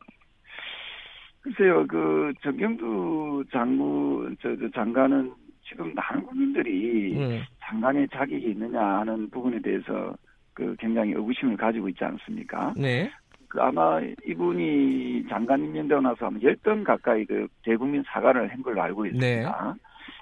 글쎄요, 1.42 1.86
그 1.88 2.32
정경두 2.42 3.44
장군 3.52 4.36
저, 4.40 4.48
저 4.56 4.70
장관은 4.74 5.32
지금 5.72 5.92
많은 5.94 6.22
국민들이 6.26 7.16
음, 7.16 7.42
장관의 7.60 8.08
자격이 8.12 8.50
있느냐 8.50 8.80
하는 8.80 9.28
부분에 9.30 9.60
대해서 9.60 10.14
그 10.52 10.76
굉장히 10.78 11.12
의구심을 11.12 11.56
가지고 11.56 11.88
있지 11.88 12.04
않습니까? 12.04 12.74
네. 12.76 13.10
그 13.48 13.60
아마 13.60 14.00
이분이 14.26 15.26
장관 15.28 15.64
임명되고 15.64 16.00
나서 16.00 16.26
아마 16.26 16.38
10번 16.38 16.84
가까이 16.84 17.24
그 17.24 17.48
대국민 17.62 18.02
사과를 18.06 18.50
한 18.52 18.62
걸로 18.62 18.82
알고 18.82 19.06
있습니다. 19.06 19.26
네. 19.26 19.42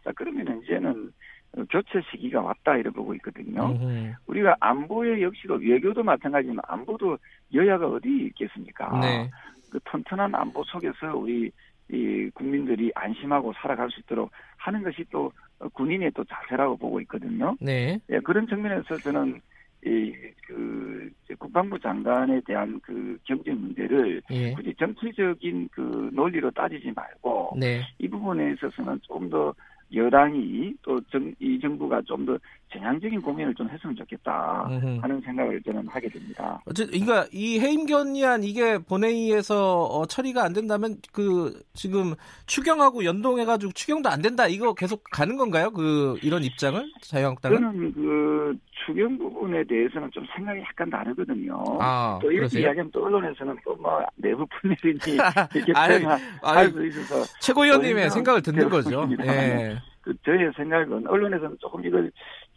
자, 0.04 0.12
그러면 0.14 0.60
이제는 0.62 1.12
어, 1.56 1.64
교체 1.68 2.00
시기가 2.10 2.40
왔다 2.40 2.76
이래 2.76 2.90
보고 2.90 3.12
있거든요. 3.14 3.72
음흠. 3.72 4.12
우리가 4.26 4.56
안보에 4.60 5.20
역시도 5.22 5.54
외교도 5.54 6.02
마찬가지지만 6.02 6.60
안보도 6.66 7.18
여야가 7.52 7.88
어디 7.88 8.08
있겠습니까? 8.26 8.98
네. 9.00 9.28
그 9.70 9.78
튼튼한 9.84 10.34
안보 10.34 10.62
속에서 10.64 11.16
우리 11.16 11.50
이 11.92 12.30
국민들이 12.34 12.90
안심하고 12.94 13.52
살아갈 13.54 13.90
수 13.90 14.00
있도록 14.00 14.30
하는 14.56 14.82
것이 14.82 15.04
또 15.10 15.32
어, 15.58 15.68
군인의 15.68 16.12
또 16.12 16.24
자세라고 16.24 16.76
보고 16.76 17.00
있거든요. 17.02 17.56
네. 17.60 17.98
예, 18.10 18.20
그런 18.20 18.46
측면에서 18.46 18.96
저는 18.98 19.40
이그 19.84 21.10
국방부 21.38 21.78
장관에 21.78 22.40
대한 22.46 22.78
그 22.82 23.18
경제 23.24 23.52
문제를 23.52 24.20
예. 24.30 24.52
굳이 24.52 24.74
정치적인 24.78 25.70
그 25.72 26.10
논리로 26.12 26.50
따지지 26.50 26.92
말고 26.94 27.56
네. 27.58 27.80
이 27.98 28.08
부분에 28.08 28.52
있어서는 28.52 29.00
좀더 29.02 29.54
여당이 29.94 30.74
또 30.82 31.00
이 31.40 31.58
정부가 31.60 32.00
좀 32.02 32.24
더 32.26 32.38
전향적인 32.72 33.20
고민을 33.20 33.54
좀 33.54 33.68
했으면 33.68 33.96
좋겠다. 33.96 34.68
하는 35.02 35.20
생각을 35.22 35.60
저는 35.62 35.88
하게 35.88 36.08
됩니다. 36.08 36.60
어쨌든 36.66 37.00
그러니까 37.00 37.28
이 37.32 37.58
해임 37.58 37.84
견의안 37.86 38.44
이게 38.44 38.78
본회의에서 38.78 39.84
어, 39.84 40.06
처리가 40.06 40.44
안 40.44 40.52
된다면 40.52 40.96
그 41.12 41.60
지금 41.72 42.14
추경하고 42.46 43.04
연동해가지고 43.04 43.72
추경도 43.72 44.08
안 44.08 44.22
된다 44.22 44.46
이거 44.46 44.74
계속 44.74 45.02
가는 45.10 45.36
건가요? 45.36 45.70
그 45.72 46.16
이런 46.22 46.44
입장을 46.44 46.80
자유한국당은? 47.02 47.60
저는 47.60 47.92
그 47.92 48.56
추경 48.92 49.18
부분에 49.18 49.64
대해서는 49.64 50.10
좀 50.12 50.24
생각이 50.34 50.60
약간 50.60 50.90
다르거든요. 50.90 51.62
아 51.80 52.18
또 52.20 52.30
이렇게 52.30 52.38
그러세요? 52.40 52.62
이야기하면 52.62 52.90
또 52.92 53.04
언론에서는 53.04 53.56
또 53.64 53.76
뭐 53.80 54.04
내부 54.16 54.46
분열이니 54.60 54.98
이렇게 55.54 55.72
아니, 55.74 55.98
표현할 56.02 56.20
아니, 56.42 56.70
수 56.70 56.86
있어서 56.86 57.38
최고위원님의 57.40 58.10
생각을 58.10 58.42
듣는 58.42 58.68
거죠. 58.68 59.08
예. 59.24 59.76
그 60.02 60.14
저희의 60.24 60.50
생각은 60.56 61.06
언론에서는 61.06 61.56
조금 61.60 61.84
이걸 61.84 62.10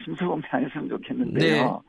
심사공개 0.04 0.46
안 0.50 0.64
했으면 0.64 0.88
좋겠는데요. 0.88 1.82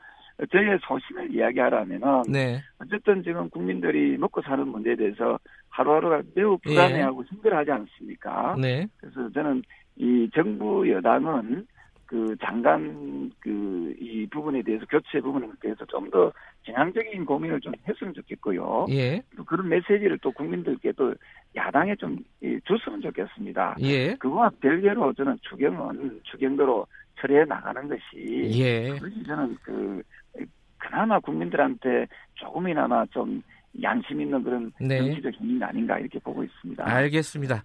저희의 0.52 0.78
소신을 0.82 1.34
이야기하라면은 1.34 2.24
네. 2.30 2.62
어쨌든 2.80 3.24
지금 3.24 3.50
국민들이 3.50 4.18
먹고 4.18 4.42
사는 4.42 4.68
문제에 4.68 4.96
대해서 4.96 5.40
하루하루가 5.70 6.22
매우 6.36 6.58
불안해하고 6.58 7.24
힘들어하지 7.26 7.72
않습니까? 7.72 8.56
네. 8.60 8.86
그래서 8.98 9.30
저는 9.32 9.62
이 9.98 10.30
정부 10.36 10.90
여당은 10.92 11.66
그 12.06 12.36
장관 12.40 13.32
그 13.40 13.76
이 14.00 14.28
부분에 14.28 14.62
대해서 14.62 14.86
교체 14.86 15.20
부분에 15.22 15.48
대해서 15.62 15.86
좀더 15.86 16.32
전향적인 16.66 17.26
고민을 17.26 17.60
좀 17.62 17.74
했으면 17.88 18.14
좋겠고요. 18.14 18.86
예. 18.90 19.22
또 19.36 19.44
그런 19.44 19.70
메시지를 19.70 20.18
또 20.20 20.32
국민들께 20.32 20.92
또 20.94 21.14
야당에 21.56 21.96
좀 21.96 22.18
이, 22.42 22.60
줬으면 22.66 23.02
좋겠습니다. 23.02 23.76
예. 23.82 24.16
그거와 24.16 24.50
별개로 24.62 25.14
저는 25.14 25.38
추경은 25.42 26.22
추경도로 26.24 26.88
처리해 27.20 27.46
나가는 27.46 27.88
것이 27.88 28.60
예. 28.60 28.90
그것이 28.94 29.24
저는 29.24 29.58
그 29.62 30.02
그나마 30.78 31.20
국민들한테 31.20 32.08
조금이나마 32.36 33.06
좀 33.08 33.42
양심 33.82 34.22
있는 34.22 34.44
그런 34.44 34.72
네. 34.80 34.98
정치적 35.00 35.34
힘이 35.34 35.64
아닌가 35.64 36.00
이렇게 36.00 36.20
보고 36.20 36.44
있습니다. 36.44 36.84
알겠습니다. 36.88 37.64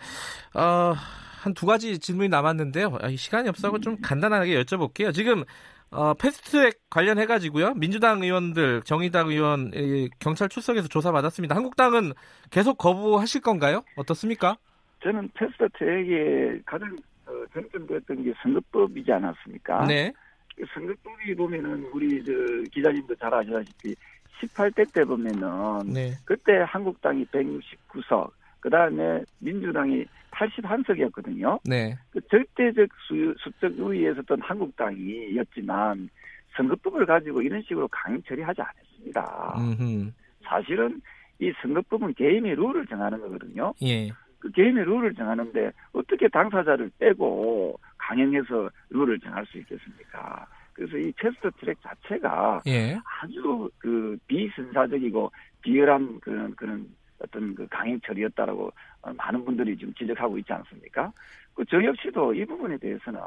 어, 0.55 0.95
한 1.43 1.55
두 1.55 1.67
가지 1.67 1.99
질문이 1.99 2.29
남았는데요. 2.29 2.99
아, 3.01 3.09
시간이 3.11 3.49
없어서 3.49 3.79
좀 3.79 3.97
간단하게 4.03 4.63
여쭤볼게요. 4.63 5.13
지금 5.15 5.45
어, 5.91 6.15
패스트트랙 6.15 6.89
관련해 6.91 7.27
가지고요. 7.27 7.75
민주당 7.75 8.23
의원들, 8.23 8.83
정의당 8.83 9.29
의원, 9.29 9.73
이, 9.75 10.09
경찰 10.19 10.49
출석해서 10.49 10.87
조사 10.89 11.11
받았습니다. 11.11 11.57
한국당은 11.57 12.13
계속 12.51 12.79
거부하실 12.79 13.41
건가요? 13.41 13.83
어떻습니까? 13.97 14.57
저는 15.03 15.29
패스트 15.35 15.67
트랙에 15.79 16.61
가장 16.67 16.95
어, 17.27 17.33
쟁점됐던 17.55 18.23
게 18.23 18.33
선거법이지 18.43 19.11
않았습니까? 19.11 19.87
네. 19.87 20.13
그 20.57 20.65
선거법이 20.75 21.35
보면은 21.35 21.89
우리 21.93 22.23
저 22.23 22.33
기자님도 22.71 23.15
잘 23.17 23.33
아시다시피 23.33 23.95
18대 24.41 24.93
때 24.93 25.05
보면은 25.05 25.93
네. 25.93 26.13
그때 26.25 26.59
한국당이 26.67 27.25
169석, 27.27 28.31
그 28.61 28.71
다음에 28.71 29.23
민주당이 29.39 30.05
81석이었거든요. 30.31 31.61
네. 31.65 31.97
그 32.11 32.21
절대적 32.29 32.89
수, 33.07 33.35
수적 33.39 33.79
우위에 33.79 34.15
섰던 34.15 34.41
한국당이었지만 34.41 36.09
선거법을 36.57 37.07
가지고 37.07 37.43
이런 37.43 37.63
식으로 37.63 37.89
강행 37.89 38.23
처리하지 38.23 38.61
않았습니다. 38.63 39.55
음흠. 39.59 40.11
사실은 40.43 41.01
이 41.39 41.53
선거법은 41.63 42.15
게임의 42.15 42.55
룰을 42.57 42.87
정하는 42.87 43.21
거거든요. 43.21 43.73
예. 43.83 44.11
그 44.39 44.51
게임의 44.53 44.85
룰을 44.85 45.15
정하는데 45.15 45.71
어떻게 45.93 46.29
당사자를 46.29 46.91
빼고 46.99 47.79
강행해서 47.99 48.71
룰을 48.91 49.21
정할 49.21 49.47
수 49.47 49.59
있겠습니까? 49.59 50.47
그래서 50.81 50.97
이 50.97 51.13
패스트 51.13 51.51
트랙 51.61 51.77
자체가 51.83 52.63
예. 52.67 52.99
아주 53.21 53.71
그 53.77 54.17
비선사적이고 54.27 55.31
비열한 55.61 56.19
그런 56.21 56.55
그런 56.57 56.89
어떤 57.23 57.55
그 57.55 57.67
강행 57.69 58.01
처리였다라고 58.01 58.73
많은 59.15 59.45
분들이 59.45 59.77
지금 59.77 59.93
지적하고 59.93 60.39
있지 60.39 60.51
않습니까? 60.55 61.13
그 61.55 61.65
저 61.69 61.85
역시도 61.85 62.33
이 62.33 62.47
부분에 62.47 62.79
대해서는 62.79 63.21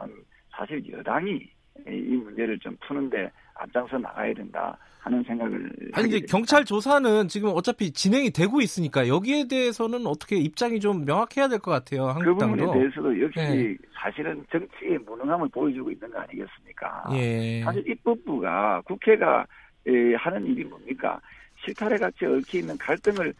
사실 0.49 0.91
여당이 0.91 1.47
이 1.87 2.15
문제를 2.15 2.57
좀 2.59 2.75
푸는데 2.87 3.31
앞장서 3.55 3.97
나가야 3.97 4.33
된다 4.33 4.77
하는 4.99 5.21
생각을 5.23 5.69
아니 5.93 6.07
이제 6.07 6.15
하게 6.17 6.25
경찰 6.27 6.63
조사는 6.63 7.27
지금 7.27 7.49
어차피 7.53 7.91
진행이 7.91 8.31
되고 8.31 8.61
있으니까 8.61 9.07
여기에 9.07 9.47
대해서는 9.49 10.07
어떻게 10.07 10.37
입장이 10.37 10.79
좀 10.79 11.03
명확해야 11.05 11.47
될 11.49 11.59
것 11.59 11.71
같아요. 11.71 12.13
그 12.19 12.33
부분에 12.33 12.61
한국당도. 12.63 12.73
대해서도 12.73 13.21
역시 13.21 13.39
네. 13.39 13.77
사실은 13.93 14.45
정치의 14.51 14.97
무능함을 14.99 15.49
보여주고 15.49 15.91
있는 15.91 16.09
거 16.11 16.19
아니겠습니까? 16.19 17.03
예. 17.13 17.61
사실 17.63 17.87
입법부가 17.89 18.81
국회가 18.85 19.45
에, 19.87 20.13
하는 20.15 20.45
일이 20.47 20.63
뭡니까? 20.63 21.19
실타래 21.65 21.97
같이 21.97 22.25
얽혀 22.25 22.59
있는 22.59 22.77
갈등을 22.77 23.33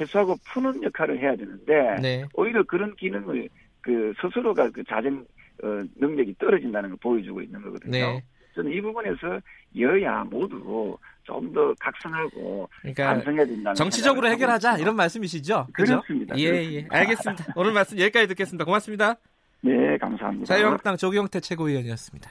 해소하고 0.00 0.36
푸는 0.52 0.82
역할을 0.82 1.18
해야 1.18 1.34
되는데 1.36 1.96
네. 2.00 2.24
오히려 2.34 2.62
그런 2.62 2.94
기능을 2.96 3.48
그 3.82 4.12
스스로가 4.20 4.70
그 4.70 4.82
자정 4.84 5.24
어, 5.62 5.84
능력이 5.96 6.36
떨어진다는 6.38 6.90
걸 6.90 6.98
보여주고 7.00 7.42
있는 7.42 7.62
거거든요. 7.62 7.90
네. 7.90 8.24
저는 8.54 8.72
이 8.72 8.80
부분에서 8.80 9.40
여야 9.78 10.24
모두 10.24 10.96
좀 11.24 11.52
더 11.52 11.72
각성하고 11.78 12.68
그러니까 12.80 13.14
반성해야 13.14 13.46
된다는 13.46 13.74
정치적으로 13.74 14.28
해결하자. 14.28 14.78
이런 14.78 14.96
말씀이시죠? 14.96 15.68
그렇습니다. 15.72 16.36
예, 16.36 16.42
예. 16.42 16.50
그렇습니다. 16.82 16.96
알겠습니다. 16.98 17.44
오늘 17.54 17.72
말씀 17.72 17.98
여기까지 17.98 18.26
듣겠습니다. 18.28 18.64
고맙습니다. 18.64 19.14
네, 19.60 19.96
감사합니다. 19.98 20.46
자유한국당 20.46 20.96
조경태 20.96 21.40
최고위원이었습니다. 21.40 22.30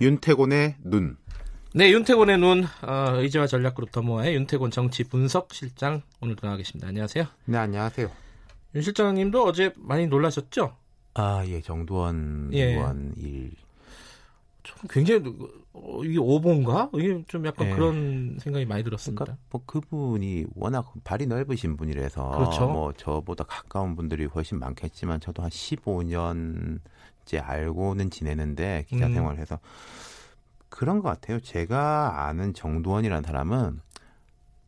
윤태곤의 0.00 0.76
눈. 0.84 1.16
네, 1.74 1.90
윤태곤의 1.90 2.38
눈 2.38 2.64
어, 2.82 3.16
의제와 3.16 3.46
전략그룹 3.46 3.90
더모아의 3.90 4.34
윤태곤 4.36 4.70
정치 4.70 5.04
분석 5.04 5.52
실장 5.52 6.02
오늘도 6.20 6.46
나와 6.46 6.56
계십니다. 6.56 6.88
안녕하세요. 6.88 7.24
네, 7.46 7.58
안녕하세요. 7.58 8.08
윤 8.74 8.82
실장님도 8.82 9.44
어제 9.44 9.72
많이 9.76 10.06
놀라셨죠? 10.06 10.76
아, 11.14 11.44
예, 11.46 11.60
정두원 11.60 12.50
예. 12.52 12.74
의원 12.74 13.12
일. 13.16 13.50
좀 14.62 14.76
굉장히 14.88 15.34
어, 15.72 16.04
이게 16.04 16.18
오본가? 16.18 16.90
이게 16.94 17.24
좀 17.26 17.44
약간 17.46 17.68
예. 17.68 17.74
그런 17.74 18.36
생각이 18.40 18.66
많이 18.66 18.84
들었습니다. 18.84 19.24
그러니까 19.24 19.42
뭐 19.50 19.62
그분이 19.66 20.46
워낙 20.54 20.92
발이 21.02 21.26
넓으신 21.26 21.76
분이라서 21.76 22.30
그렇죠. 22.30 22.68
뭐 22.68 22.92
저보다 22.92 23.44
가까운 23.44 23.96
분들이 23.96 24.26
훨씬 24.26 24.58
많겠지만 24.60 25.20
저도 25.20 25.42
한 25.42 25.50
15년 25.50 26.78
째 27.28 27.38
알고는 27.38 28.08
지내는데 28.10 28.86
기자 28.88 29.06
음. 29.06 29.12
생활해서 29.14 29.58
그런 30.70 31.00
것 31.00 31.08
같아요. 31.10 31.40
제가 31.40 32.26
아는 32.26 32.54
정두원이라는 32.54 33.22
사람은 33.22 33.80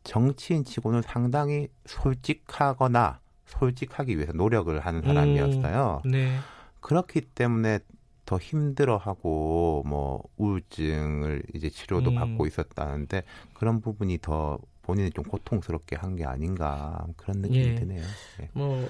정치인 0.03 0.63
치고는 0.63 1.01
상당히 1.01 1.67
솔직하거나 1.85 3.19
솔직하기 3.45 4.15
위해서 4.15 4.31
노력을 4.33 4.79
하는 4.79 5.01
사람이었어요. 5.01 6.01
네. 6.05 6.37
그렇기 6.79 7.21
때문에 7.21 7.79
더 8.25 8.37
힘들어하고 8.37 9.83
뭐 9.85 10.23
우울증을 10.37 11.43
이제 11.53 11.69
치료도 11.69 12.11
음. 12.11 12.15
받고 12.15 12.45
있었다는데 12.47 13.23
그런 13.53 13.81
부분이 13.81 14.19
더 14.21 14.57
본인이 14.83 15.09
좀 15.11 15.25
고통스럽게 15.25 15.95
한 15.95 16.15
게 16.15 16.25
아닌가 16.25 17.05
그런 17.17 17.41
느낌이 17.41 17.57
예. 17.65 17.75
드네요. 17.75 18.01
예. 18.41 18.49
뭐 18.53 18.87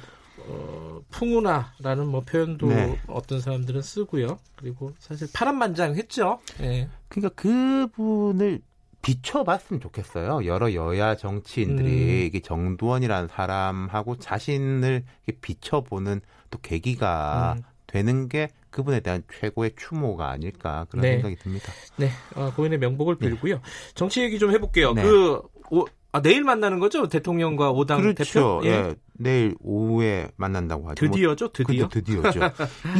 어, 0.48 1.02
풍우나라는 1.12 2.08
뭐 2.08 2.22
표현도 2.22 2.68
네. 2.68 3.00
어떤 3.08 3.42
사람들은 3.42 3.82
쓰고요. 3.82 4.40
그리고 4.56 4.94
사실 5.00 5.28
파란만장했죠. 5.34 6.40
예. 6.62 6.90
그러니까 7.10 7.36
그분을 7.36 8.62
비춰봤으면 9.02 9.82
좋겠어요. 9.82 10.46
여러 10.46 10.74
여야 10.74 11.16
정치인들이 11.16 11.90
음. 11.90 12.26
이게 12.28 12.40
정두원이라는 12.40 13.30
사람하고 13.30 14.18
자신을 14.18 15.04
비춰보는 15.42 16.22
또 16.50 16.60
계기가 16.60 17.56
음. 17.58 17.64
되는 17.88 18.30
게 18.30 18.50
그분에 18.70 19.02
대한 19.02 19.24
최고의 19.34 19.74
추모가 19.78 20.30
아닐까 20.30 20.86
그런 20.90 21.02
네. 21.02 21.14
생각이 21.14 21.36
듭니다. 21.38 21.72
네. 21.98 22.10
어, 22.36 22.54
고인의 22.56 22.80
명복을 22.80 23.16
빌고요. 23.16 23.60
정치 23.96 24.22
얘기 24.22 24.40
좀 24.40 24.52
해볼게요. 24.52 24.94
네. 24.94 25.04
그 25.04 25.42
오, 25.72 25.86
아, 26.12 26.22
내일 26.22 26.44
만나는 26.44 26.80
거죠? 26.80 27.08
대통령과 27.08 27.72
오당 27.72 28.02
그렇죠. 28.02 28.24
대표? 28.24 28.62
예. 28.66 28.96
내일 29.22 29.56
오후에 29.60 30.30
만난다고 30.36 30.90
하죠. 30.90 31.06
뭐 31.06 31.14
드디어죠, 31.14 31.52
드디어. 31.52 31.88
근데 31.88 32.02
드디어죠. 32.02 32.40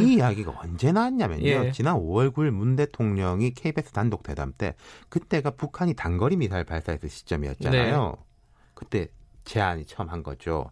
이 0.00 0.14
이야기가 0.14 0.54
언제 0.62 0.92
나왔냐면요. 0.92 1.46
예. 1.46 1.72
지난 1.72 1.96
5월 1.96 2.32
9일 2.32 2.50
문 2.50 2.76
대통령이 2.76 3.52
KBS 3.54 3.92
단독 3.92 4.22
대담 4.22 4.52
때 4.56 4.74
그때가 5.08 5.50
북한이 5.50 5.94
단거리 5.94 6.36
미사일 6.36 6.64
발사했을 6.64 7.08
시점이었잖아요. 7.08 8.16
네. 8.16 8.24
그때 8.74 9.08
제안이 9.44 9.86
처음 9.86 10.08
한 10.08 10.22
거죠. 10.22 10.70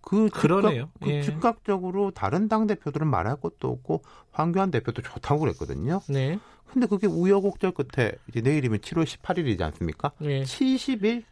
그 0.00 0.28
그러네요. 0.30 0.90
즉각, 0.94 1.04
그 1.04 1.10
예. 1.10 1.22
즉각적으로 1.22 2.10
다른 2.12 2.48
당 2.48 2.66
대표들은 2.66 3.06
말할 3.06 3.36
것도 3.40 3.68
없고 3.68 4.02
황교안 4.32 4.70
대표도 4.70 5.02
좋다고 5.02 5.40
그랬거든요. 5.40 6.00
네. 6.08 6.38
근데 6.66 6.86
그게 6.86 7.06
우여곡절 7.06 7.72
끝에 7.72 8.12
이제 8.28 8.40
내일이면 8.40 8.78
7월 8.80 9.04
18일이지 9.04 9.60
않습니까? 9.62 10.12
예. 10.22 10.42
70일 10.42 11.24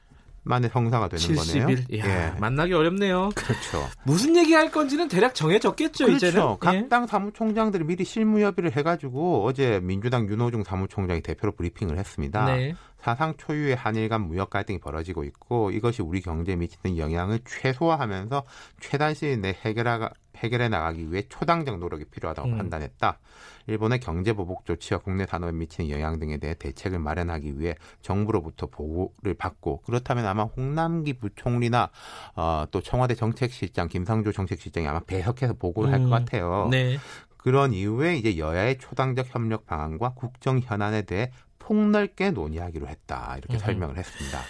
만에 0.46 0.68
성사가 0.68 1.08
되는 1.08 1.22
70일. 1.22 1.62
거네요. 1.64 1.78
이야, 1.90 2.34
예. 2.34 2.40
만나기 2.40 2.72
어렵네요. 2.72 3.30
그렇죠. 3.34 3.86
무슨 4.04 4.36
얘기 4.36 4.54
할 4.54 4.70
건지는 4.70 5.08
대략 5.08 5.34
정해졌겠죠, 5.34 6.06
그렇죠. 6.06 6.26
이제는. 6.26 6.56
각 6.60 6.74
예. 6.74 6.88
당 6.88 7.06
사무총장들이 7.06 7.84
미리 7.84 8.04
실무 8.04 8.40
협의를 8.40 8.76
해가지고 8.76 9.44
어제 9.44 9.80
민주당 9.82 10.28
윤호중 10.28 10.62
사무총장이 10.64 11.20
대표로 11.22 11.52
브리핑을 11.56 11.98
했습니다. 11.98 12.44
네. 12.46 12.74
사상 12.98 13.34
초유의 13.36 13.76
한일 13.76 14.08
간 14.08 14.22
무역 14.22 14.50
갈등이 14.50 14.78
벌어지고 14.80 15.24
있고 15.24 15.70
이것이 15.70 16.02
우리 16.02 16.20
경제에 16.20 16.56
미치는 16.56 16.98
영향을 16.98 17.40
최소화하면서 17.44 18.44
최단 18.80 19.14
시일 19.14 19.40
내 19.40 19.56
해결하, 19.64 20.10
해결해 20.36 20.68
나가기 20.68 21.10
위해 21.10 21.22
초당적 21.28 21.78
노력이 21.78 22.04
필요하다고 22.06 22.48
음. 22.48 22.56
판단했다. 22.58 23.18
일본의 23.66 24.00
경제 24.00 24.32
보복 24.32 24.64
조치와 24.64 25.00
국내 25.00 25.26
산업에 25.26 25.52
미치는 25.52 25.90
영향 25.90 26.18
등에 26.18 26.36
대해 26.36 26.54
대책을 26.54 26.98
마련하기 26.98 27.58
위해 27.58 27.74
정부로부터 28.00 28.66
보고를 28.66 29.34
받고 29.34 29.82
그렇다면 29.82 30.26
아마 30.26 30.44
홍남기 30.44 31.14
부총리나 31.14 31.90
어, 32.36 32.64
또 32.70 32.80
청와대 32.80 33.14
정책실장 33.14 33.88
김상조 33.88 34.32
정책실장이 34.32 34.86
아마 34.86 35.00
배석해서 35.00 35.54
보고를 35.54 35.92
할것 35.92 36.06
음. 36.06 36.10
같아요. 36.10 36.68
네. 36.70 36.98
그런 37.36 37.72
이후에 37.72 38.16
이제 38.16 38.38
여야의 38.38 38.78
초당적 38.78 39.26
협력 39.34 39.66
방안과 39.66 40.14
국정 40.14 40.60
현안에 40.60 41.02
대해 41.02 41.30
폭넓게 41.58 42.30
논의하기로 42.30 42.88
했다 42.88 43.36
이렇게. 43.38 43.58
설명을 43.58 43.96
했습니다. 43.96 44.40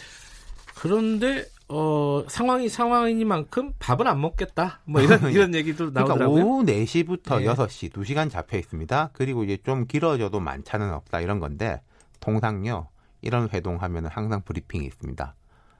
그런데 0.77 1.47
어, 1.69 2.23
상황이 2.29 2.69
상황이니만큼 2.69 3.73
밥은 3.79 4.07
안 4.07 4.21
먹겠다. 4.21 4.81
뭐 4.85 5.01
이런 5.01 5.19
이런 5.33 5.55
얘기도 5.55 5.91
그러니까 5.91 6.15
나오더라고요. 6.15 6.45
오후 6.45 6.65
4시부터 6.65 7.41
네. 7.41 7.47
6시 7.47 7.93
2시간 7.93 8.31
잡혀 8.31 8.57
있습니다. 8.59 9.11
그리고 9.13 9.43
이제 9.45 9.59
좀 9.65 9.87
길어져도 9.87 10.39
만차는 10.41 10.93
없다 10.93 11.21
이런 11.21 11.41
건데 11.41 11.81
통상요 12.21 12.89
이런 13.21 13.49
회동 13.53 13.83
하면은 13.83 14.11
항상 14.11 14.43
브리핑이 14.43 14.87
있습니다. 14.87 15.35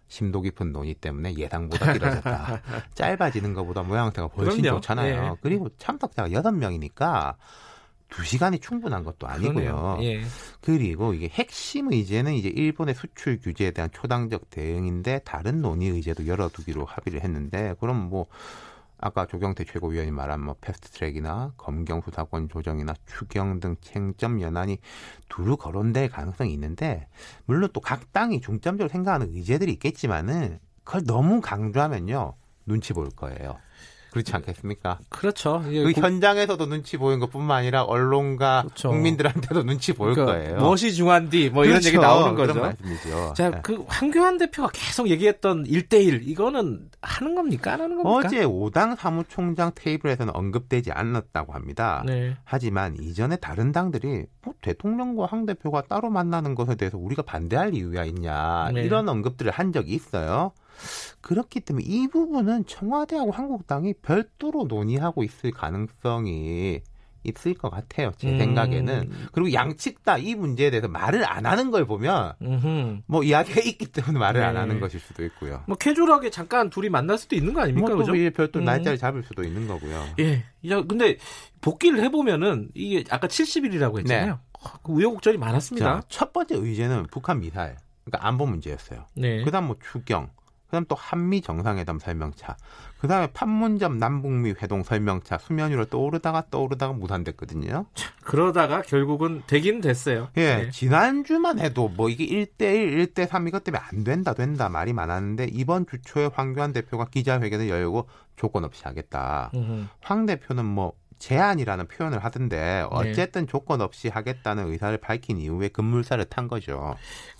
심도 0.09 0.41
깊은 0.41 0.73
논의 0.73 0.95
때문에 0.95 1.35
예상보다 1.37 1.93
길어졌다. 1.93 2.63
짧아지는 2.95 3.55
것보다 3.55 3.83
모양새가 3.83 4.29
훨씬 4.29 4.63
그럼요. 4.63 4.81
좋잖아요. 4.81 5.33
예. 5.33 5.37
그리고 5.41 5.69
참석자가 5.79 6.29
6명이니까 6.29 7.35
2시간이 8.11 8.63
충분한 8.63 9.05
것도 9.05 9.27
아니고요. 9.27 9.99
예. 10.03 10.23
그리고 10.61 11.13
이게 11.15 11.29
핵심 11.29 11.93
의제는 11.93 12.35
이제 12.35 12.49
일본의 12.49 12.95
수출 12.95 13.39
규제에 13.41 13.73
대한 13.73 13.91
초당적 13.93 14.51
대응인데 14.51 15.21
다른 15.25 15.61
논의 15.61 15.89
의제도 15.89 16.27
열어두기로 16.27 16.85
합의를 16.85 17.23
했는데 17.23 17.75
그럼 17.81 18.09
뭐 18.09 18.27
아까 18.99 19.27
조경태 19.27 19.65
최고위원이 19.65 20.11
말한 20.11 20.41
뭐 20.41 20.57
패스트트랙이나 20.61 21.53
검경 21.59 22.01
수사권 22.01 22.49
조정이나 22.49 22.95
추경 23.07 23.61
등 23.61 23.77
쟁점 23.83 24.41
연안이 24.41 24.79
두루 25.29 25.57
거론될 25.59 26.09
가능성이 26.09 26.53
있는데 26.55 27.07
물론 27.45 27.69
또 27.73 27.81
각 27.81 28.13
당이 28.13 28.41
중점적으로 28.41 28.89
생각하는 28.89 29.29
의제들이 29.35 29.73
있겠지만은 29.75 30.59
그걸 30.83 31.05
너무 31.05 31.41
강조하면요 31.43 32.35
눈치 32.65 32.95
볼 32.95 33.11
거예요. 33.11 33.59
그렇지 34.17 34.35
않겠습니까? 34.35 34.99
그렇죠. 35.11 35.63
예, 35.71 35.83
그 35.85 35.93
고- 35.93 36.01
현장에서도 36.01 36.65
눈치 36.67 36.97
보인 36.97 37.19
것뿐만 37.21 37.59
아니라 37.59 37.83
언론가 37.83 38.63
그렇죠. 38.63 38.89
국민들한테도 38.89 39.63
눈치 39.65 39.93
보일 39.93 40.15
그러니까 40.15 40.39
거예요. 40.39 40.57
무엇이 40.59 40.95
중요한디 40.95 41.51
뭐 41.51 41.65
이런 41.65 41.75
그렇죠. 41.75 41.89
얘기 41.89 41.99
나오는 41.99 42.35
거죠. 42.35 42.55
말씀이죠. 42.59 43.35
자, 43.37 43.51
네. 43.51 43.61
그 43.63 43.85
황교안 43.87 44.39
대표가 44.39 44.71
계속 44.73 45.09
얘기했던 45.11 45.65
1대1 45.65 46.27
이거는 46.27 46.89
하는 47.03 47.35
겁니까? 47.35 47.75
안 47.75 47.81
하는 47.83 48.03
겁니까? 48.03 48.27
어제 48.29 48.45
오당 48.45 48.97
사무총장 48.97 49.73
테이블에서는 49.75 50.35
언급되지 50.35 50.93
않았다고 50.93 51.53
합니다. 51.53 52.03
네. 52.07 52.35
하지만 52.45 52.97
이전에 52.99 53.37
다른 53.37 53.73
당들이 53.73 54.25
뭐 54.43 54.55
대통령과 54.63 55.27
황 55.27 55.45
대표가 55.45 55.83
따로 55.83 56.09
만나는 56.09 56.55
것에 56.55 56.75
대해서 56.77 56.97
우리가 56.97 57.21
반대할 57.23 57.75
이유가 57.75 58.05
있냐 58.07 58.71
네. 58.73 58.81
이런 58.83 59.09
언급들을 59.11 59.53
한 59.53 59.73
적이 59.73 59.93
있어요. 59.93 60.53
그렇기 61.21 61.61
때문에 61.61 61.85
이 61.87 62.09
부분은 62.09 62.67
청와대하고 62.67 63.33
한국당이 63.33 63.95
별도로 64.03 64.65
논의하고 64.65 65.23
있을 65.25 65.51
가능성이 65.51 66.81
있을 67.25 67.55
것 67.55 67.71
같아요. 67.71 68.13
제 68.19 68.31
음. 68.31 68.39
생각에는. 68.39 69.11
그리고 69.33 69.53
양측 69.53 70.05
다 70.05 70.17
이 70.17 70.37
문제에 70.37 70.71
대해서 70.71 70.87
말을 70.87 71.25
안 71.29 71.45
하는 71.45 71.73
걸 71.73 71.85
보면 71.85 72.35
음흠. 72.41 73.01
뭐 73.07 73.25
이야기가 73.25 73.61
있기 73.63 73.87
때문에 73.87 74.17
말을 74.19 74.43
안 74.45 74.55
네. 74.55 74.61
하는 74.61 74.79
것일 74.79 75.01
수도 75.01 75.25
있고요. 75.25 75.63
뭐 75.67 75.77
캐주얼하게 75.77 76.31
잠깐 76.31 76.71
둘이 76.71 76.89
만날 76.89 77.19
수도 77.19 77.35
있는 77.35 77.53
거 77.53 77.63
아닙니까? 77.63 77.89
뭐 77.89 78.05
그죠? 78.05 78.13
별도 78.33 78.61
음. 78.61 78.65
날짜를 78.65 78.97
잡을 78.97 79.25
수도 79.25 79.43
있는 79.43 79.67
거고요. 79.67 80.05
예. 80.21 80.45
야, 80.71 80.83
근데 80.83 81.17
복귀를 81.63 82.01
해보면은 82.05 82.71
이게 82.75 83.03
아까 83.11 83.27
70일이라고 83.27 83.99
했잖아요. 83.99 84.39
그 84.85 84.93
우여곡절이 84.93 85.37
많았습니다. 85.39 85.85
자, 85.85 86.03
첫 86.09 86.33
번째 86.33 86.55
의제는 86.57 87.07
북한 87.11 87.41
미사일, 87.41 87.75
그러니까 88.05 88.27
안보 88.29 88.47
문제였어요. 88.47 89.05
네. 89.15 89.43
그다음 89.43 89.67
뭐 89.67 89.77
추경, 89.93 90.31
그다음 90.67 90.85
또 90.87 90.95
한미 90.97 91.41
정상회담 91.41 91.99
설명차, 91.99 92.57
그다음에 93.01 93.29
판문점 93.33 93.99
남북미 93.99 94.55
회동 94.61 94.83
설명차 94.83 95.39
수면 95.39 95.71
위로 95.71 95.85
떠오르다가 95.85 96.45
떠오르다가 96.51 96.93
무산됐거든요. 96.93 97.87
그러다가 98.25 98.83
결국은 98.83 99.43
되긴 99.47 99.81
됐어요. 99.81 100.29
예, 100.37 100.57
네. 100.57 100.71
지난주만 100.71 101.61
해도 101.61 101.89
뭐 101.89 102.09
이게 102.09 102.27
1대1, 102.27 103.15
1대3 103.15 103.49
이것 103.49 103.65
때문에 103.65 103.83
안 103.91 104.05
된다, 104.05 104.35
된다 104.35 104.69
말이 104.69 104.93
많았는데 104.93 105.49
이번 105.53 105.87
주 105.87 106.01
초에 106.03 106.29
황교안 106.33 106.73
대표가 106.73 107.07
기자회견을 107.07 107.69
열고 107.69 108.09
조건 108.37 108.65
없이 108.65 108.83
하겠다. 108.85 109.51
음흠. 109.55 109.87
황 110.01 110.27
대표는 110.27 110.65
뭐 110.65 110.93
제안이라는 111.19 111.89
표현을 111.89 112.23
하던데 112.23 112.57
네. 112.57 112.87
어쨌든 112.91 113.47
조건 113.47 113.81
없이 113.81 114.09
하겠다는 114.09 114.71
의사를 114.71 114.97
밝힌 114.99 115.39
이후에 115.39 115.69
급물살을 115.69 116.27
탄 116.27 116.49
거죠. 116.49 116.95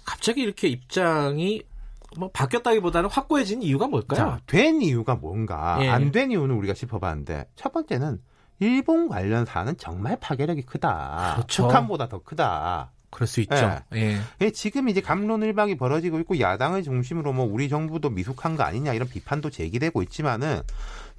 갑자기 0.05 0.43
이렇게 0.43 0.69
입장이 0.69 1.63
뭐 2.19 2.31
바뀌었다기보다는 2.33 3.11
확고해진 3.11 3.63
이유가 3.63 3.87
뭘까요? 3.87 4.19
자, 4.19 4.41
된 4.47 4.83
이유가 4.83 5.15
뭔가 5.15 5.79
예. 5.81 5.89
안된 5.89 6.31
이유는 6.31 6.55
우리가 6.55 6.75
짚어봤는데 6.75 7.49
첫 7.55 7.73
번째는 7.73 8.21
일본 8.59 9.09
관련 9.09 9.45
사안은 9.45 9.77
정말 9.77 10.19
파괴력이 10.19 10.63
크다. 10.63 11.35
그렇죠. 11.37 11.65
북한보다 11.65 12.09
더 12.09 12.23
크다. 12.23 12.93
그럴 13.11 13.27
수 13.27 13.41
있죠. 13.41 13.81
예. 13.95 14.19
예, 14.41 14.51
지금 14.51 14.89
이제 14.89 15.01
감론을박이 15.01 15.77
벌어지고 15.77 16.19
있고 16.21 16.41
야당을 16.41 16.83
중심으로 16.83 17.33
뭐 17.33 17.47
우리 17.47 17.69
정부도 17.69 18.11
미숙한 18.11 18.57
거 18.57 18.63
아니냐 18.63 18.93
이런 18.95 19.09
비판도 19.09 19.51
제기되고 19.51 20.03
있지만은 20.03 20.61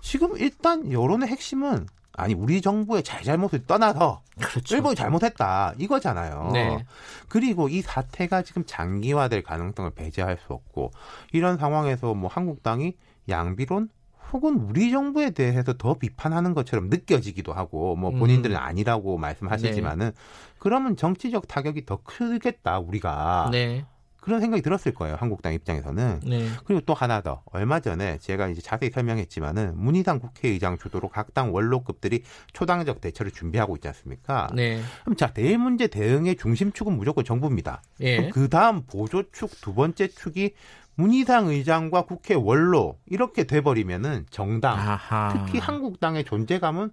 지금 0.01 0.37
일단 0.37 0.91
여론의 0.91 1.27
핵심은 1.29 1.87
아니 2.17 2.33
우리 2.33 2.61
정부의 2.61 3.03
잘잘못을 3.03 3.65
떠나서 3.67 4.23
그렇죠. 4.41 4.75
일본이 4.75 4.95
잘못했다 4.95 5.73
이거잖아요. 5.77 6.49
네. 6.51 6.85
그리고 7.29 7.69
이 7.69 7.81
사태가 7.81 8.41
지금 8.41 8.63
장기화될 8.65 9.43
가능성을 9.43 9.91
배제할 9.91 10.39
수 10.45 10.51
없고 10.51 10.91
이런 11.31 11.57
상황에서 11.57 12.15
뭐 12.15 12.27
한국당이 12.27 12.95
양비론 13.29 13.89
혹은 14.33 14.55
우리 14.55 14.89
정부에 14.91 15.29
대해서 15.29 15.73
더 15.73 15.93
비판하는 15.93 16.55
것처럼 16.55 16.89
느껴지기도 16.89 17.53
하고 17.53 17.95
뭐 17.95 18.11
본인들은 18.11 18.55
음. 18.55 18.61
아니라고 18.61 19.17
말씀하시지만은 19.19 20.11
그러면 20.57 20.97
정치적 20.97 21.47
타격이 21.47 21.85
더 21.85 21.99
크겠다 22.03 22.79
우리가 22.79 23.49
네. 23.51 23.85
그런 24.27 24.41
생각이 24.41 24.61
들었을 24.61 24.93
거예요 24.93 25.15
한국당 25.17 25.53
입장에서는 25.53 26.19
네. 26.25 26.49
그리고 26.65 26.81
또 26.81 26.93
하나 26.93 27.21
더 27.21 27.43
얼마 27.53 27.79
전에 27.79 28.17
제가 28.17 28.49
이제 28.49 28.61
자세히 28.61 28.91
설명했지만은 28.91 29.73
문희상 29.77 30.19
국회의장 30.19 30.77
주도로 30.77 31.07
각 31.07 31.27
당 31.37 31.53
원로급들이 31.53 32.23
초당적 32.53 32.99
대처를 32.99 33.31
준비하고 33.31 33.75
있지 33.75 33.87
않습니까? 33.89 34.47
네. 34.55 34.81
그럼 35.03 35.15
자 35.15 35.33
대일 35.33 35.59
문제 35.59 35.85
대응의 35.85 36.35
중심축은 36.37 36.97
무조건 36.97 37.23
정부입니다. 37.23 37.83
예. 38.01 38.29
그 38.29 38.49
다음 38.49 38.81
보조축 38.87 39.51
두 39.61 39.75
번째 39.75 40.07
축이 40.07 40.55
문희상 40.95 41.47
의장과 41.49 42.03
국회 42.03 42.33
원로 42.33 42.97
이렇게 43.05 43.43
돼버리면은 43.43 44.25
정당 44.31 44.79
아하. 44.79 45.45
특히 45.45 45.59
한국당의 45.59 46.23
존재감은 46.23 46.89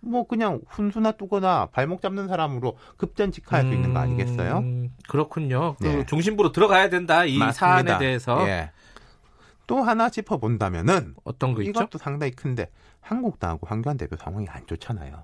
뭐 0.00 0.26
그냥 0.26 0.60
훈수나 0.68 1.12
뚜거나 1.12 1.66
발목 1.66 2.00
잡는 2.00 2.28
사람으로 2.28 2.76
급전직하할 2.96 3.66
수 3.66 3.72
있는 3.72 3.92
거 3.92 4.00
아니겠어요? 4.00 4.58
음, 4.58 4.94
그렇군요. 5.08 5.76
그 5.78 5.86
네. 5.86 6.06
중심부로 6.06 6.52
들어가야 6.52 6.88
된다 6.88 7.24
이 7.24 7.38
맞습니다. 7.38 7.52
사안에 7.52 7.98
대해서 7.98 8.46
예. 8.48 8.70
또 9.66 9.82
하나 9.82 10.08
짚어본다면은 10.08 11.14
어떤 11.24 11.54
거 11.54 11.62
있죠? 11.62 11.70
이것도 11.70 11.98
상당히 11.98 12.32
큰데 12.32 12.70
한국당하고 13.00 13.66
황교안 13.66 13.96
대표 13.96 14.16
상황이 14.16 14.46
안 14.48 14.66
좋잖아요. 14.66 15.22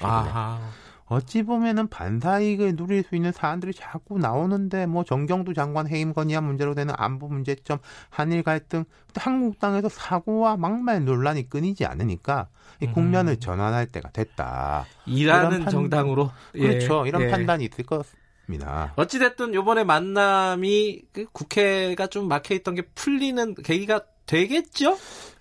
아하. 0.00 0.60
어찌 1.08 1.42
보면은 1.42 1.88
반사이익을 1.88 2.76
누릴 2.76 3.02
수 3.02 3.16
있는 3.16 3.32
사안들이 3.32 3.72
자꾸 3.74 4.18
나오는데 4.18 4.86
뭐 4.86 5.04
정경두 5.04 5.54
장관 5.54 5.88
해임 5.88 6.12
건의안 6.12 6.44
문제로 6.44 6.74
되는 6.74 6.94
안보 6.96 7.28
문제점, 7.28 7.78
한일 8.10 8.42
갈등, 8.42 8.84
또 9.14 9.20
한국당에서 9.20 9.88
사고와 9.88 10.56
막말 10.56 11.04
논란이 11.04 11.48
끊이지 11.48 11.86
않으니까 11.86 12.48
이 12.82 12.86
음. 12.86 12.92
국면을 12.92 13.38
전환할 13.40 13.86
때가 13.86 14.10
됐다. 14.10 14.84
일하는 15.06 15.48
이런 15.50 15.60
판- 15.64 15.72
정당으로 15.72 16.30
예, 16.56 16.60
그렇죠. 16.60 17.06
이런 17.06 17.22
예. 17.22 17.28
판단이 17.30 17.64
있을 17.64 17.84
것 17.86 18.04
같습니다. 18.46 18.92
어찌됐든 18.96 19.54
요번에 19.54 19.84
만남이 19.84 21.02
그 21.12 21.26
국회가 21.32 22.06
좀 22.06 22.28
막혀있던 22.28 22.74
게 22.74 22.82
풀리는 22.94 23.54
계기가 23.54 24.02
되겠죠? 24.26 24.98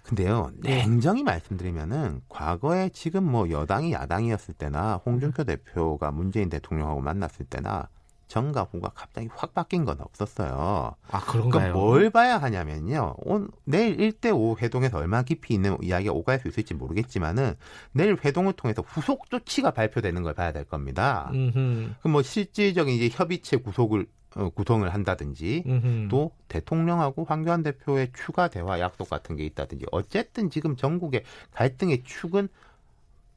근데요, 0.08 0.52
네. 0.56 0.78
냉정히 0.78 1.24
말씀드리면은 1.24 2.22
과거에 2.30 2.90
지금 2.90 3.30
뭐 3.30 3.50
여당이 3.50 3.92
야당이었을 3.92 4.54
때나 4.54 5.02
홍준표 5.06 5.44
대표가 5.44 6.12
문재인 6.12 6.50
대통령하고 6.50 7.02
만났을 7.02 7.46
때나 7.46 7.90
정과 8.28 8.64
후가 8.64 8.92
갑자기 8.94 9.28
확 9.34 9.54
바뀐 9.54 9.84
건 9.86 10.00
없었어요. 10.00 10.96
아 11.10 11.20
그러니까 11.22 11.60
그런가요? 11.60 11.74
뭘 11.74 12.10
봐야 12.10 12.38
하냐면요. 12.38 13.16
온, 13.18 13.50
내일 13.66 13.98
1대5 13.98 14.62
회동에서 14.62 14.98
얼마나 14.98 15.24
깊이 15.24 15.54
있는 15.54 15.78
이야기가 15.82 16.14
오갈 16.14 16.40
수 16.40 16.48
있을지 16.48 16.74
모르겠지만은 16.74 17.56
내일 17.92 18.18
회동을 18.24 18.54
통해서 18.54 18.82
후속 18.86 19.30
조치가 19.30 19.72
발표되는 19.72 20.24
걸 20.24 20.34
봐야 20.34 20.52
될 20.52 20.66
겁니다. 20.66 21.30
음흠, 21.34 21.96
그뭐 22.02 22.22
실질적인 22.22 22.96
이제 22.96 23.10
협의체 23.12 23.58
구속을 23.58 24.02
어, 24.02 24.27
구성을 24.56 24.88
한다든지 24.94 25.64
음흠. 25.66 26.08
또 26.10 26.32
대통령하고 26.48 27.26
황교안 27.26 27.64
대표의 27.64 28.12
추가 28.14 28.48
대화 28.48 28.80
약속 28.80 29.10
같은 29.10 29.36
게 29.36 29.46
있다든지 29.46 29.86
어쨌든 29.92 30.50
지금 30.50 30.76
전국의 30.76 31.24
갈등의 31.54 32.04
축은 32.04 32.50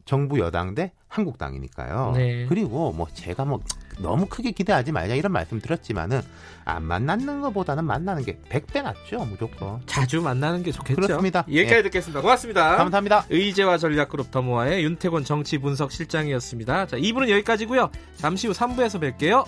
정부 0.04 0.40
여당 0.40 0.74
대 0.74 0.92
한국당이니까요. 1.08 2.12
네. 2.16 2.46
그리고 2.48 2.92
뭐 2.92 3.06
제가 3.12 3.44
뭐 3.44 3.60
너무 4.00 4.26
크게 4.26 4.50
기대하지 4.52 4.92
말자 4.92 5.14
이런 5.14 5.30
말씀 5.30 5.60
드렸지만은 5.60 6.20
안 6.64 6.82
만나는 6.82 7.40
것보다는 7.42 7.84
만나는 7.84 8.24
게 8.24 8.38
100배 8.48 8.82
낫죠, 8.82 9.24
무조건. 9.26 9.80
자주 9.86 10.20
만나는 10.20 10.62
게 10.62 10.72
좋겠죠. 10.72 11.00
그렇습니다. 11.00 11.44
여기까지 11.48 11.76
예. 11.76 11.82
듣겠습니다. 11.82 12.22
고맙습니다. 12.22 12.76
감사합니다. 12.76 13.26
의제와 13.30 13.78
전략그룹 13.78 14.30
더모아의 14.30 14.82
윤태곤 14.84 15.24
정치분석 15.24 15.92
실장이었습니다. 15.92 16.86
자, 16.86 16.96
2부는 16.96 17.28
여기까지고요. 17.28 17.90
잠시 18.16 18.46
후 18.46 18.52
3부에서 18.52 19.00
뵐게요. 19.00 19.44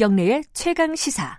김경래의 0.00 0.44
최강 0.54 0.96
시사. 0.96 1.38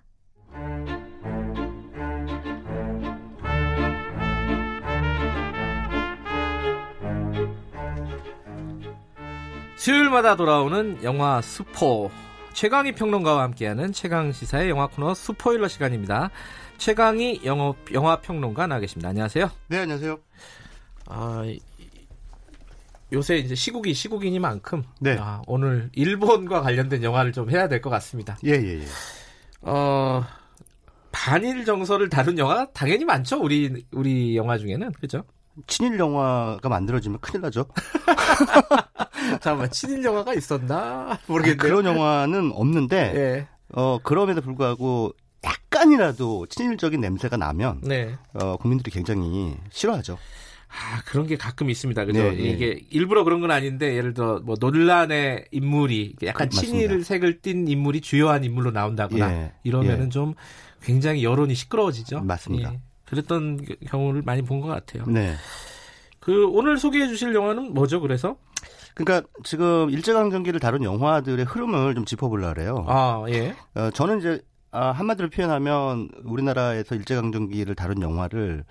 수요일마다 9.78 10.36
돌아오는 10.36 11.03
영화 11.03 11.41
스포 11.41 12.12
최강희 12.53 12.91
평론가와 12.91 13.41
함께하는 13.41 13.93
최강 13.93 14.32
시사의 14.32 14.70
영화 14.70 14.86
코너 14.86 15.16
스포일러 15.16 15.68
시간입니다. 15.68 16.30
최강희 16.78 17.41
영어, 17.45 17.74
영화 17.93 18.18
평론가 18.22 18.68
나와 18.68 18.80
계십니다. 18.80 19.09
안녕하세요. 19.09 19.49
네, 19.70 19.80
안녕하세요. 19.80 20.20
아, 21.07 21.41
이- 21.47 21.59
요새 23.14 23.38
이제 23.38 23.55
시국이 23.55 23.93
시국이니만큼 23.93 24.84
네. 25.01 25.18
아, 25.20 25.41
오늘 25.47 25.89
일본과 25.93 26.62
관련된 26.62 27.03
영화를 27.03 27.32
좀 27.34 27.49
해야 27.49 27.68
될 27.68 27.82
것 27.82 27.89
같습니다. 27.89 28.38
예, 28.45 28.51
예, 28.51 28.80
예. 28.80 28.86
어, 29.62 30.24
반일 31.12 31.66
정서를 31.66 32.09
다룬 32.09 32.38
영화 32.38 32.66
당연히 32.74 33.03
많죠. 33.05 33.39
우리 33.41 33.86
우리 33.91 34.36
영화 34.38 34.57
중에는 34.57 34.91
그죠? 34.93 35.24
친일 35.68 35.99
영화가 35.99 36.70
만들어지면 36.70 37.20
큰일 37.20 37.41
나죠. 37.41 37.66
잠깐만 39.41 39.70
친일 39.72 40.03
영화가 40.03 40.34
있었나 40.34 40.78
아, 41.12 41.18
모르겠네요. 41.28 41.57
그런 41.57 41.86
영화는 41.86 42.51
없는데 42.53 43.14
예. 43.16 43.47
어 43.74 43.97
그럼에도 44.01 44.41
불구하고 44.41 45.14
약간이라도 45.43 46.45
친일적인 46.47 47.01
냄새가 47.01 47.36
나면 47.38 47.82
네. 47.84 48.16
어, 48.34 48.55
국민들이 48.57 48.91
굉장히 48.91 49.55
싫어하죠. 49.70 50.18
아 50.72 51.01
그런 51.05 51.28
게 51.28 51.36
가끔 51.36 51.69
있습니다. 51.69 52.05
그죠? 52.05 52.19
네, 52.24 52.32
네. 52.32 52.43
이게 52.43 52.80
일부러 52.89 53.24
그런 53.26 53.41
건 53.41 53.51
아닌데 53.51 53.95
예를 53.95 54.13
들어 54.13 54.39
뭐 54.43 54.55
논란의 54.59 55.45
인물이 55.51 56.15
약간 56.24 56.49
그, 56.49 56.55
맞습니다. 56.55 56.88
친일 56.88 57.03
색을 57.03 57.41
띤 57.41 57.67
인물이 57.67 58.01
주요한 58.01 58.43
인물로 58.43 58.72
나온다거나 58.72 59.32
예, 59.34 59.51
이러면은 59.63 60.05
예. 60.05 60.09
좀 60.09 60.34
굉장히 60.82 61.24
여론이 61.24 61.53
시끄러워지죠. 61.55 62.22
맞습니다. 62.22 62.74
예. 62.74 62.80
그랬던 63.05 63.59
경우를 63.89 64.22
많이 64.22 64.41
본 64.41 64.61
것 64.61 64.67
같아요. 64.69 65.03
네. 65.07 65.36
그 66.22 66.47
오늘 66.47 66.78
소개해 66.78 67.07
주실 67.07 67.34
영화는 67.36 67.74
뭐죠? 67.74 67.99
그래서 67.99 68.38
그러니까 68.93 69.28
지금 69.43 69.89
일제강점기를 69.89 70.59
다룬 70.59 70.84
영화들의 70.84 71.45
흐름을 71.45 71.95
좀 71.95 72.05
짚어보려고 72.05 72.53
그래요. 72.53 72.86
아 72.88 73.26
예. 73.30 73.55
어, 73.76 73.89
저는 73.91 74.19
이제 74.19 74.41
아, 74.74 74.91
한마디로 74.91 75.30
표현하면 75.30 76.09
우리나라에서 76.24 76.95
일제강점기를 76.95 77.76
다룬 77.76 78.01
영화를 78.01 78.63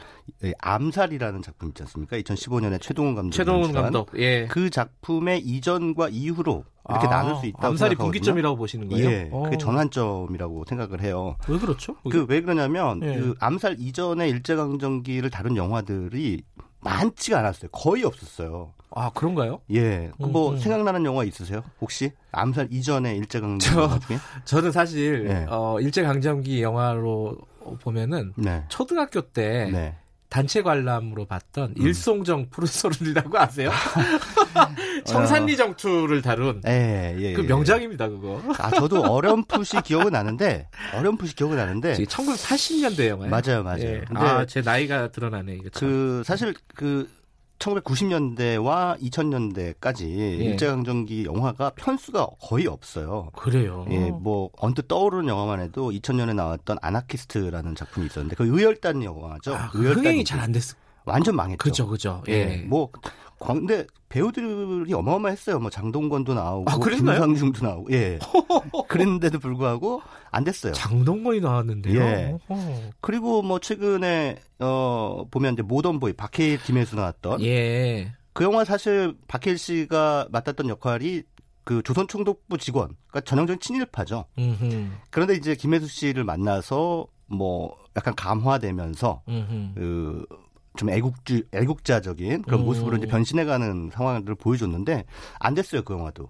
이 0.43 0.53
암살이라는 0.59 1.43
작품 1.43 1.69
있지 1.69 1.83
않습니까? 1.83 2.17
2015년에 2.19 2.81
최동훈 2.81 3.15
감독이 3.15 3.37
최동훈 3.37 3.73
감독. 3.73 4.11
예. 4.19 4.47
그 4.47 4.71
작품의 4.71 5.41
이전과 5.41 6.09
이후로 6.09 6.65
이렇게 6.89 7.07
아, 7.07 7.11
나눌 7.11 7.37
수 7.37 7.47
있다고 7.47 7.67
암살이 7.67 7.91
생각하거든요. 7.91 8.05
분기점이라고 8.13 8.57
보시는 8.57 8.89
거예요? 8.89 9.11
예, 9.11 9.29
어. 9.31 9.43
그게 9.43 9.59
전환점이라고 9.59 10.65
생각을 10.67 11.03
해요. 11.03 11.37
왜 11.49 11.59
그렇죠? 11.59 11.95
그 12.11 12.25
왜 12.29 12.41
그러냐면 12.41 13.03
예. 13.03 13.17
그 13.19 13.35
암살 13.39 13.77
이전에 13.79 14.29
일제강점기를 14.31 15.29
다룬 15.29 15.57
영화들이 15.57 16.43
많지가 16.81 17.41
않았어요. 17.41 17.71
거의 17.73 18.05
없었어요. 18.05 18.73
아 18.93 19.11
그런가요? 19.11 19.61
예, 19.73 20.11
그뭐 20.19 20.51
음, 20.51 20.55
음. 20.55 20.59
생각나는 20.59 21.05
영화 21.05 21.25
있으세요? 21.25 21.63
혹시 21.81 22.13
암살 22.33 22.69
이전에 22.71 23.15
일제강점기 23.17 24.07
중에? 24.07 24.19
저는 24.45 24.73
사실 24.73 25.25
네. 25.25 25.47
어, 25.49 25.79
일제 25.81 26.03
강점기 26.03 26.63
영화로 26.63 27.39
보면은 27.83 28.33
네, 28.37 28.65
초등학교 28.69 29.21
때 29.21 29.71
네. 29.73 29.97
단체 30.29 30.63
관람으로 30.63 31.27
봤던 31.27 31.75
일송정 31.77 32.51
푸른 32.51 32.67
소리라고 32.69 33.37
아세요? 33.39 33.71
성산리 35.05 35.57
정투를 35.57 36.23
다룬 36.23 36.61
예, 36.67 37.17
예, 37.19 37.33
그 37.33 37.43
예. 37.43 37.47
명작입니다 37.47 38.09
그거. 38.09 38.41
아, 38.59 38.71
저도 38.71 39.03
어렴풋이 39.03 39.83
기억은 39.83 40.13
나는데, 40.13 40.69
어렴풋이 40.95 41.35
기억은 41.35 41.57
나는데, 41.57 41.95
1980년대 41.95 43.09
영화예요. 43.09 43.31
맞아요, 43.31 43.63
맞아요. 43.65 43.81
예. 43.81 44.05
근데 44.07 44.21
아, 44.25 44.47
제 44.47 44.63
나이가 44.63 45.11
드러나네 45.11 45.55
이거. 45.55 45.69
참. 45.71 45.89
그, 45.89 46.23
사실 46.25 46.55
그, 46.75 47.09
1990년대와 47.61 49.01
2000년대까지 49.01 50.03
예. 50.19 50.35
일제강점기 50.37 51.25
영화가 51.27 51.71
편수가 51.77 52.27
거의 52.41 52.67
없어요. 52.67 53.31
그래요. 53.37 53.87
예, 53.91 54.11
뭐 54.11 54.51
언뜻 54.59 54.89
떠오르는 54.89 55.29
영화만 55.29 55.61
해도 55.61 55.91
2000년에 55.91 56.35
나왔던 56.35 56.79
아나키스트라는 56.81 57.75
작품이 57.75 58.07
있었는데 58.07 58.37
그 58.37 58.47
의열단 58.47 59.05
영화죠. 59.05 59.55
아, 59.55 59.71
의열단 59.75 59.99
흥행이 60.05 60.25
잘 60.25 60.41
안 60.41 60.53
됐어. 60.53 60.75
완전 61.05 61.37
망했죠. 61.37 61.59
그죠, 61.59 61.87
그죠. 61.87 62.23
예, 62.29 62.33
예. 62.33 62.57
뭐 62.67 62.91
광대 63.41 63.87
배우들이 64.11 64.93
어마어마했어요. 64.93 65.59
뭐 65.59 65.71
장동건도 65.71 66.35
나오고 66.35 66.71
아, 66.71 66.79
그랬나요? 66.79 67.21
김상중도 67.21 67.67
나오고 67.67 67.93
예. 67.93 68.19
그랬는데도 68.87 69.39
불구하고 69.39 70.03
안 70.31 70.45
됐어요. 70.45 70.73
장동건이 70.75 71.41
나왔는데요. 71.41 72.01
예. 72.01 72.39
어허. 72.49 72.61
그리고 73.01 73.43
뭐 73.43 73.59
최근에 73.59 74.37
어 74.61 75.25
보면 75.31 75.55
이제 75.55 75.63
모던보이 75.63 76.13
박해일 76.13 76.63
김혜수 76.63 76.97
나왔던 76.97 77.41
예. 77.43 78.13
그 78.35 78.45
영화 78.45 78.65
사실 78.65 79.17
박해일 79.27 79.59
씨가 79.59 80.29
맡았던 80.31 80.69
역할이 80.69 81.23
그 81.65 81.83
조선 81.83 82.09
총독부 82.09 82.59
직원, 82.59 82.97
그러니까 83.09 83.21
전형적인 83.23 83.61
친일파죠. 83.61 84.27
음흠. 84.39 84.91
그런데 85.11 85.35
이제 85.35 85.55
김혜수 85.55 85.87
씨를 85.89 86.25
만나서 86.25 87.07
뭐 87.27 87.77
약간 87.97 88.15
감화되면서 88.15 89.23
음흠. 89.29 89.75
그 89.75 90.27
좀 90.77 90.91
애국주 90.91 91.43
애국자적인 91.53 92.43
그런 92.43 92.61
음. 92.61 92.65
모습으로 92.67 92.97
이제 92.97 93.07
변신해가는 93.07 93.91
상황들을 93.93 94.37
보여줬는데 94.37 95.05
안 95.39 95.55
됐어요 95.55 95.83
그 95.83 95.95
영화도. 95.95 96.29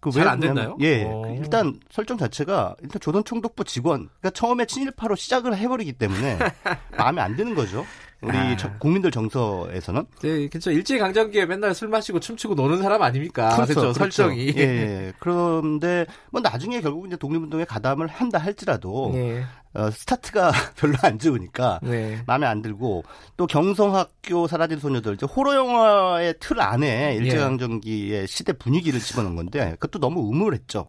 그 0.00 0.12
잘안 0.12 0.38
그러냐면- 0.38 0.54
됐나요? 0.54 0.76
예. 0.80 1.04
어. 1.04 1.22
그 1.22 1.34
일단 1.42 1.80
설정 1.90 2.16
자체가 2.18 2.76
일단 2.82 3.00
조선총독부 3.00 3.64
직원, 3.64 4.08
그러니까 4.20 4.30
처음에 4.30 4.64
친일파로 4.66 5.16
시작을 5.16 5.56
해버리기 5.56 5.94
때문에 5.94 6.38
마음에 6.96 7.20
안 7.20 7.34
드는 7.34 7.54
거죠. 7.56 7.84
우리 8.20 8.36
아. 8.36 8.56
저- 8.56 8.70
국민들 8.78 9.10
정서에서는 9.10 10.04
네, 10.22 10.48
그렇죠. 10.48 10.70
일제 10.70 10.98
강점기에 10.98 11.46
맨날 11.46 11.74
술 11.74 11.88
마시고 11.88 12.20
춤추고 12.20 12.54
노는 12.54 12.80
사람 12.82 13.02
아닙니까? 13.02 13.54
그렇죠. 13.56 13.74
그렇죠. 13.74 13.92
설정이. 13.92 14.54
예, 14.56 14.60
예. 14.62 15.12
그런데 15.18 16.06
뭐 16.30 16.40
나중에 16.40 16.80
결국 16.80 17.06
이제 17.06 17.16
독립운동에 17.16 17.64
가담을 17.64 18.06
한다 18.06 18.38
할지라도 18.38 19.10
네. 19.14 19.42
어, 19.74 19.90
스타트가 19.90 20.50
별로 20.76 20.94
안 21.02 21.18
좋으니까 21.18 21.80
네. 21.82 22.22
마음에 22.26 22.46
안 22.46 22.62
들고 22.62 23.04
또 23.36 23.46
경성학교 23.46 24.46
사라진 24.48 24.78
소녀들 24.78 25.14
이제 25.14 25.26
호러 25.26 25.54
영화의 25.54 26.34
틀 26.40 26.60
안에 26.60 27.12
예. 27.12 27.16
일제강점기의 27.16 28.26
시대 28.26 28.52
분위기를 28.52 28.98
집어넣은 29.00 29.36
건데 29.36 29.76
그것도 29.78 29.98
너무 30.00 30.20
의무했죠. 30.26 30.88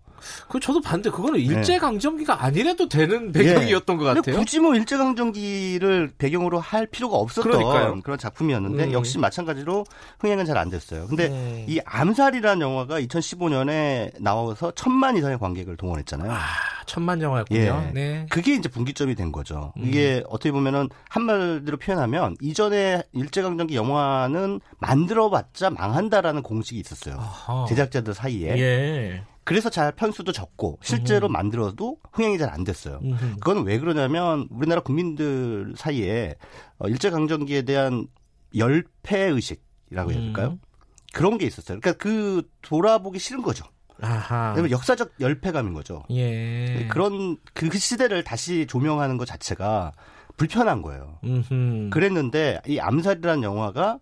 그 0.49 0.59
저도 0.59 0.81
반대. 0.81 1.09
그거는 1.09 1.39
일제 1.39 1.77
강점기가 1.77 2.43
아니라도 2.43 2.89
되는 2.89 3.31
배경이었던 3.31 3.97
것 3.97 4.03
네. 4.03 4.13
근데 4.15 4.19
같아요. 4.31 4.35
굳이 4.37 4.59
뭐 4.59 4.75
일제강점기를 4.75 6.13
배경으로 6.17 6.59
할 6.59 6.87
필요가 6.87 7.17
없었던 7.17 7.51
그러니까요. 7.51 8.01
그런 8.01 8.17
작품이었는데 8.17 8.85
음. 8.85 8.93
역시 8.93 9.17
마찬가지로 9.17 9.85
흥행은 10.19 10.45
잘 10.45 10.59
안 10.59 10.69
됐어요. 10.69 11.07
근데 11.07 11.27
음. 11.27 11.65
이 11.69 11.79
암살이라는 11.85 12.59
영화가 12.61 12.99
2015년에 12.99 14.11
나와서 14.21 14.71
천만 14.75 15.15
이상의 15.15 15.39
관객을 15.39 15.77
동원했잖아요. 15.77 16.29
아, 16.29 16.37
천만 16.85 17.21
영화였군요. 17.21 17.59
예. 17.61 17.91
네. 17.93 18.25
그게 18.29 18.55
이제 18.55 18.67
분기점이 18.69 19.15
된 19.15 19.31
거죠. 19.31 19.73
음. 19.77 19.85
이게 19.85 20.23
어떻게 20.29 20.51
보면은 20.51 20.89
한마디로 21.09 21.77
표현하면 21.77 22.35
이전에 22.41 23.03
일제강점기 23.13 23.75
영화는 23.75 24.59
만들어봤자 24.79 25.69
망한다라는 25.71 26.41
공식이 26.43 26.79
있었어요. 26.79 27.15
아하. 27.19 27.65
제작자들 27.67 28.13
사이에. 28.13 28.57
예. 28.59 29.23
그래서 29.43 29.69
잘 29.71 29.91
편수도 29.91 30.31
적고 30.31 30.77
실제로 30.83 31.27
음. 31.27 31.31
만들어도 31.33 31.97
흥행이 32.11 32.37
잘 32.37 32.49
안 32.49 32.63
됐어요. 32.63 32.99
음흠. 33.03 33.35
그건 33.39 33.63
왜 33.65 33.79
그러냐면 33.79 34.47
우리나라 34.51 34.81
국민들 34.81 35.73
사이에 35.75 36.35
어, 36.77 36.87
일제 36.87 37.09
강점기에 37.09 37.63
대한 37.63 38.07
열패 38.55 39.17
의식이라고 39.25 40.11
해야 40.11 40.19
될까요? 40.21 40.47
음. 40.49 40.59
그런 41.13 41.37
게 41.39 41.47
있었어요. 41.47 41.79
그러니까 41.79 41.93
그 42.03 42.43
돌아보기 42.61 43.17
싫은 43.17 43.41
거죠. 43.41 43.65
아하. 44.01 44.55
역사적 44.69 45.13
열패감인 45.19 45.73
거죠. 45.73 46.03
예. 46.11 46.87
그런 46.89 47.37
그 47.53 47.69
시대를 47.77 48.23
다시 48.23 48.65
조명하는 48.67 49.17
것 49.17 49.25
자체가 49.25 49.91
불편한 50.37 50.81
거예요. 50.81 51.19
음흠. 51.23 51.89
그랬는데 51.91 52.61
이 52.67 52.79
암살이라는 52.79 53.43
영화가 53.43 53.99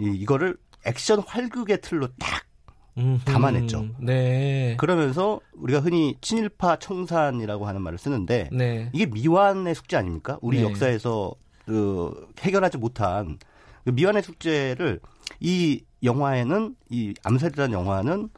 이, 0.00 0.06
이거를 0.06 0.56
액션 0.86 1.20
활극의 1.20 1.80
틀로 1.82 2.08
딱 2.18 2.44
음흠. 2.96 3.24
담아냈죠. 3.24 3.88
네. 4.00 4.76
그러면서 4.78 5.40
우리가 5.54 5.80
흔히 5.80 6.16
친일파 6.20 6.76
청산이라고 6.76 7.66
하는 7.66 7.82
말을 7.82 7.98
쓰는데 7.98 8.48
네. 8.52 8.88
이게 8.92 9.06
미완의 9.06 9.74
숙제 9.74 9.96
아닙니까? 9.96 10.38
우리 10.40 10.58
네. 10.58 10.64
역사에서 10.64 11.34
그 11.66 12.28
해결하지 12.40 12.78
못한 12.78 13.38
그 13.84 13.90
미완의 13.90 14.22
숙제를 14.22 15.00
이 15.40 15.82
영화에는 16.02 16.76
이 16.90 17.14
암살이라는 17.22 17.72
영화는 17.72 18.28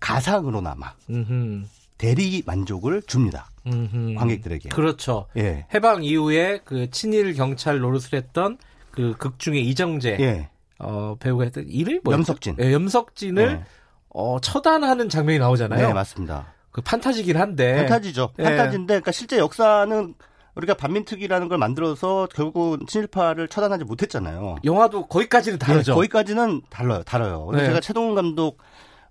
가상으로나마 0.00 0.92
음흠. 1.10 1.64
대리 1.98 2.42
만족을 2.46 3.02
줍니다. 3.02 3.50
음흠. 3.66 4.14
관객들에게. 4.16 4.68
그렇죠. 4.70 5.26
예. 5.36 5.66
해방 5.74 6.04
이후에 6.04 6.60
그 6.64 6.90
친일 6.90 7.34
경찰 7.34 7.78
노릇을 7.78 8.14
했던 8.14 8.58
그 8.90 9.14
극 9.18 9.38
중에 9.38 9.58
이정재 9.58 10.16
예. 10.20 10.48
어, 10.78 11.16
배우가 11.18 11.44
했던 11.44 11.64
이름이 11.68 12.00
뭐였죠? 12.04 12.18
염석진. 12.20 12.56
예, 12.60 12.72
염석진을 12.72 13.46
네. 13.58 13.64
어, 14.10 14.38
처단하는 14.40 15.08
장면이 15.08 15.38
나오잖아요. 15.38 15.88
네, 15.88 15.92
맞습니다. 15.92 16.46
그 16.70 16.80
판타지긴 16.82 17.36
한데. 17.38 17.76
판타지죠. 17.76 18.30
예. 18.38 18.42
판타지인데, 18.44 18.86
그러니까 18.94 19.12
실제 19.12 19.38
역사는 19.38 20.14
우리가 20.54 20.74
반민특위라는 20.74 21.48
걸 21.48 21.58
만들어서 21.58 22.28
결국 22.34 22.86
친일파를 22.88 23.48
처단하지 23.48 23.84
못했잖아요. 23.84 24.56
영화도 24.64 25.06
거기까지는 25.06 25.58
다르죠. 25.58 25.92
예, 25.92 25.94
거기까지는 25.94 26.62
달라요, 26.70 27.02
달라요. 27.04 27.44
근데 27.46 27.62
네. 27.62 27.68
제가 27.68 27.80
최동훈 27.80 28.14
감독 28.14 28.58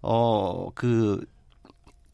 어그 0.05 1.25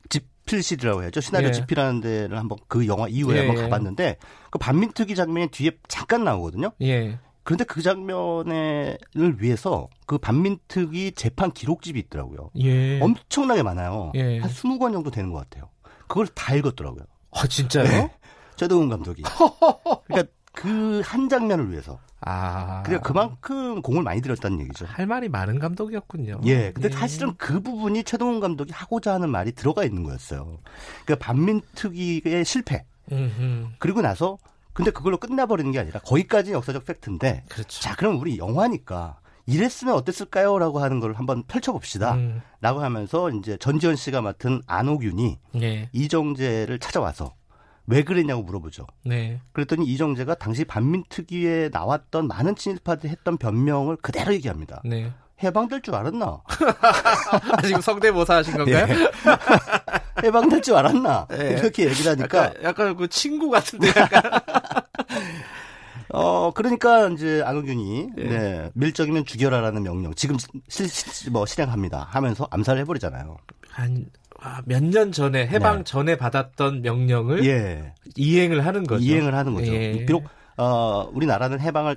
집필실이라고 0.10 1.04
해야죠. 1.04 1.22
시나리오 1.22 1.50
예. 1.50 1.52
집필하는 1.52 2.02
데를 2.02 2.38
한번 2.38 2.58
그 2.68 2.88
영화 2.88 3.08
이후에 3.08 3.36
예, 3.36 3.40
한번 3.40 3.58
예. 3.58 3.62
가봤는데 3.64 4.18
그 4.50 4.58
반민특위 4.58 5.16
장면이 5.16 5.50
뒤에 5.50 5.72
잠깐 5.88 6.24
나오거든요. 6.24 6.72
예. 6.82 7.20
그런데 7.44 7.64
그 7.64 7.82
장면을 7.82 8.98
위해서 9.40 9.90
그 10.06 10.18
반민특위 10.18 11.14
재판 11.14 11.52
기록집이 11.52 12.00
있더라고요. 12.00 12.52
예. 12.60 13.00
엄청나게 13.02 13.64
많아요. 13.64 14.12
예. 14.16 14.40
한 14.40 14.50
20권 14.50 14.94
정도 14.94 15.12
되는 15.12 15.32
것 15.32 15.40
같아요. 15.40 15.70
그걸 16.08 16.28
다 16.28 16.56
읽었더라고요. 16.56 17.04
아, 17.32 17.48
진짜요? 17.48 17.86
네. 17.86 18.12
최동훈 18.58 18.90
감독이. 18.90 19.24
그러니까 20.08 20.32
그 20.54 21.02
한 21.04 21.30
장면을 21.30 21.72
위해서. 21.72 22.00
아. 22.22 22.84
그러니까 22.84 23.08
그만큼 23.08 23.82
공을 23.82 24.04
많이 24.04 24.22
들였다는 24.22 24.60
얘기죠. 24.62 24.86
할 24.86 25.08
말이 25.08 25.28
많은 25.28 25.60
감독이었군요. 25.60 26.42
예. 26.46 26.72
근데 26.72 26.90
예. 26.90 26.94
사실은 26.94 27.34
그 27.38 27.60
부분이 27.62 28.04
최동훈 28.04 28.40
감독이 28.40 28.72
하고자 28.72 29.14
하는 29.14 29.30
말이 29.30 29.52
들어가 29.52 29.84
있는 29.84 30.04
거였어요. 30.04 30.60
그러니까 31.06 31.26
반민특위의 31.26 32.46
실패. 32.46 32.86
음흠. 33.12 33.70
그리고 33.80 34.02
나서 34.02 34.38
근데 34.74 34.92
그걸로 34.92 35.18
끝나버리는 35.18 35.70
게 35.72 35.80
아니라 35.80 36.00
거기까지 36.00 36.54
역사적 36.54 36.86
팩트인데 36.86 37.44
그렇죠. 37.50 37.82
자 37.82 37.96
그럼 37.96 38.20
우리 38.20 38.38
영화니까 38.38 39.20
이랬으면 39.48 39.96
어땠을까요? 39.96 40.60
라고 40.60 40.80
하는 40.80 41.00
걸 41.00 41.14
한번 41.14 41.44
펼쳐봅시다. 41.44 42.14
음. 42.14 42.42
라고 42.62 42.82
하면서 42.82 43.30
이제 43.32 43.58
전지현 43.58 43.96
씨가 43.96 44.22
맡은 44.22 44.62
안옥윤이 44.68 45.40
예. 45.62 45.90
이정재를 45.92 46.80
찾아와서 46.80 47.34
왜 47.88 48.04
그랬냐고 48.04 48.44
물어보죠. 48.44 48.86
네. 49.06 49.40
그랬더니 49.54 49.86
이정재가 49.86 50.36
당시 50.36 50.64
반민특위에 50.66 51.70
나왔던 51.74 52.28
많은 52.28 52.56
친일파들이 52.56 53.10
했던 53.12 53.38
변명을 53.38 53.98
그대로 53.98 54.34
얘기합니다. 54.34 54.82
네. 54.86 55.12
해방될 55.44 55.82
줄 55.82 55.96
알았나? 55.96 56.42
아, 57.52 57.62
지금 57.64 57.82
성대모사 57.82 58.36
하신 58.38 58.58
건가요? 58.58 58.86
해방될 60.24 60.62
줄 60.62 60.76
알았나? 60.76 61.28
예. 61.34 61.56
이렇게 61.60 61.90
얘기를 61.90 62.12
하니까 62.12 62.46
약간, 62.46 62.64
약간 62.64 62.96
그 62.96 63.08
친구 63.08 63.50
같은데 63.50 63.88
약간. 63.96 64.22
어 66.14 66.52
그러니까 66.54 67.08
이제 67.08 67.42
안호균이 67.46 68.10
예. 68.18 68.24
네, 68.24 68.70
밀적이면 68.74 69.26
죽여라라는 69.26 69.82
명령 69.84 70.14
지금 70.14 70.38
실, 70.68 70.90
실- 70.90 71.32
뭐 71.32 71.46
실행합니다 71.46 72.06
하면서 72.10 72.48
암살을 72.52 72.82
해버리잖아요. 72.82 73.38
한 73.70 74.06
몇 74.66 74.84
년 74.84 75.12
전에 75.12 75.48
해방 75.48 75.80
네. 75.80 75.84
전에 75.84 76.16
받았던 76.18 76.82
명령을 76.82 77.46
예, 77.46 77.94
이행을 78.16 78.66
하는 78.66 78.84
거죠. 78.86 79.04
이행을 79.04 79.36
하는 79.36 79.54
거죠. 79.54 79.72
예. 79.74 80.06
비록 80.06 80.26
어, 80.58 81.10
우리나라는 81.14 81.60
해방을 81.60 81.96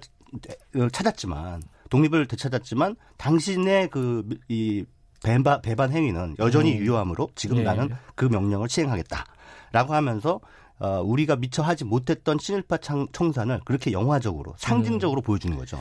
찾았지만 0.93 1.63
독립을 1.91 2.27
되찾았지만 2.27 2.97
당신의 3.19 3.89
그이 3.91 4.85
배반, 5.23 5.63
배반 5.63 5.91
행위는 5.93 6.37
여전히 6.39 6.75
음. 6.75 6.79
유효하므로 6.85 7.29
지금 7.35 7.59
예. 7.59 7.63
나는 7.63 7.91
그 8.15 8.27
명령을 8.27 8.69
시행하겠다라고 8.69 9.95
하면서 9.95 10.41
어, 10.81 11.01
우리가 11.03 11.37
미처 11.37 11.63
하지 11.63 11.85
못했던 11.85 12.37
친일파 12.37 12.79
창- 12.79 13.07
청산을 13.13 13.61
그렇게 13.65 13.93
영화적으로 13.93 14.55
상징적으로 14.59 15.21
음. 15.21 15.23
보여주는 15.23 15.57
거죠. 15.57 15.79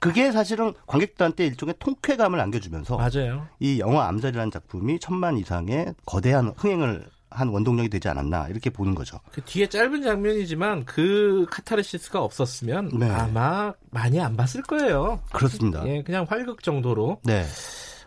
그게 0.00 0.32
사실은 0.32 0.72
관객들한테 0.86 1.46
일종의 1.46 1.76
통쾌감을 1.78 2.40
안겨주면서 2.40 2.96
맞아요. 2.96 3.46
이 3.60 3.78
영화 3.78 4.08
암살이라는 4.08 4.50
작품이 4.50 4.98
천만 4.98 5.36
이상의 5.36 5.94
거대한 6.06 6.52
흥행을 6.56 7.06
한 7.30 7.48
원동력이 7.48 7.88
되지 7.90 8.08
않았나 8.08 8.48
이렇게 8.48 8.70
보는 8.70 8.94
거죠. 8.94 9.20
그 9.30 9.40
뒤에 9.42 9.68
짧은 9.68 10.02
장면이지만 10.02 10.84
그 10.84 11.46
카타르시스가 11.50 12.20
없었으면 12.20 12.90
네. 12.98 13.08
아마 13.08 13.72
많이 13.90 14.20
안 14.20 14.36
봤을 14.36 14.62
거예요. 14.62 15.20
그렇습니다. 15.32 15.86
예, 15.86 16.02
그냥 16.02 16.26
활극 16.28 16.62
정도로. 16.64 17.20
네. 17.22 17.44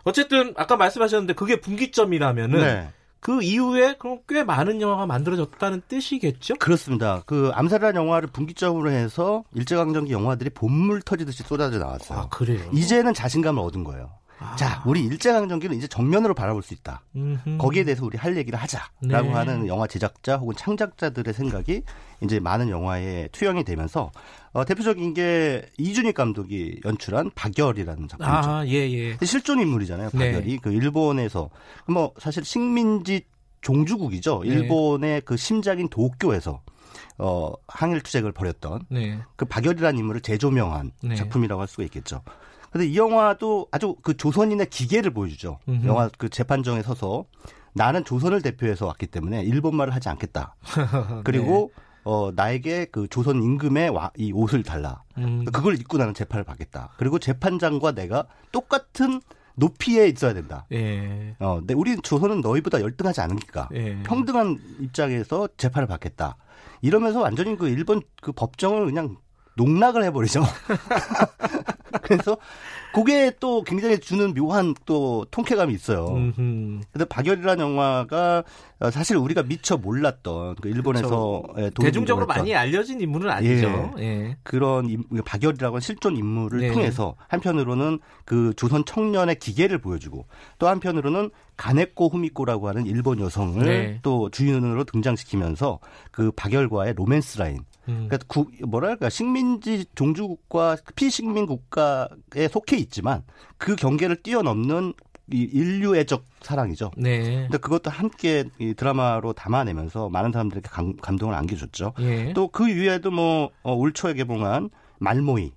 어쨌든 0.02 0.52
아까 0.56 0.76
말씀하셨는데 0.76 1.32
그게 1.32 1.60
분기점이라면은 1.60 2.60
네. 2.60 2.88
그 3.24 3.42
이후에 3.42 3.94
그럼 3.98 4.18
꽤 4.28 4.44
많은 4.44 4.82
영화가 4.82 5.06
만들어졌다는 5.06 5.80
뜻이겠죠? 5.88 6.56
그렇습니다. 6.56 7.22
그 7.24 7.50
암살이라는 7.54 7.98
영화를 7.98 8.28
분기점으로 8.28 8.90
해서 8.90 9.44
일제강점기 9.54 10.12
영화들이 10.12 10.50
본물 10.50 11.00
터지듯이 11.00 11.42
쏟아져 11.42 11.78
나왔어요. 11.78 12.18
아, 12.18 12.28
그래요. 12.28 12.62
이제는 12.74 13.14
자신감을 13.14 13.62
얻은 13.62 13.82
거예요. 13.82 14.10
아. 14.40 14.54
자, 14.56 14.82
우리 14.84 15.02
일제강점기를 15.04 15.74
이제 15.74 15.86
정면으로 15.86 16.34
바라볼 16.34 16.62
수 16.62 16.74
있다. 16.74 17.00
음흠. 17.16 17.56
거기에 17.56 17.84
대해서 17.84 18.04
우리 18.04 18.18
할 18.18 18.36
얘기를 18.36 18.58
하자라고 18.58 19.28
네. 19.28 19.32
하는 19.32 19.68
영화 19.68 19.86
제작자 19.86 20.36
혹은 20.36 20.54
창작자들의 20.54 21.32
생각이 21.32 21.82
이제 22.22 22.40
많은 22.40 22.68
영화에 22.68 23.28
투영이 23.32 23.64
되면서 23.64 24.12
어, 24.54 24.64
대표적인 24.64 25.14
게 25.14 25.66
이준익 25.78 26.14
감독이 26.14 26.80
연출한 26.84 27.30
박열이라는 27.34 28.06
작품이죠. 28.06 28.50
아, 28.50 28.64
예, 28.68 28.88
예. 28.90 29.18
실존 29.26 29.58
인물이잖아요. 29.58 30.10
네. 30.14 30.32
박열이 30.32 30.58
그 30.58 30.72
일본에서 30.72 31.50
뭐 31.88 32.12
사실 32.18 32.44
식민지 32.44 33.22
종주국이죠. 33.62 34.42
네. 34.44 34.50
일본의 34.50 35.22
그 35.22 35.36
심장인 35.36 35.88
도쿄에서 35.88 36.62
어 37.18 37.52
항일 37.66 38.00
투쟁을 38.00 38.30
벌였던 38.30 38.86
네. 38.90 39.18
그 39.34 39.44
박열이라는 39.44 39.98
인물을 39.98 40.20
재조명한 40.20 40.92
네. 41.02 41.16
작품이라고 41.16 41.60
할 41.60 41.66
수가 41.66 41.82
있겠죠. 41.84 42.22
근데 42.70 42.86
이 42.86 42.96
영화도 42.96 43.68
아주 43.72 43.96
그 44.02 44.16
조선인의 44.16 44.70
기계를 44.70 45.12
보여주죠. 45.12 45.58
음흠. 45.68 45.86
영화 45.86 46.08
그 46.16 46.28
재판정에 46.28 46.82
서서 46.82 47.24
나는 47.72 48.04
조선을 48.04 48.40
대표해서 48.42 48.86
왔기 48.86 49.08
때문에 49.08 49.42
일본말을 49.42 49.92
하지 49.92 50.08
않겠다. 50.08 50.54
그리고 51.24 51.72
네. 51.76 51.83
어 52.04 52.30
나에게 52.34 52.86
그 52.86 53.08
조선 53.08 53.42
임금의 53.42 53.90
와, 53.90 54.10
이 54.16 54.32
옷을 54.32 54.62
달라. 54.62 55.02
음. 55.18 55.44
그걸 55.46 55.78
입고 55.78 55.98
나는 55.98 56.14
재판을 56.14 56.44
받겠다. 56.44 56.90
그리고 56.98 57.18
재판장과 57.18 57.92
내가 57.92 58.26
똑같은 58.52 59.20
높이에 59.56 60.08
있어야 60.08 60.34
된다. 60.34 60.66
예. 60.72 61.36
어, 61.38 61.58
근데 61.58 61.74
우리 61.74 61.96
조선은 61.96 62.40
너희보다 62.40 62.80
열등하지 62.80 63.20
않으니까 63.20 63.68
예. 63.74 64.02
평등한 64.02 64.58
입장에서 64.80 65.48
재판을 65.56 65.86
받겠다. 65.86 66.36
이러면서 66.82 67.20
완전히 67.20 67.56
그 67.56 67.68
일본 67.68 68.02
그 68.20 68.32
법정을 68.32 68.84
그냥 68.86 69.16
농락을 69.56 70.04
해버리죠. 70.04 70.42
그래서 72.02 72.36
그게 72.92 73.32
또 73.40 73.62
굉장히 73.62 73.98
주는 73.98 74.34
묘한 74.34 74.74
또 74.86 75.24
통쾌감이 75.30 75.72
있어요. 75.74 76.08
음흠. 76.14 76.80
근데 76.92 77.04
박열이라는 77.08 77.64
영화가 77.64 78.44
어, 78.80 78.90
사실 78.90 79.16
우리가 79.16 79.42
미처 79.42 79.76
몰랐던 79.76 80.56
그 80.60 80.68
일본에서 80.68 81.42
예, 81.58 81.70
대중적으로 81.80 82.26
많이 82.26 82.54
알려진 82.54 83.00
인물은 83.00 83.30
아니죠. 83.30 83.94
예. 83.98 84.36
그런 84.44 84.88
임- 84.88 85.02
박열이라고 85.24 85.74
하는 85.76 85.80
실존 85.80 86.16
인물을 86.16 86.60
네. 86.60 86.72
통해서 86.72 87.16
한편으로는 87.28 87.98
그 88.24 88.52
조선 88.56 88.84
청년의 88.84 89.40
기계를 89.40 89.78
보여주고 89.78 90.26
또 90.58 90.68
한편으로는 90.68 91.30
가네코 91.56 92.08
후미코라고 92.08 92.68
하는 92.68 92.86
일본 92.86 93.18
여성을 93.20 93.64
네. 93.64 93.98
또 94.02 94.30
주인으로 94.30 94.84
등장시키면서 94.84 95.80
그 96.12 96.30
박열과의 96.32 96.94
로맨스 96.96 97.38
라인 97.38 97.64
음. 97.88 98.08
그러니까 98.08 98.18
구, 98.26 98.46
뭐랄까 98.66 99.08
식민지 99.08 99.84
종주국과 99.94 100.76
피식민 100.96 101.46
국가에 101.46 102.48
속해 102.50 102.76
있지만 102.76 103.22
그 103.58 103.76
경계를 103.76 104.22
뛰어넘는 104.22 104.94
이 105.32 105.40
인류애적 105.40 106.24
사랑이죠. 106.42 106.90
네. 106.98 107.42
근데 107.44 107.56
그것도 107.56 107.90
함께 107.90 108.44
이 108.58 108.74
드라마로 108.74 109.32
담아내면서 109.32 110.10
많은 110.10 110.32
사람들에게 110.32 110.68
감, 110.68 110.96
감동을 110.96 111.34
안겨줬죠. 111.34 111.94
예. 112.00 112.32
또그 112.34 112.68
이외에도 112.68 113.10
뭐 113.10 113.50
어, 113.62 113.72
올 113.72 113.92
초에 113.94 114.12
개봉한 114.12 114.68
말모이, 114.98 115.52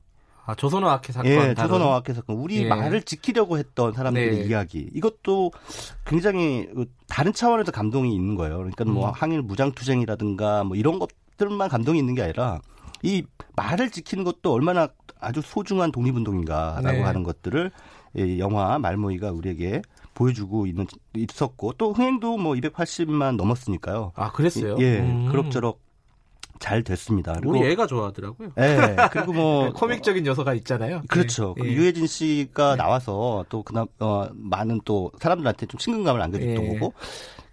아, 0.47 0.55
조선어학회 0.55 1.11
사건. 1.11 1.29
예, 1.29 1.53
조선어학회 1.53 2.13
사건, 2.13 2.37
우리 2.37 2.63
예. 2.63 2.67
말을 2.69 3.01
지키려고 3.01 3.57
했던 3.57 3.91
사람들의 3.91 4.31
네. 4.31 4.45
이야기. 4.45 4.89
이것도 4.93 5.51
굉장히 6.05 6.69
그 6.73 6.85
다른 7.09 7.33
차원에서 7.33 7.73
감동이 7.73 8.15
있는 8.15 8.35
거예요. 8.35 8.55
그러니까 8.55 8.85
뭐 8.85 9.09
음. 9.09 9.11
항일 9.13 9.41
무장투쟁이라든가 9.41 10.63
뭐 10.63 10.77
이런 10.77 10.99
것 10.99 11.09
들만 11.37 11.69
감동이 11.69 11.99
있는 11.99 12.15
게 12.15 12.23
아니라 12.23 12.59
이 13.03 13.23
말을 13.55 13.89
지키는 13.91 14.23
것도 14.23 14.51
얼마나 14.51 14.89
아주 15.19 15.41
소중한 15.41 15.91
독립운동인가라고 15.91 16.97
네. 16.97 17.01
하는 17.01 17.23
것들을 17.23 17.71
이 18.15 18.39
영화 18.39 18.79
말모이가 18.79 19.31
우리에게 19.31 19.81
보여주고 20.13 20.65
있는 20.65 20.87
있었고 21.15 21.73
또 21.77 21.93
흥행도 21.93 22.37
뭐 22.37 22.53
280만 22.55 23.35
넘었으니까요. 23.35 24.13
아, 24.15 24.31
그랬어요? 24.31 24.75
예, 24.79 24.99
음. 24.99 25.29
그럭저럭 25.29 25.79
잘 26.59 26.83
됐습니다. 26.83 27.33
그리고 27.33 27.51
우리 27.51 27.67
애가 27.71 27.85
좋아하더라고요. 27.85 28.49
예, 28.57 28.95
그리고 29.11 29.33
뭐 29.33 29.71
코믹적인 29.73 30.25
요소가 30.25 30.55
있잖아요. 30.55 31.03
그렇죠. 31.07 31.53
예. 31.59 31.61
그 31.61 31.67
예. 31.67 31.73
유해진 31.73 32.07
씨가 32.07 32.75
나와서 32.77 33.45
또 33.49 33.61
그나 33.61 33.85
어 33.99 34.27
많은 34.33 34.81
또 34.85 35.11
사람들한테 35.19 35.67
좀 35.67 35.77
친근감을 35.77 36.19
안겨줬던 36.19 36.65
예. 36.65 36.73
거고 36.73 36.93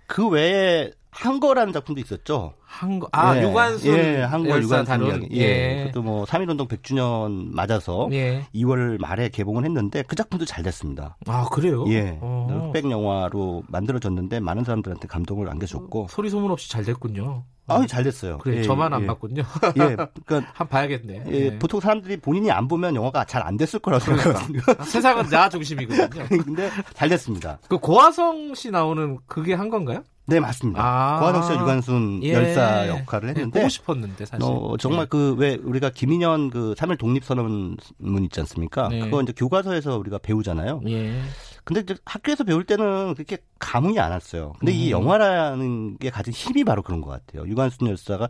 그 0.06 0.28
외에 0.28 0.90
한거라는 1.14 1.72
작품도 1.72 2.00
있었죠. 2.00 2.54
한거 2.64 3.08
아, 3.12 3.36
예. 3.36 3.42
유관순 3.42 3.96
예, 3.96 4.22
한거 4.22 4.60
유관순 4.60 5.06
이야기. 5.06 5.28
예. 5.32 5.40
예. 5.40 5.78
그것도 5.86 6.02
뭐 6.02 6.24
3.1운동 6.24 6.68
100주년 6.68 7.52
맞아서 7.54 8.08
예. 8.12 8.46
2월 8.54 9.00
말에 9.00 9.28
개봉을 9.28 9.64
했는데 9.64 10.02
그 10.02 10.16
작품도 10.16 10.44
잘 10.44 10.64
됐습니다. 10.64 11.16
아, 11.26 11.46
그래요? 11.52 11.84
예. 11.88 12.18
어. 12.20 12.66
흑백 12.72 12.90
영화로 12.90 13.62
만들어졌는데 13.68 14.40
많은 14.40 14.64
사람들한테 14.64 15.06
감동을 15.06 15.48
안겨줬고 15.50 16.08
소리 16.10 16.30
소문 16.30 16.50
없이 16.50 16.68
잘 16.70 16.84
됐군요. 16.84 17.44
아, 17.66 17.86
잘 17.86 18.04
됐어요. 18.04 18.36
그래, 18.38 18.58
예, 18.58 18.62
저만 18.62 18.92
안 18.92 19.02
예. 19.02 19.06
봤군요. 19.06 19.42
예. 19.42 19.72
그러니까 19.72 20.10
한번 20.52 20.68
봐야겠네. 20.68 21.24
예, 21.28 21.32
예. 21.32 21.58
보통 21.58 21.80
사람들이 21.80 22.18
본인이 22.18 22.50
안 22.50 22.68
보면 22.68 22.94
영화가 22.94 23.24
잘 23.24 23.44
안 23.44 23.56
됐을 23.58 23.78
거라고 23.78 24.02
생각하거든요. 24.04 24.60
세상은 24.84 25.26
나 25.28 25.48
중심이거든요. 25.50 26.24
근데 26.44 26.70
잘 26.94 27.08
됐습니다. 27.10 27.58
그 27.68 27.78
고화성 27.78 28.54
씨 28.54 28.70
나오는 28.70 29.18
그게 29.26 29.52
한 29.54 29.68
건가요? 29.70 30.02
네, 30.26 30.40
맞습니다. 30.40 30.80
아. 30.82 31.20
고한옥 31.20 31.44
씨가 31.44 31.60
유관순 31.60 32.20
예. 32.22 32.32
열사 32.32 32.88
역할을 32.88 33.28
예, 33.28 33.30
했는데 33.32 33.60
보고 33.60 33.68
싶었는데 33.68 34.24
사실. 34.24 34.42
어, 34.42 34.76
정말 34.78 35.06
그 35.06 35.34
왜 35.36 35.56
우리가 35.62 35.90
김인현 35.90 36.50
그 36.50 36.74
3일 36.76 36.98
독립선언문 36.98 38.24
있지 38.24 38.40
않습니까? 38.40 38.88
네. 38.88 39.00
그거 39.00 39.20
이제 39.22 39.32
교과서에서 39.36 39.98
우리가 39.98 40.18
배우잖아요. 40.18 40.80
예. 40.88 41.20
근데 41.64 41.80
이제 41.80 41.96
학교에서 42.04 42.44
배울 42.44 42.64
때는 42.64 43.14
그렇게 43.14 43.38
감흥이 43.58 43.98
안 43.98 44.12
왔어요. 44.12 44.52
근데 44.58 44.72
이 44.72 44.88
음. 44.88 44.90
영화라는 45.00 45.98
게 45.98 46.10
가진 46.10 46.32
힘이 46.32 46.64
바로 46.64 46.82
그런 46.82 47.00
것 47.00 47.10
같아요. 47.10 47.48
유관순 47.48 47.88
열사가 47.88 48.28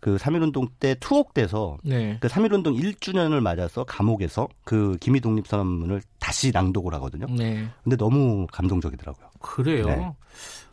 그 0.00 0.16
3.1운동 0.16 0.68
때 0.78 0.94
투옥돼서 1.00 1.78
네. 1.82 2.18
그 2.20 2.28
3.1운동 2.28 2.80
1주년을 2.80 3.40
맞아서 3.40 3.82
감옥에서 3.84 4.48
그 4.64 4.96
기미 5.00 5.20
독립선언문을 5.20 6.02
다시 6.20 6.52
낭독을 6.52 6.94
하거든요. 6.94 7.26
네. 7.36 7.68
근데 7.82 7.96
너무 7.96 8.46
감동적이더라고요. 8.52 9.26
그래요. 9.40 9.86
네. 9.86 10.12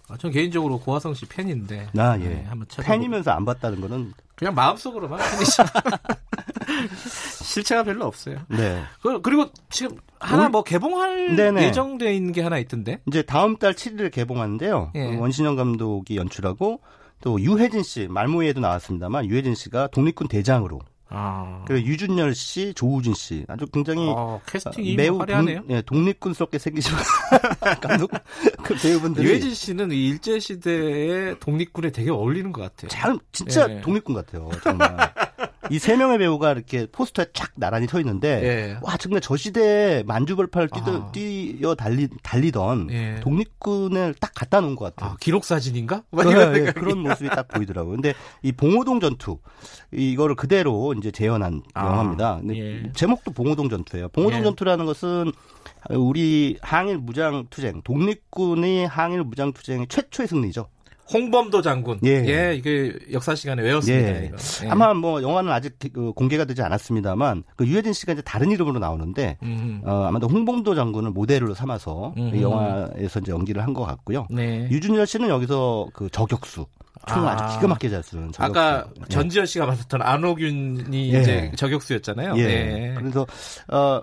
아, 0.08 0.18
전 0.18 0.32
개인적으로 0.32 0.80
고화성 0.80 1.14
씨 1.16 1.26
팬인데. 1.26 1.88
아, 1.97 2.18
예. 2.20 2.24
네, 2.30 2.45
한번 2.47 2.68
찾아보 2.68 2.88
팬이면서 2.88 3.32
안 3.32 3.43
봤다는 3.45 3.82
거는 3.82 4.14
그냥 4.36 4.53
마음속으로만 4.53 5.18
팬이죠. 5.20 5.64
실체가 7.43 7.84
별로 7.84 8.06
없어요. 8.06 8.38
네. 8.49 8.84
그- 9.01 9.22
그리고 9.22 9.47
지금 9.70 9.97
하나 10.20 10.49
뭐 10.49 10.64
개봉할 10.64 11.36
네네. 11.36 11.64
예정돼 11.68 12.16
있는 12.16 12.34
게 12.34 12.41
하나 12.41 12.58
있던데. 12.60 12.99
이제 13.08 13.22
다음 13.22 13.58
달 13.58 13.74
7일에 13.74 14.12
개봉하는데요. 14.12 14.91
예. 14.95 15.12
그 15.16 15.18
원신영 15.20 15.56
감독이 15.56 16.18
연출하고 16.18 16.82
또 17.22 17.39
유해진 17.41 17.82
씨 17.84 18.08
말모이에도 18.10 18.60
나왔습니다만 18.60 19.26
유해진 19.26 19.56
씨가 19.56 19.88
독립군 19.88 20.28
대장으로 20.28 20.82
아. 21.10 21.64
그리고 21.68 21.88
유준열 21.88 22.34
씨, 22.34 22.74
조우진 22.74 23.14
씨 23.14 23.45
아주 23.47 23.66
굉장히 23.68 24.08
어, 24.10 24.41
캐스팅이 24.47 24.95
매우 24.95 25.20
화려하네요. 25.20 25.62
독, 25.62 25.70
예, 25.70 25.82
독립군스럽게 25.82 26.58
생기시고 26.58 26.97
감독 27.82 28.12
그 28.64 28.76
배우분들이 28.76 29.28
유해진 29.28 29.53
씨는 29.53 29.91
이 29.91 30.10
일제 30.10 30.39
시대의 30.39 31.39
독립군에 31.39 31.91
되게 31.91 32.10
어울리는 32.10 32.51
것 32.51 32.62
같아요. 32.62 32.89
잘 32.89 33.18
진짜 33.32 33.68
예. 33.70 33.82
독립군 33.82 34.16
같아요. 34.16 34.49
정말 34.64 34.97
이 35.72 35.80
세 35.80 35.95
명의 35.97 36.18
배우가 36.18 36.51
이렇게 36.51 36.88
포스터에 36.91 37.28
쫙 37.34 37.51
나란히 37.55 37.88
서 37.88 37.99
있는데 37.99 38.41
예. 38.43 38.78
와 38.82 38.97
정말 38.97 39.22
저 39.22 39.36
시대에 39.36 40.03
만주벌판을 40.03 40.70
뛰, 40.70 40.80
아. 40.86 41.11
뛰어 41.11 41.76
달리 41.76 42.07
달리던 42.24 42.89
예. 42.91 43.20
독립군을 43.22 44.16
딱 44.20 44.32
갖다 44.36 44.61
놓은 44.61 44.76
것 44.76 44.95
같아요. 44.95 45.11
아, 45.13 45.18
기록 45.20 45.45
사진인가? 45.45 46.03
그, 46.11 46.24
생각이. 46.24 46.74
그런 46.74 46.99
모습이 46.99 47.30
딱 47.30 47.47
보이더라고요. 47.47 47.93
근데 47.95 48.13
이 48.41 48.51
봉오동 48.51 48.99
전투 48.99 49.39
이거를 49.91 50.36
그대로 50.36 50.93
이제 50.97 51.11
재현한 51.11 51.61
아, 51.74 51.86
영화입니다. 51.88 52.41
예. 52.53 52.91
제목도 52.93 53.32
봉오동 53.32 53.70
전투예요. 53.70 54.09
봉오동 54.09 54.39
예. 54.39 54.43
전투라는 54.43 54.86
것은 54.86 55.32
우리 55.89 56.57
항일 56.61 56.97
무장 56.97 57.47
투쟁, 57.49 57.82
독립군의 57.84 58.88
항일 58.88 59.24
무장 59.24 59.53
투쟁의 59.53 59.88
최초의 59.88 60.28
승리죠. 60.28 60.68
홍범도 61.14 61.62
장군. 61.62 61.99
예. 62.03 62.24
예, 62.26 62.56
이게 62.56 62.91
역사 63.12 63.36
시간에 63.36 63.62
외웠습니다. 63.62 64.08
예. 64.10 64.32
예. 64.64 64.70
아마 64.70 64.93
뭐 64.95 65.22
영화는 65.22 65.51
아직 65.51 65.78
그 65.93 66.12
공개가 66.14 66.45
되지 66.45 66.62
않았습니다만 66.64 67.43
그 67.56 67.68
유해진 67.68 67.93
씨가 67.93 68.14
이제 68.14 68.22
다른 68.24 68.49
이름으로 68.49 68.80
나오는데 68.80 69.38
음. 69.43 69.82
어, 69.86 70.06
아마도 70.06 70.28
홍범도 70.28 70.74
장군을 70.74 71.12
모델로 71.12 71.53
삼아서 71.53 72.14
음. 72.18 72.32
이 72.36 72.41
영화에서 72.41 73.20
이제 73.20 73.32
연기를 73.32 73.62
한 73.62 73.76
것 73.76 73.84
같고요. 73.86 74.26
네. 74.32 74.70
유준열 74.72 75.06
씨는 75.06 75.28
여기서 75.30 75.88
그 75.93 76.10
저격수 76.10 76.66
총을 77.08 77.28
아. 77.28 77.34
아. 77.34 77.49
주 77.49 77.58
기가 77.58 77.68
막히게 77.68 77.89
잘 77.91 78.01
쓰는 78.01 78.32
저격수. 78.32 78.43
아까 78.43 78.88
예. 79.01 79.06
전지현 79.10 79.45
씨가 79.45 79.66
맡았던 79.66 80.01
안호균이 80.01 81.14
예. 81.14 81.22
이제 81.22 81.51
저격수였잖아요. 81.58 82.36
예. 82.38 82.47
네. 82.47 82.93
그래서 82.97 83.28
어 83.68 84.01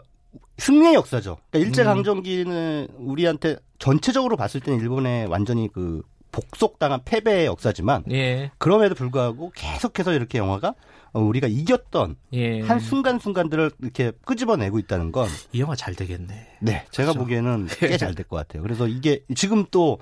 승리의 0.59 0.95
역사죠. 0.95 1.39
그러니까 1.51 1.67
일제 1.67 1.83
음. 1.83 1.87
강점기는 1.87 2.89
우리한테 2.99 3.57
전체적으로 3.79 4.37
봤을 4.37 4.61
때는 4.61 4.79
일본의 4.81 5.27
완전히 5.29 5.69
그 5.73 6.03
복속당한 6.33 7.01
패배의 7.05 7.47
역사지만 7.47 8.05
예. 8.11 8.51
그럼에도 8.59 8.95
불구하고 8.97 9.53
계속해서 9.55 10.13
이렇게 10.15 10.39
영화가 10.39 10.75
어, 11.13 11.21
우리가 11.21 11.47
이겼던 11.47 12.17
예. 12.33 12.61
한 12.63 12.81
순간 12.81 13.19
순간들을 13.19 13.71
이렇게 13.83 14.13
끄집어내고 14.25 14.79
있다는 14.81 15.13
건 15.13 15.29
이 15.53 15.61
영화 15.61 15.77
잘 15.77 15.95
되겠네. 15.95 16.49
네, 16.61 16.87
제가 16.91 17.13
그렇죠. 17.13 17.19
보기에는 17.21 17.67
꽤 17.79 17.97
잘 17.99 18.15
될 18.15 18.25
것 18.27 18.37
같아요. 18.37 18.63
그래서 18.63 18.89
이게 18.89 19.23
지금 19.37 19.65
또 19.71 19.99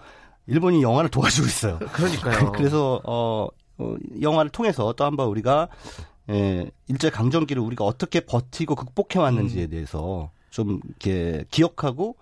일본이 0.46 0.82
영화를 0.82 1.10
도와주고 1.10 1.46
있어요. 1.46 1.78
그러니까요. 1.78 2.52
그래서 2.56 3.00
어, 3.04 3.48
어, 3.78 3.96
영화를 4.22 4.50
통해서 4.50 4.92
또 4.94 5.04
한 5.04 5.16
번 5.16 5.26
우리가 5.28 5.68
예, 6.30 6.70
일제 6.86 7.10
강점기를 7.10 7.60
우리가 7.60 7.84
어떻게 7.84 8.20
버티고 8.20 8.76
극복해 8.76 9.18
왔는지에 9.18 9.64
음. 9.64 9.70
대해서 9.70 10.30
좀 10.50 10.80
이렇게 10.86 11.44
기억하고 11.50 12.14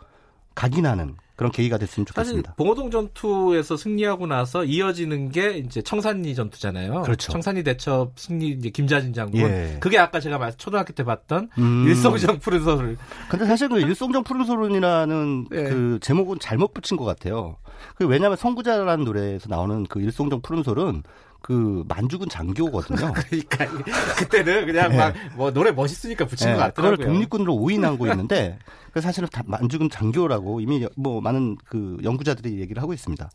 각인하는 0.55 1.17
그런 1.39 1.53
계기가 1.53 1.79
됐으면 1.79 2.05
사실 2.13 2.33
좋겠습니다. 2.33 2.55
봉오동 2.57 2.91
전투에서 2.91 3.77
승리하고 3.77 4.27
나서 4.27 4.65
이어지는 4.65 5.31
게 5.31 5.59
이제 5.59 5.81
청산리 5.81 6.35
전투잖아요. 6.35 7.03
그렇죠. 7.03 7.31
청산리 7.31 7.63
대첩 7.63 8.11
승리 8.17 8.49
이제 8.49 8.71
김자진 8.71 9.13
장군. 9.13 9.43
예. 9.43 9.77
그게 9.79 10.01
아까 10.01 10.19
제가 10.19 10.37
말 10.39 10.53
초등학교 10.57 10.93
때 10.93 11.05
봤던 11.05 11.51
음. 11.59 11.87
일성정 11.87 12.41
푸른 12.41 12.65
서를 12.65 12.99
근데 13.29 13.47
사실 13.47 13.69
그 13.69 13.79
일송정 13.79 14.25
푸른 14.25 14.45
소론이라는 14.47 15.47
예. 15.53 15.63
그 15.71 16.01
제목은 16.03 16.41
잘못 16.41 16.75
붙인 16.75 16.97
것 16.97 17.05
같아요. 17.05 17.57
그 17.95 18.05
왜냐하면 18.05 18.37
성구자라는 18.37 19.05
노래에서 19.05 19.49
나오는 19.49 19.87
그 19.87 20.01
일송정 20.01 20.41
푸른 20.43 20.65
솔은 20.65 21.05
그 21.41 21.85
만주군 21.89 22.29
장교거든요. 22.29 23.13
그러니까 23.15 23.67
그때는 24.17 24.67
그냥 24.67 24.97
막 24.97 25.15
뭐 25.37 25.53
노래 25.53 25.71
멋있으니까 25.71 26.27
붙인 26.27 26.49
예, 26.49 26.53
것 26.53 26.59
같더라고요. 26.59 26.97
그걸 26.97 27.13
독립군으로 27.13 27.55
오인하고 27.55 28.07
있는데 28.09 28.59
그 28.93 29.01
사실은 29.01 29.29
다 29.31 29.43
만주군 29.47 29.89
장교라고 29.91 30.61
이미 30.61 30.85
뭐 30.97 31.21
많은 31.21 31.57
그 31.65 31.97
연구자들이 32.03 32.61
얘기를 32.61 32.83
하고 32.83 32.93
있습니다. 32.93 33.31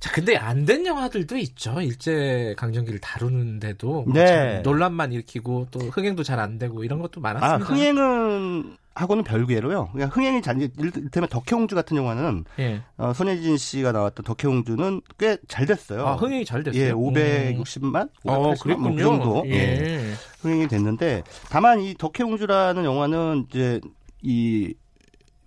자, 0.00 0.12
근데 0.12 0.36
안 0.36 0.64
된 0.64 0.84
영화들도 0.86 1.36
있죠. 1.36 1.80
일제 1.80 2.54
강점기를 2.56 2.98
다루는데도 3.00 4.06
네. 4.12 4.26
참 4.26 4.62
논란만 4.62 5.12
일으키고 5.12 5.68
또 5.70 5.78
흥행도 5.80 6.22
잘 6.22 6.40
안 6.40 6.58
되고 6.58 6.82
이런 6.84 6.98
것도 7.00 7.20
아 7.20 7.32
많았습니다. 7.34 7.72
흥행은 7.72 8.76
하고는 8.94 9.24
별개로요. 9.24 9.90
그냥 9.92 10.08
흥행이 10.12 10.40
잘 10.42 10.60
이를테면 10.60 11.28
덕혜옹주 11.28 11.74
같은 11.74 11.96
영화는 11.96 12.44
예. 12.60 12.82
어, 12.96 13.12
손예진 13.12 13.56
씨가 13.56 13.90
나왔던 13.92 14.24
덕혜옹주는 14.24 15.00
꽤 15.18 15.36
잘 15.48 15.66
됐어요. 15.66 16.06
아, 16.06 16.14
흥행이 16.14 16.44
잘 16.44 16.62
됐어요. 16.62 16.80
예, 16.82 16.90
음. 16.92 16.98
560만, 16.98 18.08
580만 18.24 18.30
어, 18.30 18.38
뭐 18.40 18.54
그랬군요. 18.60 18.94
그 18.96 19.02
정도 19.02 19.42
예. 19.46 19.52
예. 19.52 20.12
흥행이 20.40 20.68
됐는데 20.68 21.22
다만 21.50 21.80
이 21.80 21.94
덕혜옹주라는 21.94 22.84
영화는 22.84 23.46
이제 23.50 23.80
이 24.22 24.74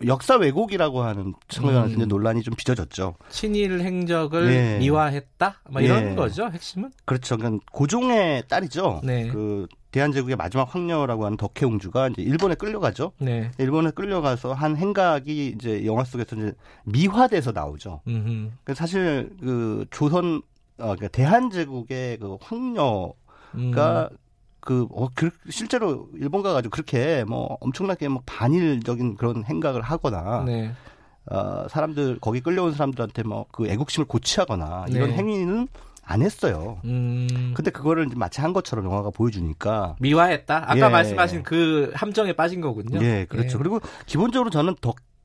역사 0.06 0.36
왜곡이라고 0.36 1.02
하는 1.02 1.34
측면에서 1.48 2.02
음. 2.04 2.08
논란이 2.08 2.44
좀 2.44 2.54
빚어졌죠. 2.56 3.16
친일 3.30 3.80
행적을 3.82 4.50
예. 4.54 4.78
미화했다? 4.80 5.62
뭐 5.72 5.82
이런 5.82 6.12
예. 6.12 6.16
거죠, 6.16 6.50
핵심은? 6.52 6.92
그렇죠. 7.06 7.38
그러니까 7.38 7.64
고종의 7.72 8.44
딸이죠. 8.48 9.02
네. 9.04 9.28
그 9.28 9.68
대한제국의 9.98 10.36
마지막 10.36 10.74
황녀라고 10.74 11.26
하는 11.26 11.38
덕혜옹주가 11.38 12.10
이제 12.10 12.22
일본에 12.22 12.54
끌려가죠. 12.54 13.14
네. 13.18 13.50
일본에 13.58 13.90
끌려가서 13.92 14.54
한 14.54 14.78
행각이 14.78 15.48
이제 15.56 15.86
영화 15.86 16.04
속에서 16.04 16.36
이제 16.36 16.54
미화돼서 16.86 17.52
나오죠. 17.52 18.02
음흠. 18.08 18.52
그 18.64 18.76
사실 18.76 19.36
그 19.40 19.86
조선 19.90 20.42
어 20.78 20.94
그러니까 20.96 21.08
대한제국의 21.08 22.20
그 22.20 22.38
황녀가 22.40 23.14
음. 23.56 24.18
그, 24.60 24.86
어, 24.92 25.08
그, 25.16 25.30
실제로 25.50 26.10
일본 26.16 26.44
가가지고 26.44 26.72
그렇게 26.72 27.24
뭐 27.24 27.58
엄청나게 27.62 28.10
뭐 28.10 28.22
반일적인 28.26 29.16
그런 29.16 29.46
행각을 29.46 29.82
하거나, 29.82 30.44
네. 30.44 30.74
어, 31.32 31.68
사람들, 31.70 32.20
거기 32.20 32.42
끌려온 32.42 32.74
사람들한테 32.74 33.24
뭐 33.24 33.46
그 33.52 33.68
애국심을 33.68 34.08
고취하거나 34.08 34.88
이런 34.90 35.12
네. 35.12 35.16
행위는 35.16 35.70
안 36.10 36.22
했어요. 36.22 36.80
음. 36.86 37.52
근데 37.54 37.70
그거를 37.70 38.08
마치 38.16 38.40
한 38.40 38.54
것처럼 38.54 38.86
영화가 38.86 39.10
보여주니까. 39.10 39.98
미화했다? 40.00 40.72
아까 40.72 40.78
예. 40.78 40.90
말씀하신 40.90 41.44
그 41.44 41.92
함정에 41.94 42.32
빠진 42.32 42.62
거군요. 42.62 43.04
예, 43.04 43.26
그렇죠. 43.28 43.58
그리고 43.58 43.82
기본적으로 44.06 44.50
저는 44.50 44.76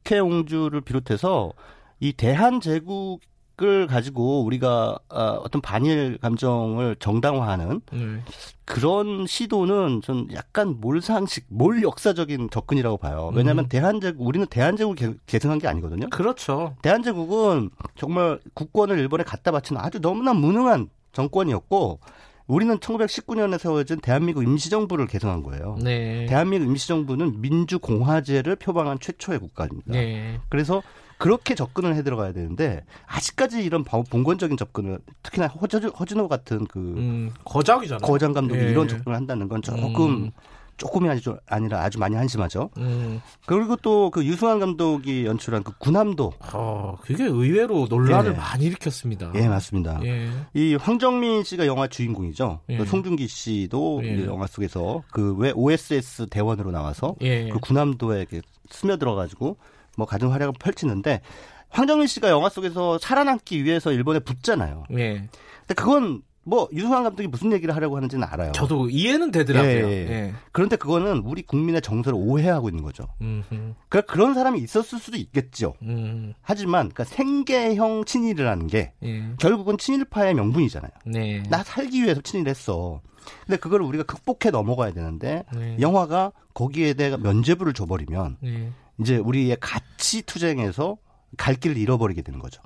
덕혜옹주를 0.04 0.80
비롯해서 0.80 1.52
이 2.00 2.12
대한 2.12 2.60
제국 2.60 3.20
을 3.60 3.86
가지고 3.86 4.42
우리가 4.44 4.98
어, 5.10 5.20
어떤 5.44 5.60
반일 5.60 6.16
감정을 6.22 6.96
정당화하는 6.98 7.82
음. 7.92 8.24
그런 8.64 9.26
시도는 9.26 10.00
좀 10.02 10.26
약간 10.32 10.78
몰상식, 10.80 11.44
몰 11.48 11.82
역사적인 11.82 12.48
접근이라고 12.50 12.96
봐요. 12.96 13.30
왜냐하면 13.34 13.66
음. 13.66 13.68
대한제국, 13.68 14.26
우리는 14.26 14.46
대한제국을 14.46 14.96
개- 14.96 15.14
계승한 15.26 15.58
게 15.58 15.68
아니거든요. 15.68 16.08
그렇죠. 16.08 16.74
대한제국은 16.80 17.68
정말 17.94 18.40
국권을 18.54 18.98
일본에 18.98 19.22
갖다 19.22 19.52
바치는 19.52 19.80
아주 19.82 20.00
너무나 20.00 20.32
무능한 20.32 20.88
정권이었고, 21.12 22.00
우리는 22.46 22.76
1919년에 22.78 23.58
세워진 23.58 24.00
대한민국 24.00 24.42
임시정부를 24.44 25.06
계승한 25.06 25.42
거예요. 25.42 25.76
네. 25.82 26.24
대한민국 26.26 26.66
임시정부는 26.68 27.40
민주공화제를 27.42 28.56
표방한 28.56 28.98
최초의 28.98 29.38
국가입니다. 29.40 29.92
네. 29.92 30.40
그래서 30.48 30.82
그렇게 31.22 31.54
접근을 31.54 31.94
해 31.94 32.02
들어가야 32.02 32.32
되는데 32.32 32.82
아직까지 33.06 33.62
이런 33.64 33.84
바- 33.84 34.02
봉건적인 34.02 34.56
접근을 34.56 34.98
특히나 35.22 35.46
허저, 35.46 35.78
허준호 35.78 36.26
같은 36.28 36.66
그 36.66 36.78
음, 36.80 37.30
거작이잖아요. 37.44 38.00
거장 38.00 38.32
감독이 38.32 38.60
예. 38.60 38.70
이런 38.70 38.88
접근을 38.88 39.16
한다는 39.16 39.48
건 39.48 39.62
조금 39.62 40.24
음. 40.24 40.30
조금이 40.78 41.08
아니죠 41.08 41.38
아니라 41.46 41.82
아주 41.82 41.98
많이 42.00 42.16
한심하죠. 42.16 42.70
음. 42.78 43.20
그리고 43.46 43.76
또 43.76 44.10
그 44.10 44.24
유승환 44.24 44.58
감독이 44.58 45.26
연출한 45.26 45.62
그 45.62 45.72
군함도 45.78 46.32
어, 46.54 46.96
그게 47.02 47.24
의외로 47.24 47.86
논란을 47.88 48.32
예. 48.32 48.36
많이 48.36 48.64
일으켰습니다. 48.64 49.30
예 49.36 49.46
맞습니다. 49.48 50.00
예. 50.02 50.28
이 50.54 50.74
황정민 50.74 51.44
씨가 51.44 51.66
영화 51.68 51.86
주인공이죠. 51.86 52.60
예. 52.70 52.78
그 52.78 52.84
송중기 52.86 53.28
씨도 53.28 54.00
예. 54.02 54.08
이 54.14 54.24
영화 54.24 54.46
속에서 54.48 55.02
그 55.12 55.36
왜 55.38 55.52
OSS 55.54 56.26
대원으로 56.30 56.72
나와서 56.72 57.14
예. 57.20 57.48
그 57.48 57.60
군함도에 57.60 58.26
스며들어가지고 58.70 59.58
뭐 59.96 60.06
가진 60.06 60.28
활약을 60.28 60.54
펼치는데 60.58 61.20
황정민 61.68 62.06
씨가 62.06 62.28
영화 62.28 62.48
속에서 62.48 62.98
살아남기 62.98 63.64
위해서 63.64 63.92
일본에 63.92 64.18
붙잖아요. 64.18 64.84
예. 64.92 65.28
근데 65.60 65.74
그건 65.74 66.22
뭐 66.44 66.68
유승환 66.72 67.04
감독이 67.04 67.28
무슨 67.28 67.52
얘기를 67.52 67.74
하려고 67.74 67.96
하는지는 67.96 68.26
알아요. 68.28 68.52
저도 68.52 68.90
이해는 68.90 69.30
되더라고요. 69.30 69.70
예, 69.70 69.90
예. 69.90 70.10
예. 70.10 70.34
그런데 70.50 70.76
그거는 70.76 71.18
우리 71.18 71.42
국민의 71.42 71.82
정서를 71.82 72.18
오해하고 72.20 72.68
있는 72.68 72.82
거죠. 72.82 73.06
음흠. 73.20 73.74
그러니까 73.88 74.12
그런 74.12 74.34
사람이 74.34 74.58
있었을 74.60 74.98
수도 74.98 75.16
있겠죠. 75.16 75.74
음. 75.82 76.34
하지만 76.42 76.88
그러니까 76.88 77.04
생계형 77.04 78.04
친일이라는 78.04 78.66
게 78.66 78.92
예. 79.04 79.22
결국은 79.38 79.78
친일파의 79.78 80.34
명분이잖아요. 80.34 80.90
네. 81.06 81.42
나 81.48 81.62
살기 81.62 82.02
위해서 82.02 82.20
친일했어. 82.20 83.00
근데 83.46 83.56
그걸 83.56 83.82
우리가 83.82 84.02
극복해 84.02 84.50
넘어가야 84.50 84.92
되는데 84.92 85.44
네. 85.54 85.76
영화가 85.80 86.32
거기에 86.54 86.94
대해 86.94 87.16
면죄부를 87.16 87.72
줘버리면 87.72 88.38
네. 88.40 88.72
이제 89.00 89.16
우리의 89.16 89.56
가치 89.60 90.22
투쟁에서 90.22 90.96
갈 91.36 91.54
길을 91.54 91.76
잃어버리게 91.76 92.22
되는 92.22 92.38
거죠. 92.38 92.62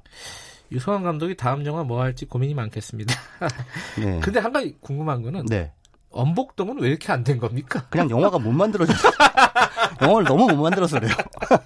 유성환 0.73 1.05
감독이 1.05 1.37
다음 1.37 1.65
영화 1.67 1.85
뭐 1.85 2.03
할지 2.03 2.25
고민이 2.27 2.55
많겠습니다. 2.55 3.15
네. 4.01 4.21
근데 4.21 4.41
한 4.41 4.53
가지 4.53 4.77
궁금한 4.81 5.23
거는 5.23 5.47
네. 5.47 5.73
엄복동은 6.11 6.81
왜 6.81 6.89
이렇게 6.89 7.13
안 7.13 7.23
된 7.25 7.39
겁니까? 7.39 7.87
그냥 7.91 8.11
영화가 8.11 8.39
못 8.39 8.51
만들어져서 8.51 9.09
영화를 10.03 10.25
너무 10.27 10.47
못 10.49 10.63
만들어서 10.63 10.99
그래요. 10.99 11.15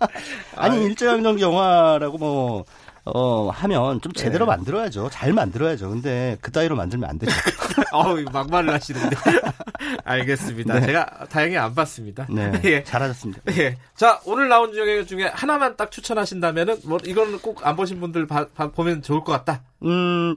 아니 0.56 0.84
일제강점기 0.84 1.42
영화라고 1.42 2.18
뭐 2.18 2.64
어, 3.04 3.48
하면 3.50 4.00
좀 4.00 4.12
제대로 4.12 4.44
네. 4.44 4.50
만들어야죠. 4.50 5.08
잘 5.10 5.32
만들어야죠. 5.32 5.88
근데 5.90 6.36
그 6.40 6.52
따위로 6.52 6.76
만들면 6.76 7.08
안 7.08 7.18
되죠. 7.18 7.32
어우, 7.92 8.22
막말을 8.32 8.72
하시는데. 8.74 9.16
알겠습니다. 10.04 10.80
네. 10.80 10.86
제가 10.86 11.26
다행히 11.30 11.56
안 11.56 11.74
봤습니다. 11.74 12.26
네. 12.28 12.52
예. 12.64 12.84
잘하셨습니다. 12.84 13.40
예. 13.58 13.76
자, 13.96 14.20
오늘 14.24 14.48
나온 14.48 14.72
중에, 14.72 15.04
중에 15.06 15.24
하나만 15.32 15.76
딱 15.76 15.90
추천하신다면은, 15.90 16.80
뭐, 16.84 16.98
이거는 17.04 17.38
꼭 17.40 17.60
안 17.66 17.76
보신 17.76 18.00
분들 18.00 18.26
봐- 18.26 18.46
봐- 18.54 18.70
보면 18.70 19.02
좋을 19.02 19.22
것 19.24 19.32
같다. 19.32 19.62
음, 19.82 20.36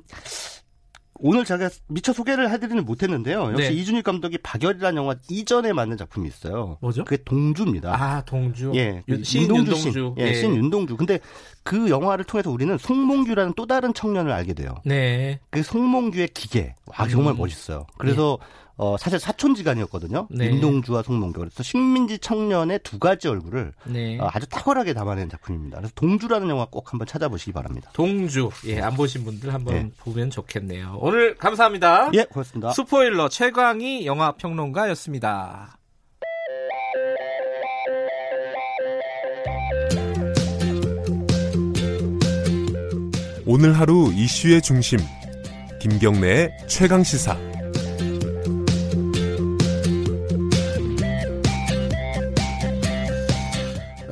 오늘 1.25 1.45
제가 1.45 1.69
미처 1.87 2.11
소개를 2.11 2.49
해드리는 2.51 2.83
못했는데요. 2.83 3.53
역시 3.53 3.69
네. 3.69 3.73
이준익 3.75 4.03
감독이 4.03 4.37
박열이라는 4.39 4.97
영화 5.01 5.15
이전에 5.29 5.71
만든 5.71 5.95
작품이 5.95 6.27
있어요. 6.27 6.77
뭐죠? 6.81 7.05
그게 7.05 7.23
동주입니다. 7.23 7.93
아, 7.95 8.21
동주. 8.25 8.73
예, 8.75 9.01
윤- 9.07 9.23
시인 9.23 9.43
윤동주 9.43 9.71
윤동주. 9.71 9.91
신, 9.91 10.15
예, 10.17 10.33
신 10.33 10.53
윤동주. 10.53 10.97
근데 10.97 11.19
그 11.63 11.89
영화를 11.89 12.25
통해서 12.25 12.51
우리는 12.51 12.77
송몽규라는 12.77 13.53
또 13.55 13.65
다른 13.65 13.93
청년을 13.93 14.33
알게 14.33 14.53
돼요. 14.53 14.75
네. 14.83 15.39
그 15.49 15.63
송몽규의 15.63 16.27
기계, 16.33 16.75
와 16.87 17.07
정말 17.07 17.35
음. 17.35 17.37
멋있어요. 17.37 17.87
그래서 17.97 18.37
어, 18.75 18.97
사실 18.97 19.19
사촌지간이었거든요. 19.19 20.27
네. 20.31 20.47
윤동주와 20.47 21.03
송몽규. 21.03 21.39
그래서 21.39 21.61
식민지 21.61 22.17
청년의 22.17 22.79
두 22.83 22.97
가지 22.99 23.27
얼굴을 23.27 23.73
네. 23.85 24.19
어, 24.19 24.29
아주 24.31 24.47
탁월하게 24.47 24.93
담아낸 24.93 25.29
작품입니다. 25.29 25.77
그래서 25.77 25.93
동주라는 25.95 26.49
영화 26.49 26.65
꼭 26.65 26.91
한번 26.91 27.07
찾아보시기 27.07 27.51
바랍니다. 27.51 27.91
동주. 27.93 28.49
예, 28.65 28.81
안 28.81 28.95
보신 28.95 29.23
분들 29.23 29.53
한번 29.53 29.75
네. 29.75 29.91
보면 29.99 30.29
좋겠네요. 30.31 30.97
오늘 30.99 31.35
감사합니다. 31.35 32.09
예, 32.13 32.23
고맙습니다. 32.25 32.71
스포일러 32.71 33.29
최광희 33.29 34.05
영화 34.05 34.31
평론가였습니다. 34.33 35.77
오늘 43.45 43.77
하루 43.77 44.11
이슈의 44.13 44.61
중심 44.61 44.99
김경래의 45.79 46.49
최강 46.67 47.03
시사 47.03 47.37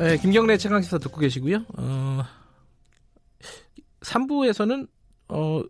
네, 0.01 0.17
김경래 0.17 0.57
최강시사 0.57 0.97
듣고 0.97 1.19
계시고요. 1.19 1.63
어, 1.77 2.23
3부에서는 3.99 4.87
어, 5.27 5.61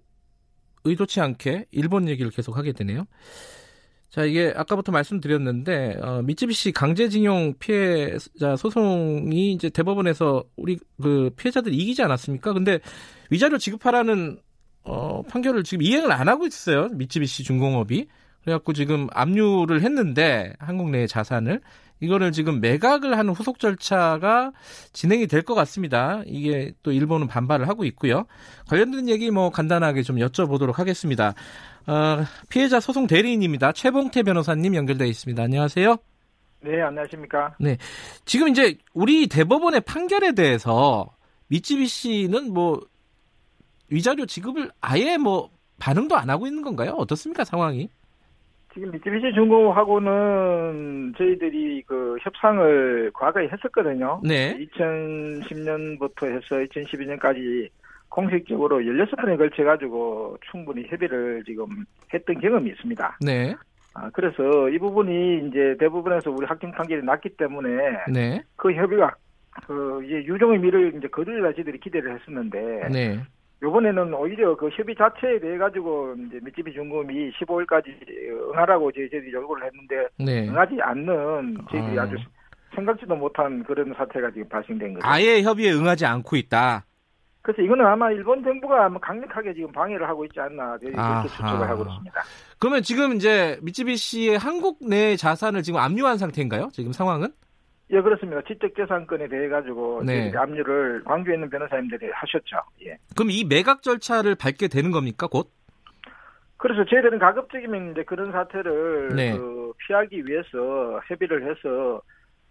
의도치 0.85 1.19
않게 1.19 1.65
일본 1.71 2.07
얘기를 2.07 2.31
계속 2.31 2.55
하게 2.55 2.71
되네요. 2.71 3.07
자, 4.07 4.23
이게 4.23 4.53
아까부터 4.55 4.93
말씀드렸는데 4.93 5.97
어, 6.01 6.21
미쯔비시 6.21 6.71
강제징용 6.71 7.55
피해자 7.59 8.55
소송이 8.55 9.51
이제 9.51 9.69
대법원에서 9.69 10.45
우리 10.55 10.79
그 11.01 11.31
피해자들 11.35 11.73
이기지 11.73 12.01
않았습니까? 12.01 12.53
근데 12.53 12.79
위자료 13.31 13.57
지급하라는 13.57 14.39
어, 14.83 15.23
판결을 15.23 15.65
지금 15.65 15.81
이행을 15.81 16.09
안 16.09 16.29
하고 16.29 16.47
있어요. 16.47 16.87
미쯔비시 16.93 17.43
중공업이. 17.43 18.07
그래갖고 18.43 18.71
지금 18.71 19.07
압류를 19.11 19.81
했는데 19.81 20.53
한국 20.57 20.89
내 20.89 21.05
자산을 21.05 21.59
이거를 22.01 22.31
지금 22.31 22.59
매각을 22.59 23.17
하는 23.17 23.33
후속 23.33 23.59
절차가 23.59 24.51
진행이 24.91 25.27
될 25.27 25.43
것 25.43 25.55
같습니다. 25.55 26.21
이게 26.25 26.73
또 26.83 26.91
일본은 26.91 27.27
반발을 27.27 27.67
하고 27.67 27.83
있고요. 27.85 28.25
관련된 28.67 29.07
얘기 29.09 29.31
뭐 29.31 29.49
간단하게 29.49 30.03
좀 30.03 30.17
여쭤보도록 30.17 30.75
하겠습니다. 30.75 31.33
어, 31.87 32.23
피해자 32.49 32.79
소송 32.79 33.07
대리인입니다. 33.07 33.71
최봉태 33.71 34.23
변호사님 34.23 34.75
연결돼 34.75 35.07
있습니다. 35.07 35.41
안녕하세요. 35.41 35.97
네, 36.63 36.81
안녕하십니까. 36.81 37.55
지금 38.25 38.49
이제 38.49 38.77
우리 38.93 39.27
대법원의 39.27 39.81
판결에 39.81 40.33
대해서 40.33 41.07
미쯔비시는 41.47 42.53
뭐 42.53 42.81
위자료 43.89 44.25
지급을 44.25 44.71
아예 44.79 45.17
뭐 45.17 45.49
반응도 45.79 46.15
안 46.15 46.29
하고 46.29 46.45
있는 46.45 46.61
건가요? 46.61 46.93
어떻습니까 46.97 47.43
상황이? 47.43 47.89
지금 48.73 48.91
미쯔비시 48.91 49.33
중공하고는 49.33 51.13
저희들이 51.17 51.83
그 51.85 52.17
협상을 52.21 53.11
과거에 53.13 53.49
했었거든요. 53.49 54.21
네. 54.23 54.57
2010년부터 54.57 56.27
해서 56.27 56.55
2012년까지 56.55 57.69
공식적으로 58.09 58.79
16번에 58.79 59.37
걸쳐 59.37 59.63
가지고 59.63 60.37
충분히 60.49 60.85
협의를 60.87 61.43
지금 61.45 61.65
했던 62.13 62.39
경험이 62.39 62.71
있습니다. 62.71 63.17
네. 63.21 63.55
아, 63.93 64.09
그래서 64.13 64.69
이 64.69 64.77
부분이 64.79 65.47
이제 65.47 65.75
대부분에서 65.79 66.31
우리 66.31 66.45
확정 66.45 66.71
판결이 66.71 67.03
났기 67.03 67.29
때문에 67.37 67.69
네. 68.09 68.41
그 68.55 68.73
협의가 68.73 69.13
그 69.67 70.01
이제 70.05 70.15
유종의 70.25 70.59
미를 70.59 70.93
이제 70.97 71.07
거둘라 71.09 71.53
저희들이 71.53 71.79
기대를 71.79 72.17
했었는데 72.17 72.87
네. 72.89 73.21
이번에는 73.71 74.13
오히려 74.13 74.55
그 74.55 74.69
협의 74.69 74.95
자체에 74.95 75.39
대해 75.39 75.57
가지고 75.57 76.15
이제 76.27 76.39
미쯔비 76.41 76.73
중공이 76.73 77.31
15일까지 77.31 77.87
응하라고 78.49 78.91
저희- 78.91 79.09
저희들이 79.09 79.33
요구를 79.33 79.65
했는데 79.67 80.07
네. 80.17 80.49
응하지 80.49 80.77
않는 80.81 81.57
저희들이 81.69 81.99
아. 81.99 82.03
아주 82.03 82.15
생각지도 82.75 83.15
못한 83.15 83.63
그런 83.63 83.93
사태가 83.95 84.31
지금 84.31 84.47
발생된 84.49 84.95
거죠. 84.95 85.07
아예 85.07 85.41
협의에 85.43 85.71
응하지 85.73 86.05
않고 86.05 86.35
있다. 86.37 86.85
그래서 87.43 87.61
이거는 87.61 87.85
아마 87.85 88.11
일본 88.11 88.43
정부가 88.43 88.85
아마 88.85 88.99
강력하게 88.99 89.53
지금 89.53 89.71
방해를 89.71 90.07
하고 90.07 90.23
있지 90.25 90.39
않나 90.39 90.77
저희 90.81 90.93
아하. 90.95 91.23
추측을 91.27 91.67
하고 91.69 91.83
있습니다. 91.83 92.21
그러면 92.59 92.81
지금 92.83 93.13
이제 93.13 93.59
미쯔비시의 93.63 94.37
한국 94.37 94.77
내 94.87 95.15
자산을 95.15 95.61
지금 95.63 95.79
압류한 95.79 96.17
상태인가요? 96.17 96.69
지금 96.71 96.91
상황은? 96.93 97.29
예, 97.91 98.01
그렇습니다. 98.01 98.41
지적재산권에 98.47 99.27
대해 99.27 99.49
가지고 99.49 100.01
네. 100.05 100.31
압류를 100.35 101.03
광주에 101.03 101.35
있는 101.35 101.49
변호사님들이 101.49 102.09
하셨죠. 102.11 102.57
예. 102.85 102.97
그럼 103.15 103.31
이 103.31 103.43
매각 103.43 103.81
절차를 103.81 104.35
밟게 104.35 104.69
되는 104.69 104.91
겁니까? 104.91 105.27
곧? 105.27 105.51
그래서 106.57 106.85
저희들은 106.85 107.19
가급적이면 107.19 107.91
이제 107.91 108.03
그런 108.03 108.31
사태를 108.31 109.09
네. 109.15 109.35
그 109.35 109.73
피하기 109.87 110.25
위해서 110.25 111.01
협의를 111.07 111.49
해서 111.49 112.01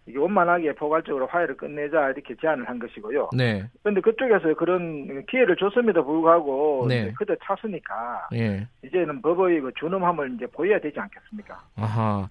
이게 0.07 0.19
원만하게 0.19 0.75
포괄적으로 0.75 1.27
화해를 1.27 1.57
끝내자 1.57 2.11
이렇게 2.11 2.35
제안을 2.41 2.69
한 2.69 2.79
것이고요. 2.79 3.31
네. 3.37 3.65
그런데 3.83 4.01
그쪽에서 4.01 4.55
그런 4.55 5.25
기회를 5.27 5.57
줬음에도 5.57 6.05
불구하고 6.05 6.87
네. 6.89 7.03
이제 7.03 7.15
그대 7.17 7.37
차수니까 7.45 8.29
예. 8.35 8.67
이제는 8.85 9.23
법의 9.23 9.61
그 9.61 9.71
준엄함을 9.79 10.35
이제 10.35 10.47
보여야 10.47 10.81
되지 10.81 10.99
않겠습니까? 10.99 11.61
아하. 11.77 12.29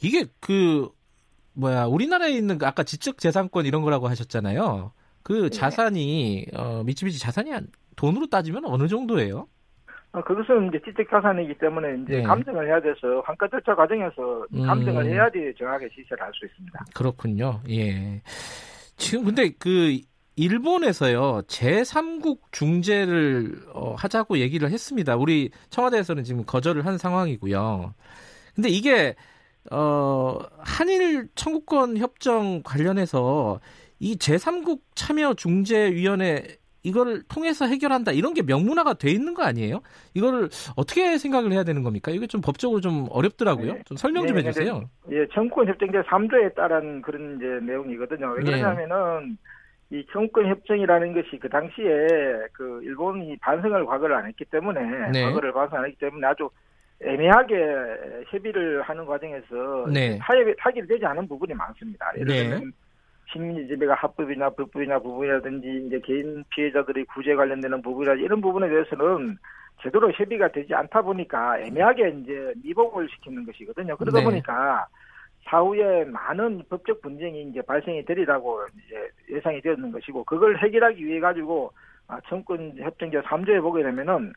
이게 0.00 0.24
그 0.40 0.88
뭐야 1.56 1.86
우리나라에 1.86 2.30
있는 2.32 2.58
그 2.58 2.66
아까 2.66 2.82
지적 2.82 3.18
재산권 3.18 3.66
이런 3.66 3.82
거라고 3.82 4.08
하셨잖아요. 4.08 4.92
그 5.22 5.50
자산이 5.50 6.46
어 6.54 6.82
미쯔비시 6.84 7.18
자산이 7.18 7.50
한- 7.50 7.68
돈으로 7.96 8.26
따지면 8.28 8.64
어느 8.66 8.86
정도예요? 8.88 9.48
어, 10.12 10.22
그것은 10.22 10.68
이제 10.68 10.80
지적 10.84 11.06
자산이기 11.10 11.58
때문에 11.58 12.02
이제 12.02 12.16
네. 12.18 12.22
감정을 12.22 12.66
해야 12.68 12.80
돼서 12.80 13.20
환가 13.24 13.48
절차 13.48 13.74
과정에서 13.74 14.46
음. 14.54 14.66
감정을 14.66 15.06
해야지 15.06 15.52
정확하게 15.58 15.88
시세를 15.94 16.22
할수 16.22 16.44
있습니다. 16.46 16.84
그렇군요. 16.94 17.60
예. 17.70 18.22
지금 18.96 19.24
근데 19.24 19.50
그 19.58 19.98
일본에서요 20.36 21.42
제3국 21.48 22.38
중재를 22.52 23.62
어, 23.72 23.94
하자고 23.94 24.38
얘기를 24.38 24.70
했습니다. 24.70 25.16
우리 25.16 25.50
청와대에서는 25.70 26.24
지금 26.24 26.44
거절을 26.44 26.84
한 26.86 26.98
상황이고요. 26.98 27.94
근데 28.54 28.68
이게 28.68 29.14
어 29.70 30.38
한일 30.58 31.28
청구권 31.34 31.96
협정 31.98 32.62
관련해서 32.62 33.60
이 33.98 34.16
제3국 34.16 34.80
참여 34.94 35.34
중재 35.34 35.90
위원회 35.92 36.42
이거를 36.82 37.24
통해서 37.24 37.66
해결한다 37.66 38.12
이런 38.12 38.32
게 38.32 38.42
명문화가 38.42 38.94
돼 38.94 39.10
있는 39.10 39.34
거 39.34 39.42
아니에요? 39.42 39.80
이거를 40.14 40.48
어떻게 40.76 41.18
생각을 41.18 41.50
해야 41.50 41.64
되는 41.64 41.82
겁니까? 41.82 42.12
이게 42.12 42.28
좀 42.28 42.40
법적으로 42.40 42.80
좀 42.80 43.08
어렵더라고요. 43.10 43.72
네. 43.74 43.82
좀 43.86 43.96
설명 43.96 44.26
좀 44.28 44.36
네, 44.36 44.42
네, 44.42 44.48
해주세요. 44.48 44.88
예, 45.10 45.26
정권 45.34 45.66
협정 45.66 45.90
제 45.90 45.98
3조에 46.02 46.54
따른 46.54 47.02
그런 47.02 47.36
이제 47.36 47.46
내용이거든요. 47.66 48.28
왜 48.36 48.44
네. 48.44 48.44
그러냐면은 48.44 49.36
이 49.90 50.04
청구권 50.12 50.48
협정이라는 50.48 51.12
것이 51.14 51.38
그 51.40 51.48
당시에 51.48 51.86
그 52.52 52.80
일본이 52.84 53.36
반성을 53.38 53.84
과거를 53.84 54.14
안 54.14 54.26
했기 54.26 54.44
때문에 54.44 55.10
네. 55.10 55.24
과거를 55.24 55.52
반성 55.52 55.80
안 55.80 55.86
했기 55.86 55.98
때문에 55.98 56.24
아주 56.24 56.48
애매하게 57.02 57.54
협의를 58.28 58.82
하는 58.82 59.04
과정에서 59.04 59.86
네. 59.92 60.18
타협이 60.18 60.54
타결이 60.58 60.86
되지 60.86 61.04
않은 61.04 61.28
부분이 61.28 61.52
많습니다. 61.54 62.10
예를 62.16 62.26
네. 62.26 62.48
들면 62.48 62.72
식민지 63.32 63.68
지배가 63.68 63.94
합법이나 63.94 64.50
불법이나 64.50 64.98
부분이라든지 65.00 65.86
이제 65.86 66.00
개인 66.04 66.44
피해자들의 66.50 67.04
구제 67.06 67.34
관련되는 67.34 67.82
부분이라 67.82 68.14
이런 68.14 68.40
부분에 68.40 68.68
대해서는 68.68 69.36
제대로 69.82 70.10
협의가 70.10 70.48
되지 70.48 70.74
않다 70.74 71.02
보니까 71.02 71.58
애매하게 71.60 72.08
이제 72.22 72.54
미봉을 72.64 73.08
시키는 73.10 73.44
것이거든요. 73.44 73.96
그러다 73.96 74.20
네. 74.20 74.24
보니까 74.24 74.86
사후에 75.44 76.04
많은 76.04 76.62
법적 76.68 77.02
분쟁이 77.02 77.42
이제 77.44 77.60
발생이 77.62 78.04
되리라고 78.04 78.64
이제 78.86 79.10
예상이 79.36 79.60
되었는 79.60 79.92
것이고 79.92 80.24
그걸 80.24 80.58
해결하기 80.58 81.04
위해 81.04 81.20
가지고 81.20 81.72
아, 82.08 82.20
청권 82.28 82.74
협정제 82.78 83.20
3조에 83.20 83.60
보게 83.60 83.82
되면은 83.82 84.32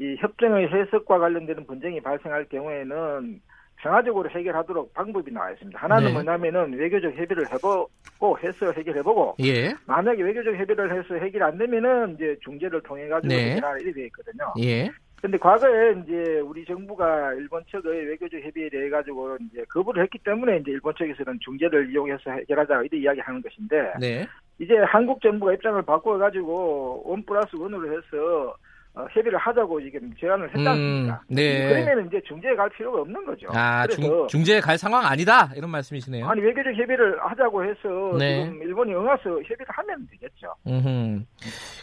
이 0.00 0.16
협정의 0.18 0.66
해석과 0.68 1.18
관련되는 1.18 1.66
분쟁이 1.66 2.00
발생할 2.00 2.46
경우에는 2.46 3.40
평화적으로 3.76 4.28
해결하도록 4.30 4.94
방법이 4.94 5.30
나와 5.30 5.50
있습니다. 5.52 5.78
하나는 5.78 6.06
네. 6.06 6.12
뭐냐면은 6.12 6.72
외교적 6.72 7.14
협의를 7.14 7.50
해보고 7.52 8.38
해서 8.42 8.72
해결해보고 8.72 9.36
예. 9.40 9.74
만약에 9.86 10.22
외교적 10.22 10.54
협의를 10.54 10.98
해서 10.98 11.14
해결 11.14 11.42
안 11.42 11.58
되면은 11.58 12.14
이제 12.14 12.36
중재를 12.42 12.82
통해 12.82 13.08
가지고 13.08 13.28
네. 13.28 13.50
해결하라 13.52 13.78
이렇게 13.78 13.92
되어 13.92 14.04
있거든요. 14.06 14.54
예. 14.60 14.90
근데 15.20 15.36
과거에 15.36 15.94
이제 16.02 16.40
우리 16.40 16.64
정부가 16.64 17.34
일본 17.34 17.62
측의 17.70 18.06
외교적 18.06 18.40
협의에 18.40 18.70
대해 18.70 18.88
가지고 18.88 19.36
이제 19.50 19.62
거부를 19.68 20.02
했기 20.02 20.18
때문에 20.18 20.58
이제 20.58 20.70
일본 20.70 20.94
측에서는 20.94 21.38
중재를 21.40 21.90
이용해서 21.90 22.30
해결하자 22.30 22.80
이렇게 22.80 22.96
이야기하는 22.96 23.42
것인데 23.42 23.92
네. 24.00 24.26
이제 24.58 24.78
한국 24.78 25.20
정부가 25.20 25.52
입장을 25.52 25.82
바꿔 25.82 26.16
가지고 26.16 27.02
원 27.04 27.22
플러스 27.24 27.54
원으로 27.54 27.92
해서 27.92 28.56
어, 28.92 29.06
협의를 29.12 29.38
하자고 29.38 29.80
지금 29.82 30.12
제안을 30.18 30.48
했지 30.48 30.66
않습니까? 30.66 31.20
음, 31.22 31.34
네. 31.34 31.68
그러면 31.68 32.08
이제 32.08 32.20
중재에 32.26 32.56
갈 32.56 32.68
필요가 32.70 33.00
없는 33.02 33.24
거죠. 33.24 33.46
아, 33.50 33.86
중, 33.86 34.26
중재에 34.26 34.60
갈 34.60 34.76
상황 34.78 35.06
아니다. 35.06 35.52
이런 35.54 35.70
말씀이시네요. 35.70 36.26
아니 36.26 36.40
외교적 36.40 36.74
협의를 36.74 37.20
하자고 37.22 37.64
해서 37.64 38.18
네. 38.18 38.44
지금 38.44 38.62
일본이 38.62 38.92
응해서 38.92 39.30
협의를 39.30 39.66
하면 39.68 40.08
되겠죠. 40.10 40.54
음. 40.66 41.24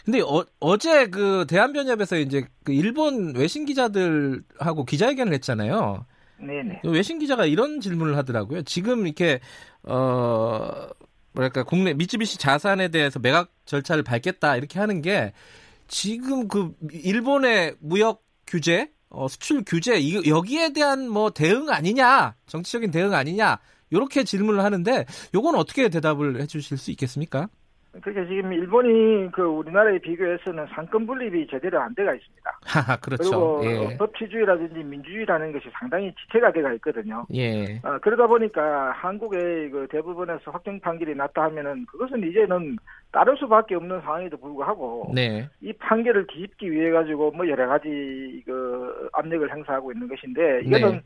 근데 0.04 0.20
어, 0.20 0.44
어제 0.60 1.06
그 1.06 1.46
대한변협에서 1.48 2.18
이제 2.18 2.44
그 2.62 2.72
일본 2.72 3.34
외신 3.34 3.64
기자들하고 3.64 4.84
기자회견을 4.84 5.32
했잖아요. 5.32 6.04
네네. 6.38 6.80
그 6.82 6.90
외신 6.90 7.18
기자가 7.18 7.46
이런 7.46 7.80
질문을 7.80 8.16
하더라고요. 8.18 8.62
지금 8.62 9.06
이렇게 9.06 9.40
어 9.82 10.88
뭐랄까 11.32 11.62
국내 11.62 11.94
미쯔비시 11.94 12.38
자산에 12.38 12.88
대해서 12.88 13.18
매각 13.18 13.48
절차를 13.64 14.02
밟겠다 14.02 14.56
이렇게 14.56 14.78
하는 14.78 15.02
게 15.02 15.32
지금 15.88 16.46
그 16.48 16.74
일본의 16.92 17.76
무역 17.80 18.22
규제, 18.46 18.90
어, 19.08 19.26
수출 19.28 19.64
규제 19.64 19.98
이, 19.98 20.28
여기에 20.28 20.72
대한 20.72 21.08
뭐 21.08 21.30
대응 21.30 21.70
아니냐, 21.70 22.36
정치적인 22.46 22.90
대응 22.90 23.14
아니냐 23.14 23.58
이렇게 23.90 24.22
질문을 24.22 24.62
하는데 24.62 25.06
요건 25.34 25.54
어떻게 25.54 25.88
대답을 25.88 26.40
해주실 26.42 26.78
수 26.78 26.90
있겠습니까? 26.90 27.48
그러니까 28.00 28.26
지금 28.28 28.52
일본이 28.52 29.30
그 29.32 29.42
우리나라에 29.42 29.98
비교해서는 29.98 30.66
상권 30.74 31.06
분립이 31.06 31.46
제대로 31.48 31.80
안 31.80 31.94
돼가 31.94 32.14
있습니다. 32.14 32.58
하하 32.66 32.96
그렇죠. 32.96 33.58
그리고 33.60 33.90
예. 33.92 33.96
법치주의라든지 33.96 34.84
민주주의라는 34.84 35.52
것이 35.52 35.68
상당히 35.72 36.12
지체가 36.14 36.52
돼가 36.52 36.72
있거든요. 36.74 37.26
예. 37.34 37.80
어, 37.82 37.98
그러다 38.00 38.26
보니까 38.26 38.92
한국의 38.92 39.70
그 39.70 39.86
대부분에서 39.90 40.50
확정 40.50 40.80
판결이 40.80 41.14
났다 41.14 41.42
하면은 41.44 41.86
그것은 41.86 42.22
이제는 42.28 42.76
따를 43.10 43.36
수밖에 43.38 43.74
없는 43.74 44.00
상황에도 44.02 44.36
불구하고 44.36 45.12
네. 45.14 45.48
이 45.60 45.72
판결을 45.72 46.26
뒤집기 46.26 46.70
위해 46.70 46.90
가지고 46.90 47.30
뭐 47.30 47.48
여러 47.48 47.66
가지 47.66 48.42
그 48.44 49.08
압력을 49.12 49.50
행사하고 49.50 49.92
있는 49.92 50.08
것인데 50.08 50.60
이거는 50.64 50.92
네. 50.92 51.02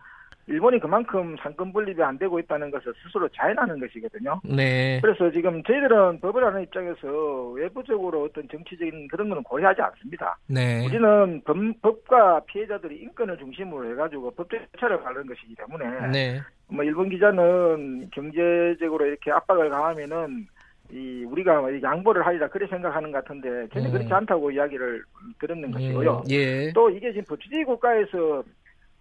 일본이 0.46 0.80
그만큼 0.80 1.36
상권 1.40 1.72
분립이 1.72 2.02
안 2.02 2.18
되고 2.18 2.38
있다는 2.38 2.70
것을 2.70 2.92
스스로 3.02 3.28
자인하는 3.28 3.78
것이거든요. 3.78 4.40
네. 4.44 5.00
그래서 5.00 5.30
지금 5.30 5.62
저희들은 5.62 6.20
법을 6.20 6.44
하는 6.44 6.62
입장에서 6.62 7.50
외부적으로 7.50 8.24
어떤 8.24 8.48
정치적인 8.48 9.08
그런 9.08 9.28
거는 9.28 9.42
고려하지 9.44 9.82
않습니다. 9.82 10.36
네. 10.48 10.84
우리는 10.84 11.42
법, 11.44 11.56
법과 11.80 12.40
피해자들의 12.46 12.98
인권을 12.98 13.38
중심으로 13.38 13.90
해가지고 13.92 14.32
법적 14.32 14.60
절차를 14.72 15.02
가는 15.02 15.26
것이기 15.26 15.54
때문에 15.54 16.08
네. 16.08 16.40
뭐 16.68 16.84
일본 16.84 17.08
기자는 17.08 18.10
경제적으로 18.12 19.06
이렇게 19.06 19.30
압박을 19.30 19.70
가하면은 19.70 20.46
이 20.90 21.24
우리가 21.24 21.62
양보를 21.82 22.26
하리라 22.26 22.48
그렇게 22.48 22.70
생각하는 22.70 23.12
것 23.12 23.24
같은데 23.24 23.66
전혀 23.72 23.88
음. 23.88 23.92
그렇지 23.92 24.12
않다고 24.12 24.50
이야기를 24.50 25.02
들었는 25.40 25.70
것이고요. 25.70 26.24
예. 26.30 26.70
또 26.74 26.90
이게 26.90 27.12
지금 27.12 27.24
법치주의 27.24 27.64
국가에서 27.64 28.42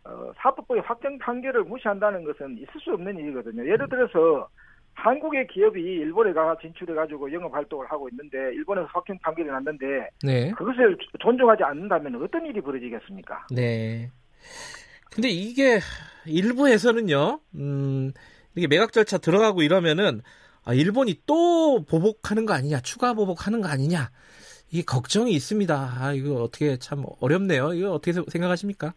어, 0.04 0.32
사법부의 0.38 0.82
확정 0.82 1.18
판결을 1.20 1.64
무시한다는 1.64 2.24
것은 2.24 2.58
있을 2.58 2.82
수 2.82 2.92
없는 2.94 3.18
일이거든요. 3.18 3.66
예를 3.66 3.88
들어서 3.88 4.48
한국의 4.94 5.48
기업이 5.48 5.80
일본에 5.80 6.34
가 6.34 6.56
진출해 6.62 6.94
가지고 6.94 7.32
영업 7.32 7.54
활동을 7.54 7.90
하고 7.90 8.10
있는데 8.10 8.38
일본에서 8.54 8.88
확정 8.92 9.18
판결이 9.20 9.48
났는데 9.50 10.10
네. 10.24 10.52
그것을 10.52 10.98
존중하지 11.20 11.64
않는다면 11.64 12.22
어떤 12.22 12.46
일이 12.46 12.62
벌어지겠습니까? 12.62 13.48
네. 13.52 14.10
근데 15.12 15.30
이게 15.30 15.80
일부에서는요, 16.26 17.40
음, 17.56 18.12
이게 18.56 18.68
매각 18.68 18.94
절차 18.94 19.18
들어가고 19.18 19.62
이러면은, 19.62 20.22
아, 20.64 20.74
일본이 20.74 21.22
또 21.26 21.84
보복하는 21.86 22.46
거 22.46 22.54
아니냐, 22.54 22.80
추가 22.80 23.14
보복하는 23.14 23.62
거 23.62 23.68
아니냐, 23.68 24.10
이게 24.72 24.84
걱정이 24.84 25.32
있습니다. 25.34 25.98
아, 26.00 26.14
이거 26.14 26.36
어떻게 26.36 26.78
참 26.78 27.04
어렵네요. 27.20 27.74
이거 27.74 27.92
어떻게 27.92 28.14
생각하십니까? 28.14 28.94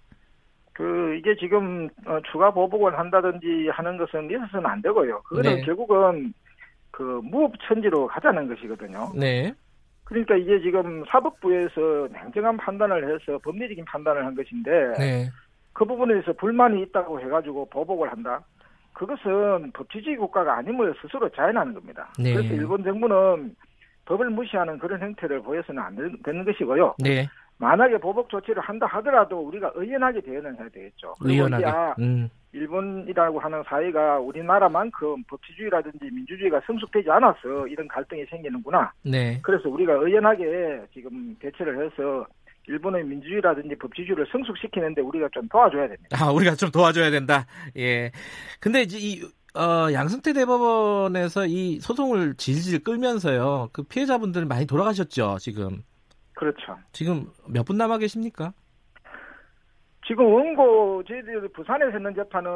그 0.75 1.15
이게 1.17 1.37
지금 1.37 1.89
어, 2.05 2.19
추가 2.31 2.51
보복을 2.51 2.99
한다든지 2.99 3.69
하는 3.73 3.97
것은 3.97 4.29
있어서는 4.31 4.67
안 4.67 4.83
되고요. 4.83 5.23
그거는 5.23 5.57
네. 5.57 5.63
결국은 5.63 6.35
그 6.91 7.21
무업천지로 7.25 8.09
가자는 8.09 8.49
것이거든요. 8.49 9.11
네. 9.15 9.55
그러니까 10.05 10.37
이게 10.37 10.61
지금 10.61 11.05
사법부에서 11.09 12.09
냉정한 12.13 12.57
판단을 12.59 13.05
해서 13.15 13.39
법리적인 13.39 13.85
판단을 13.87 14.27
한 14.27 14.35
것인데 14.35 14.71
네. 14.99 15.31
그 15.73 15.85
부분에 15.85 16.15
대해서 16.15 16.33
불만이 16.35 16.83
있다고 16.83 17.21
해가지고 17.21 17.67
보복을 17.71 18.11
한다. 18.11 18.43
그것은 18.93 19.73
법치주의 19.73 20.17
국가가 20.17 20.59
아님을 20.59 20.95
스스로 21.01 21.29
자인하는 21.31 21.73
겁니다. 21.75 22.13
네. 22.19 22.35
그래서 22.35 22.53
일본 22.55 22.83
정부는 22.85 23.55
법을 24.05 24.31
무시하는 24.31 24.79
그런 24.79 25.01
행태를 25.01 25.41
보여서는 25.43 25.83
안 25.83 25.97
되- 25.97 26.23
되는 26.23 26.45
것이고요. 26.45 26.97
네. 26.99 27.27
만약에 27.59 27.99
보복 27.99 28.29
조치를 28.29 28.61
한다 28.61 28.87
하더라도 28.87 29.39
우리가 29.39 29.73
의연하게 29.75 30.21
대응을 30.23 30.59
해야 30.59 30.69
되겠죠. 30.69 31.15
의연하게. 31.21 31.65
음. 32.01 32.29
일본이라고 32.53 33.41
하는 33.41 33.63
사회가 33.67 34.21
우리나라만큼 34.21 35.25
법치주의라든지 35.25 35.99
민주주의가 36.13 36.61
성숙되지 36.67 37.11
않아서 37.11 37.67
이런 37.69 37.89
갈등이 37.89 38.25
생기는구나. 38.27 38.93
네. 39.03 39.41
그래서 39.43 39.69
우리가 39.69 39.95
의연하게 39.95 40.87
지금 40.93 41.37
대처를 41.41 41.85
해서 41.85 42.27
일본의 42.69 43.05
민주주의라든지 43.05 43.77
법치주의를 43.77 44.27
성숙시키는데 44.31 45.03
우리가 45.03 45.29
좀 45.33 45.49
도와줘야 45.49 45.89
됩니다. 45.89 46.17
아, 46.19 46.31
우리가 46.31 46.55
좀 46.55 46.71
도와줘야 46.71 47.11
된다. 47.11 47.47
예. 47.77 48.13
근데 48.61 48.83
이제 48.83 48.99
이, 49.01 49.23
어, 49.59 49.93
양승태 49.93 50.33
대법원에서 50.33 51.47
이 51.47 51.81
소송을 51.81 52.35
질질 52.37 52.85
끌면서요. 52.85 53.71
그 53.73 53.83
피해자분들 53.83 54.47
많이 54.47 54.67
돌아가셨죠, 54.67 55.39
지금. 55.41 55.83
그렇죠. 56.35 56.77
지금 56.93 57.27
몇 57.49 57.65
분 57.65 57.77
남아 57.77 57.99
계십니까? 57.99 58.53
지금 60.07 60.27
원고 60.27 61.03
저희들 61.05 61.49
부산에서 61.49 61.93
했는 61.93 62.15
재판은 62.15 62.51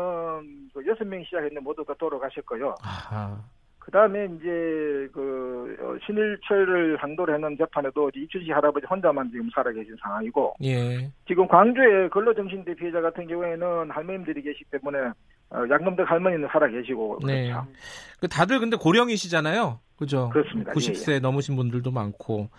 그 0.74 0.86
여섯 0.86 1.05
명이 1.05 1.24
시작했는데 1.24 1.60
모두 1.60 1.82
다 1.84 1.94
돌아가셨고요. 1.98 2.74
아, 2.82 3.40
그 3.78 3.90
다음에 3.90 4.26
이제 4.26 5.09
그 5.14 5.74
어, 5.80 5.96
신일철을 6.05 6.98
항도로 6.98 7.32
했는 7.32 7.56
재판에도 7.56 8.10
이춘식 8.14 8.50
할아버지 8.55 8.84
혼자만 8.84 9.30
지금 9.30 9.48
살아계신 9.55 9.96
상황이고 10.02 10.56
예. 10.64 11.10
지금 11.26 11.48
광주의 11.48 12.10
근로정신대 12.10 12.74
피해자 12.74 13.00
같은 13.00 13.26
경우에는 13.26 13.90
할머님들이 13.92 14.42
계시기 14.42 14.66
때문에 14.70 14.98
어, 15.50 15.62
양금덕 15.70 16.10
할머니는 16.10 16.48
살아계시고 16.52 17.20
네. 17.26 17.44
그렇죠. 17.50 17.66
그 18.20 18.28
다들 18.28 18.59
근데 18.60 18.76
고령이시잖아요. 18.76 19.80
그죠? 19.96 20.28
그렇습니다. 20.34 20.72
90세 20.72 21.20
넘으신 21.22 21.56
분들도 21.56 21.90
많고. 21.90 22.50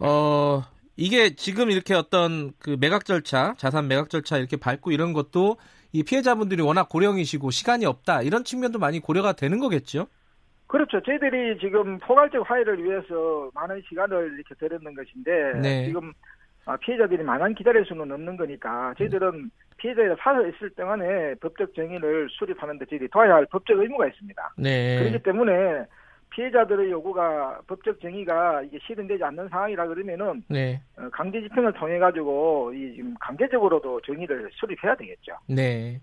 어, 0.00 0.62
이게 0.96 1.34
지금 1.34 1.70
이렇게 1.70 1.94
어떤 1.94 2.52
그 2.58 2.76
매각 2.80 3.04
절차, 3.04 3.54
자산 3.56 3.88
매각 3.88 4.10
절차 4.10 4.38
이렇게 4.38 4.56
밟고 4.56 4.90
이런 4.90 5.12
것도 5.12 5.56
이 5.92 6.02
피해자분들이 6.02 6.62
워낙 6.62 6.88
고령이시고 6.88 7.50
시간이 7.50 7.86
없다. 7.86 8.22
이런 8.22 8.44
측면도 8.44 8.78
많이 8.78 9.00
고려가 9.00 9.32
되는 9.32 9.58
거겠죠? 9.58 10.06
그렇죠. 10.66 11.00
저희들이 11.00 11.58
지금 11.60 11.98
포괄적 11.98 12.48
화해를 12.48 12.84
위해서 12.84 13.50
많은 13.54 13.82
시간을 13.88 14.34
이렇게 14.34 14.54
들였는 14.54 14.94
것인데 14.94 15.60
네. 15.60 15.86
지금 15.86 16.12
아, 16.66 16.76
피해자들이 16.76 17.22
많은 17.22 17.54
기다릴 17.54 17.86
수는 17.86 18.12
없는 18.12 18.36
거니까 18.36 18.92
저희들은 18.98 19.50
피해자가 19.78 20.16
살아 20.20 20.46
있을 20.46 20.68
동안에 20.70 21.36
법적 21.40 21.74
정의를 21.74 22.28
수립하는데 22.30 22.84
저희들이 22.84 23.08
도와야 23.08 23.36
할 23.36 23.46
법적 23.46 23.78
의무가 23.78 24.06
있습니다. 24.08 24.54
네. 24.58 24.98
그렇기 24.98 25.22
때문에 25.22 25.86
피해자들의 26.38 26.92
요구가 26.92 27.60
법적 27.66 28.00
정의가 28.00 28.62
이게 28.62 28.78
실현되지 28.86 29.24
않는 29.24 29.48
상황이라 29.48 29.88
그러면은 29.88 30.44
네. 30.48 30.80
어, 30.96 31.08
강제 31.10 31.40
집행을 31.40 31.72
통해 31.72 31.98
가지고 31.98 32.72
이 32.72 32.94
지금 32.94 33.14
강제적으로도 33.18 34.00
정의를 34.02 34.48
수립해야 34.52 34.94
되겠죠. 34.94 35.32
네. 35.48 36.00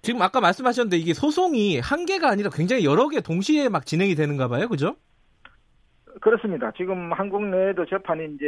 지금 0.00 0.22
아까 0.22 0.40
말씀하셨는데 0.40 0.96
이게 0.96 1.12
소송이 1.12 1.80
한 1.80 2.06
개가 2.06 2.30
아니라 2.30 2.48
굉장히 2.50 2.86
여러 2.86 3.08
개 3.08 3.20
동시에 3.20 3.68
막 3.68 3.84
진행이 3.84 4.14
되는가 4.14 4.48
봐요. 4.48 4.68
그죠? 4.68 4.96
그렇습니다. 6.20 6.72
지금 6.76 7.12
한국 7.12 7.44
내에도 7.44 7.84
재판이 7.84 8.34
이제 8.34 8.46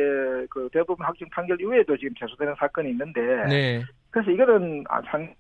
그 0.49 0.69
대부분 0.73 1.05
확정 1.05 1.29
판결 1.31 1.61
이후에도 1.61 1.97
지금 1.99 2.15
계속되는 2.15 2.55
사건이 2.59 2.91
있는데 2.91 3.21
네. 3.49 3.83
그래서 4.15 4.31
이거는 4.31 4.85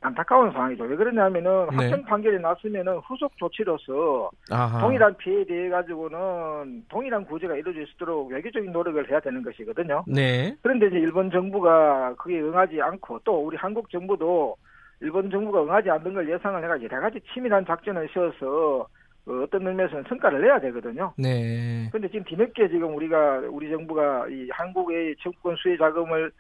안타까운 0.01 0.51
상황이죠. 0.51 0.83
왜 0.83 0.97
그러냐면은 0.97 1.69
네. 1.71 1.77
확정 1.77 2.05
판결이 2.07 2.41
났으면은 2.41 2.97
후속 3.07 3.37
조치로서 3.37 4.33
아하. 4.51 4.81
동일한 4.81 5.17
피해에 5.17 5.45
대해 5.45 5.69
가지고는 5.69 6.85
동일한 6.89 7.25
구제가 7.25 7.55
이루어질 7.55 7.87
수 7.87 7.93
있도록 7.93 8.33
외교적인 8.33 8.73
노력을 8.73 9.09
해야 9.09 9.21
되는 9.21 9.45
것이거든요. 9.45 10.03
네. 10.09 10.57
그런데 10.61 10.89
이제 10.89 10.97
일본 10.97 11.31
정부가 11.31 12.17
그게 12.19 12.41
응하지 12.41 12.83
않고 12.83 13.21
또 13.23 13.47
우리 13.47 13.57
한국 13.57 13.89
정부도 13.91 14.57
일본 15.01 15.31
정부가 15.31 15.63
응하지 15.63 15.91
않는 15.91 16.13
걸 16.13 16.29
예상을 16.29 16.61
해가 16.65 16.83
여러 16.83 17.01
가지 17.01 17.21
치밀한 17.33 17.67
작전을 17.67 18.09
세워서 18.13 18.89
어, 19.27 19.33
어떤 19.45 19.69
의미에서는 19.69 20.03
성과를 20.09 20.41
내야 20.41 20.59
되거든요. 20.59 21.13
네. 21.17 21.89
그런데 21.93 22.09
지금 22.09 22.25
뒤늦게 22.25 22.71
지금 22.71 22.97
우리가 22.97 23.43
우리 23.53 23.71
정부가 23.71 24.27
이 24.31 24.49
한국의 24.51 25.15
정권 25.23 25.55
수혜 25.63 25.77
자금을 25.77 26.27
어, 26.27 26.31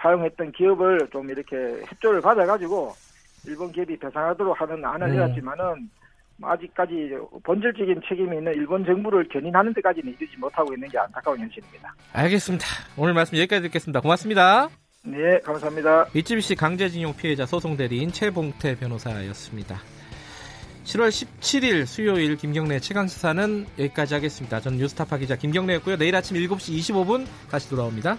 사용했던 0.00 0.52
기업을 0.52 1.08
좀 1.12 1.28
이렇게 1.30 1.56
협조를 1.86 2.20
받아가지고 2.20 2.92
일본 3.46 3.70
기업이 3.72 3.98
배상하도록 3.98 4.60
하는 4.60 4.84
안을 4.84 5.08
음. 5.08 5.12
내놨지만은 5.12 5.90
아직까지 6.42 7.16
본질적인 7.44 8.02
책임이 8.06 8.36
있는 8.36 8.52
일본 8.54 8.84
정부를 8.84 9.26
견인하는 9.28 9.72
데까지는 9.72 10.12
이르지 10.12 10.36
못하고 10.38 10.72
있는 10.74 10.88
게 10.88 10.98
안타까운 10.98 11.38
현실입니다. 11.38 11.94
알겠습니다. 12.12 12.66
오늘 12.96 13.14
말씀 13.14 13.38
여기까지 13.38 13.62
듣겠습니다. 13.62 14.00
고맙습니다. 14.00 14.68
네, 15.04 15.38
감사합니다. 15.40 16.06
미쯔비시 16.12 16.56
강제징용 16.56 17.14
피해자 17.16 17.46
소송 17.46 17.76
대리인 17.76 18.10
최봉태 18.10 18.76
변호사였습니다. 18.76 19.76
7월 20.84 21.08
17일 21.08 21.86
수요일 21.86 22.36
김경래 22.36 22.80
최강시사는 22.80 23.66
여기까지 23.78 24.14
하겠습니다. 24.14 24.60
저는 24.60 24.78
뉴스타파 24.78 25.16
기자 25.18 25.36
김경래였고요. 25.36 25.96
내일 25.96 26.14
아침 26.14 26.36
7시 26.36 26.78
25분 26.78 27.26
다시 27.50 27.68
돌아옵니다. 27.70 28.16